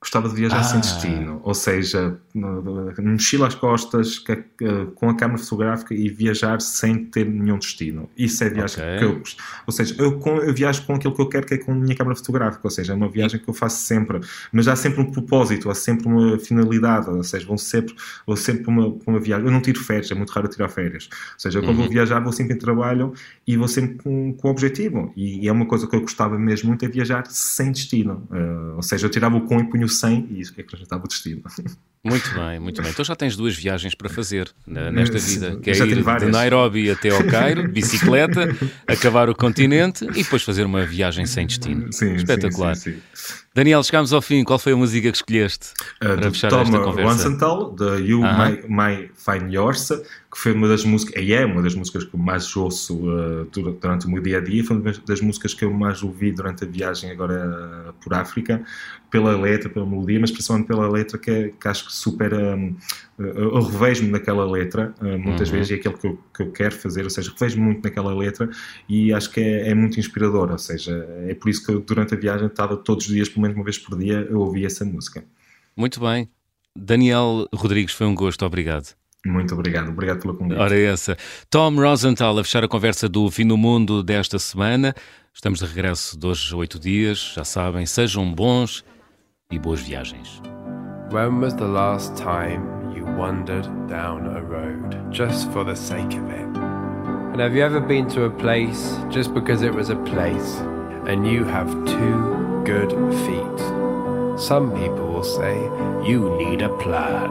gostava 0.05 0.29
de 0.29 0.35
viajar 0.35 0.59
ah. 0.59 0.63
sem 0.63 0.79
destino, 0.79 1.41
ou 1.43 1.53
seja, 1.55 2.17
mochila 3.01 3.47
às 3.47 3.55
costas 3.55 4.23
com 4.93 5.09
a 5.09 5.15
câmera 5.15 5.39
fotográfica 5.39 5.95
e 5.95 6.09
viajar 6.09 6.61
sem 6.61 7.05
ter 7.05 7.25
nenhum 7.25 7.57
destino. 7.57 8.07
Isso 8.15 8.43
é 8.43 8.47
a 8.47 8.49
viagem 8.51 8.83
okay. 8.83 8.97
que 8.99 9.03
eu 9.03 9.19
gosto. 9.19 9.43
Ou 9.65 9.73
seja, 9.73 9.95
eu, 9.97 10.21
eu, 10.43 10.53
viajo 10.53 10.85
com 10.85 10.93
aquilo 10.93 11.13
que 11.13 11.21
eu 11.21 11.27
quero, 11.27 11.47
que 11.47 11.55
é 11.55 11.57
com 11.57 11.71
a 11.71 11.75
minha 11.75 11.95
câmera 11.95 12.15
fotográfica, 12.15 12.61
ou 12.63 12.69
seja, 12.69 12.93
é 12.93 12.95
uma 12.95 13.09
viagem 13.09 13.39
que 13.39 13.49
eu 13.49 13.53
faço 13.53 13.83
sempre, 13.83 14.19
mas 14.51 14.67
há 14.67 14.75
sempre 14.75 15.01
um 15.01 15.11
propósito, 15.11 15.71
há 15.71 15.75
sempre 15.75 16.07
uma 16.07 16.37
finalidade, 16.37 17.09
ou 17.09 17.23
seja, 17.23 17.45
vou 17.47 17.57
sempre, 17.57 17.95
vou 18.27 18.37
sempre 18.37 18.67
uma, 18.67 18.95
uma 19.07 19.19
viagem. 19.19 19.45
Eu 19.45 19.51
não 19.51 19.61
tiro 19.61 19.79
férias, 19.79 20.11
é 20.11 20.15
muito 20.15 20.31
raro 20.31 20.47
tirar 20.47 20.69
férias. 20.69 21.09
Ou 21.33 21.39
seja, 21.39 21.59
quando 21.61 21.77
uhum. 21.77 21.83
vou 21.83 21.89
viajar, 21.89 22.19
vou 22.19 22.31
sempre 22.31 22.53
em 22.53 22.59
trabalho 22.59 23.13
e 23.47 23.57
vou 23.57 23.67
sempre 23.67 23.97
com, 23.97 24.33
com 24.33 24.49
objetivo. 24.49 25.11
E, 25.17 25.45
e, 25.45 25.47
é 25.47 25.51
uma 25.51 25.65
coisa 25.65 25.87
que 25.87 25.95
eu 25.95 26.01
gostava 26.01 26.37
mesmo 26.37 26.69
muito, 26.69 26.85
é 26.85 26.87
viajar 26.87 27.25
sem 27.27 27.71
destino. 27.71 28.27
Uh, 28.29 28.75
ou 28.75 28.83
seja, 28.83 29.07
eu 29.07 29.09
tirava 29.09 29.35
o 29.35 29.41
com 29.41 29.59
e 29.59 29.63
punho 29.63 29.89
100 29.99 30.27
e 30.31 30.61
acrescentava 30.61 31.03
o 31.03 31.07
destino. 31.07 31.41
Muito 32.05 32.31
bem, 32.35 32.59
muito 32.59 32.81
bem. 32.83 32.91
Então 32.91 33.03
já 33.03 33.15
tens 33.15 33.35
duas 33.35 33.55
viagens 33.55 33.95
para 33.95 34.07
fazer 34.07 34.53
nesta 34.67 35.17
vida, 35.17 35.57
que 35.57 35.71
é 35.71 35.73
ir 35.73 36.03
de 36.19 36.25
Nairobi 36.27 36.91
até 36.91 37.09
ao 37.09 37.23
Cairo, 37.23 37.67
bicicleta, 37.67 38.47
acabar 38.85 39.27
o 39.27 39.33
continente 39.33 40.05
e 40.05 40.21
depois 40.21 40.43
fazer 40.43 40.65
uma 40.65 40.85
viagem 40.85 41.25
sem 41.25 41.47
destino. 41.47 41.91
Sim, 41.91 42.13
Espetacular. 42.13 42.75
Sim, 42.75 43.01
sim, 43.11 43.35
Daniel, 43.55 43.81
chegámos 43.83 44.11
ao 44.11 44.21
fim. 44.21 44.43
Qual 44.43 44.59
foi 44.59 44.73
a 44.73 44.75
música 44.75 45.09
que 45.09 45.15
escolheste 45.15 45.69
uh, 46.03 46.17
para 46.17 46.29
fechar 46.29 46.49
Tom 46.49 46.61
esta 46.61 46.77
conversa? 46.77 47.23
Rosenthal, 47.23 47.73
de 47.73 47.85
You 48.01 48.19
uh 48.19 48.23
-huh. 48.25 48.37
May, 48.37 48.63
May 48.67 49.11
Find 49.15 49.53
Yours, 49.53 49.87
que 50.29 50.37
foi 50.37 50.51
uma 50.51 50.67
das 50.67 50.83
músicas, 50.83 51.23
e 51.23 51.31
é 51.31 51.45
uma 51.45 51.61
das 51.61 51.73
músicas 51.73 52.03
que 52.03 52.13
eu 52.13 52.19
mais 52.19 52.53
ouço 52.57 52.97
uh, 52.97 53.45
durante 53.79 54.07
o 54.07 54.09
meu 54.09 54.21
dia 54.21 54.39
a 54.39 54.41
dia, 54.41 54.61
foi 54.61 54.75
uma 54.75 54.91
das 55.07 55.21
músicas 55.21 55.53
que 55.53 55.63
eu 55.63 55.71
mais 55.71 56.03
ouvi 56.03 56.33
durante 56.33 56.65
a 56.65 56.67
viagem 56.67 57.09
agora 57.09 57.93
por 58.03 58.13
África, 58.13 58.61
pela 59.09 59.37
letra, 59.37 59.69
pela 59.69 59.85
melodia, 59.85 60.19
mas 60.19 60.31
principalmente 60.31 60.67
pela 60.67 60.89
letra, 60.89 61.17
que, 61.17 61.31
é, 61.31 61.51
que 61.57 61.67
acho 61.69 61.85
que 61.85 61.94
super. 61.95 62.33
Um, 62.33 62.75
eu 63.17 63.61
revejo-me 63.61 64.11
naquela 64.11 64.45
letra, 64.49 64.93
uh, 65.01 65.17
muitas 65.17 65.49
uhum. 65.49 65.55
vezes, 65.55 65.71
e 65.71 65.73
é 65.73 65.77
aquilo 65.77 65.97
que 65.97 66.07
eu, 66.07 66.19
que 66.33 66.43
eu 66.43 66.51
quero 66.51 66.75
fazer, 66.75 67.03
ou 67.03 67.09
seja, 67.09 67.31
revejo-me 67.31 67.63
muito 67.63 67.83
naquela 67.83 68.13
letra 68.13 68.49
e 68.89 69.13
acho 69.13 69.31
que 69.31 69.39
é, 69.39 69.69
é 69.69 69.73
muito 69.73 69.99
inspirador, 69.99 70.51
ou 70.51 70.57
seja, 70.57 71.07
é 71.27 71.33
por 71.33 71.49
isso 71.49 71.65
que 71.65 71.71
eu, 71.71 71.79
durante 71.79 72.13
a 72.13 72.17
viagem 72.17 72.47
estava 72.47 72.75
todos 72.75 73.07
os 73.07 73.13
dias, 73.13 73.29
pelo 73.29 73.41
menos 73.41 73.55
uma 73.55 73.63
vez 73.63 73.77
por 73.77 73.97
dia, 73.97 74.27
eu 74.29 74.39
ouvia 74.39 74.67
essa 74.67 74.83
música. 74.83 75.23
Muito 75.75 75.99
bem. 75.99 76.29
Daniel 76.77 77.47
Rodrigues, 77.53 77.93
foi 77.93 78.05
um 78.05 78.13
gosto, 78.15 78.45
obrigado. 78.45 78.95
Muito 79.25 79.53
obrigado, 79.55 79.89
obrigado 79.89 80.19
pela 80.21 80.35
conversa. 80.35 80.63
Ora, 80.63 80.79
essa. 80.79 81.17
Tom 81.49 81.75
Rosenthal 81.75 82.37
a 82.37 82.43
fechar 82.43 82.63
a 82.63 82.67
conversa 82.67 83.09
do 83.09 83.31
Fim 83.31 83.47
do 83.47 83.57
Mundo 83.57 84.03
desta 84.03 84.37
semana. 84.37 84.93
Estamos 85.33 85.59
de 85.59 85.65
regresso 85.65 86.17
de 86.17 86.27
hoje 86.27 86.53
a 86.53 86.57
oito 86.57 86.79
dias, 86.79 87.33
já 87.35 87.43
sabem, 87.43 87.85
sejam 87.85 88.31
bons 88.31 88.85
e 89.51 89.57
boas 89.57 89.81
viagens. 89.81 90.41
When 91.09 91.39
was 91.39 91.55
the 91.55 91.67
last 91.67 92.17
time 92.17 92.95
you 92.95 93.05
wandered 93.05 93.65
down 93.87 94.25
a 94.35 94.41
road 94.41 95.11
just 95.13 95.51
for 95.51 95.63
the 95.63 95.75
sake 95.75 96.13
of 96.13 96.29
it? 96.29 96.57
And 97.31 97.39
have 97.39 97.55
you 97.55 97.63
ever 97.63 97.79
been 97.79 98.09
to 98.09 98.23
a 98.23 98.29
place 98.29 98.97
just 99.09 99.33
because 99.33 99.61
it 99.61 99.73
was 99.73 99.89
a 99.89 99.95
place 99.97 100.55
and 101.07 101.27
you 101.27 101.43
have 101.43 101.69
two 101.85 102.63
good 102.65 102.89
feet? 103.25 104.39
Some 104.39 104.71
people 104.75 105.07
will 105.07 105.23
say 105.23 105.55
you 106.09 106.35
need 106.37 106.61
a 106.61 106.75
plan 106.77 107.29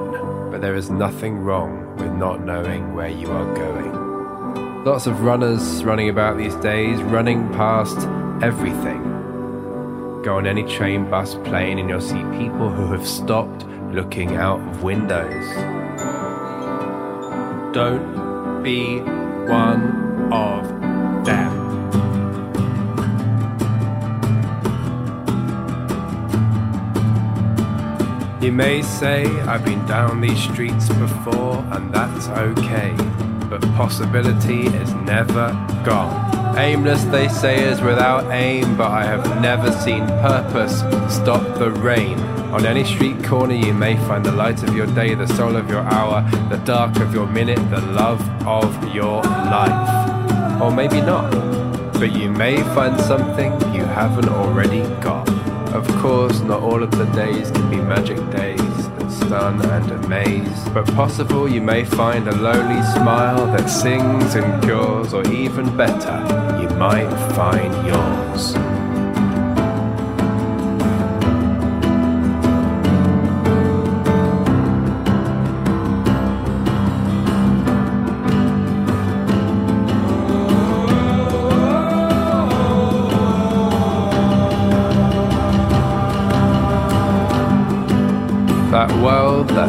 but 0.52 0.60
there 0.60 0.76
is 0.76 0.88
nothing 0.88 1.38
wrong 1.38 1.96
with 1.96 2.12
not 2.12 2.44
knowing 2.44 2.94
where 2.94 3.08
you 3.08 3.28
are 3.28 3.54
going. 3.56 4.84
Lots 4.84 5.08
of 5.08 5.22
runners 5.22 5.82
running 5.82 6.10
about 6.10 6.38
these 6.38 6.54
days, 6.56 7.02
running 7.02 7.52
past 7.54 8.06
everything. 8.40 9.13
Go 10.24 10.38
on 10.38 10.46
any 10.46 10.62
train, 10.62 11.10
bus, 11.10 11.34
plane, 11.34 11.78
and 11.78 11.86
you'll 11.86 12.00
see 12.00 12.22
people 12.38 12.70
who 12.70 12.90
have 12.92 13.06
stopped 13.06 13.66
looking 13.92 14.36
out 14.36 14.58
of 14.58 14.82
windows. 14.82 15.44
Don't 17.74 18.62
be 18.62 19.00
one 19.00 20.32
of 20.32 20.64
them. 21.26 21.52
You 28.42 28.50
may 28.50 28.80
say 28.80 29.26
I've 29.42 29.62
been 29.62 29.84
down 29.84 30.22
these 30.22 30.42
streets 30.42 30.88
before, 30.88 31.62
and 31.72 31.92
that's 31.92 32.28
okay. 32.28 32.94
But 33.50 33.60
possibility 33.76 34.68
is 34.68 34.94
never 34.94 35.52
gone. 35.84 36.43
Aimless, 36.56 37.02
they 37.04 37.26
say, 37.26 37.64
is 37.64 37.80
without 37.80 38.30
aim, 38.30 38.76
but 38.76 38.90
I 38.90 39.04
have 39.04 39.40
never 39.40 39.72
seen 39.72 40.06
purpose 40.06 40.78
stop 41.12 41.58
the 41.58 41.72
rain. 41.72 42.18
On 42.54 42.64
any 42.64 42.84
street 42.84 43.24
corner, 43.24 43.54
you 43.54 43.74
may 43.74 43.96
find 44.06 44.24
the 44.24 44.30
light 44.30 44.62
of 44.62 44.74
your 44.76 44.86
day, 44.86 45.14
the 45.14 45.26
soul 45.26 45.56
of 45.56 45.68
your 45.68 45.80
hour, 45.80 46.22
the 46.50 46.58
dark 46.58 46.96
of 47.00 47.12
your 47.12 47.26
minute, 47.26 47.58
the 47.70 47.80
love 47.80 48.20
of 48.46 48.94
your 48.94 49.20
life. 49.22 50.62
Or 50.62 50.70
maybe 50.70 51.00
not, 51.00 51.28
but 51.94 52.12
you 52.12 52.30
may 52.30 52.62
find 52.74 53.00
something 53.00 53.52
you 53.74 53.84
haven't 53.84 54.28
already 54.28 54.82
got. 55.02 55.28
Of 55.74 55.88
course, 55.96 56.40
not 56.40 56.62
all 56.62 56.84
of 56.84 56.92
the 56.92 57.06
days 57.06 57.50
can 57.50 57.68
be 57.68 57.78
magic 57.78 58.18
days 58.30 58.63
that 59.20 59.26
stun 59.26 59.62
and 59.70 60.04
amaze, 60.04 60.68
but 60.70 60.86
possible 60.94 61.48
you 61.48 61.60
may 61.60 61.84
find 61.84 62.28
a 62.28 62.34
lowly 62.36 62.82
smile 62.94 63.46
that 63.46 63.68
sings 63.68 64.34
and 64.34 64.62
cures, 64.62 65.12
or 65.12 65.26
even 65.32 65.76
better, 65.76 66.58
you 66.60 66.68
might 66.76 67.10
find 67.34 67.86
yours. 67.86 68.73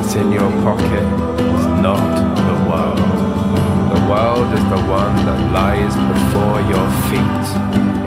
World 0.05 0.13
that's 0.13 0.15
in 0.15 0.31
your 0.31 0.51
pocket 0.63 1.03
is 1.55 1.65
not 1.81 1.97
the 2.35 2.69
world. 2.69 2.97
The 3.93 4.01
world 4.09 4.53
is 4.53 4.63
the 4.69 4.81
one 4.89 5.15
that 5.25 5.39
lies 5.51 5.95
before 5.95 6.61
your 6.71 6.87
feet, 7.09 7.45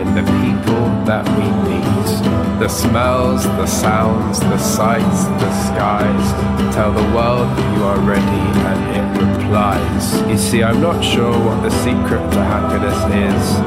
in 0.03 0.15
the 0.15 0.25
people 0.43 0.85
that 1.05 1.25
we 1.37 1.47
meet. 1.67 2.61
The 2.61 2.69
smells, 2.69 3.45
the 3.45 3.67
sounds, 3.67 4.41
the 4.41 4.59
sights, 4.59 5.25
the 5.43 5.53
skies 5.67 6.75
tell 6.75 6.93
the 6.93 7.15
world 7.15 7.49
that 7.57 7.77
you 7.77 7.85
are 7.85 8.01
ready 8.01 8.45
and 8.69 8.81
it 8.99 9.23
replies. 9.23 10.21
You 10.29 10.39
see, 10.39 10.63
I'm 10.63 10.81
not 10.81 11.03
sure 11.03 11.33
what 11.33 11.63
the 11.63 11.71
secret 11.71 12.23
to 12.33 12.43
happiness 12.45 12.99
is, 13.31 13.59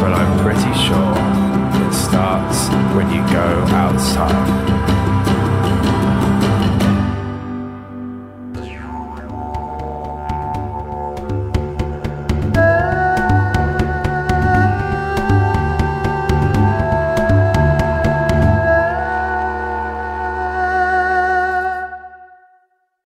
but 0.00 0.12
I'm 0.12 0.32
pretty 0.42 0.72
sure 0.86 1.14
it 1.86 1.94
starts 1.94 2.68
when 2.94 3.10
you 3.10 3.22
go 3.32 3.48
outside. 3.74 4.75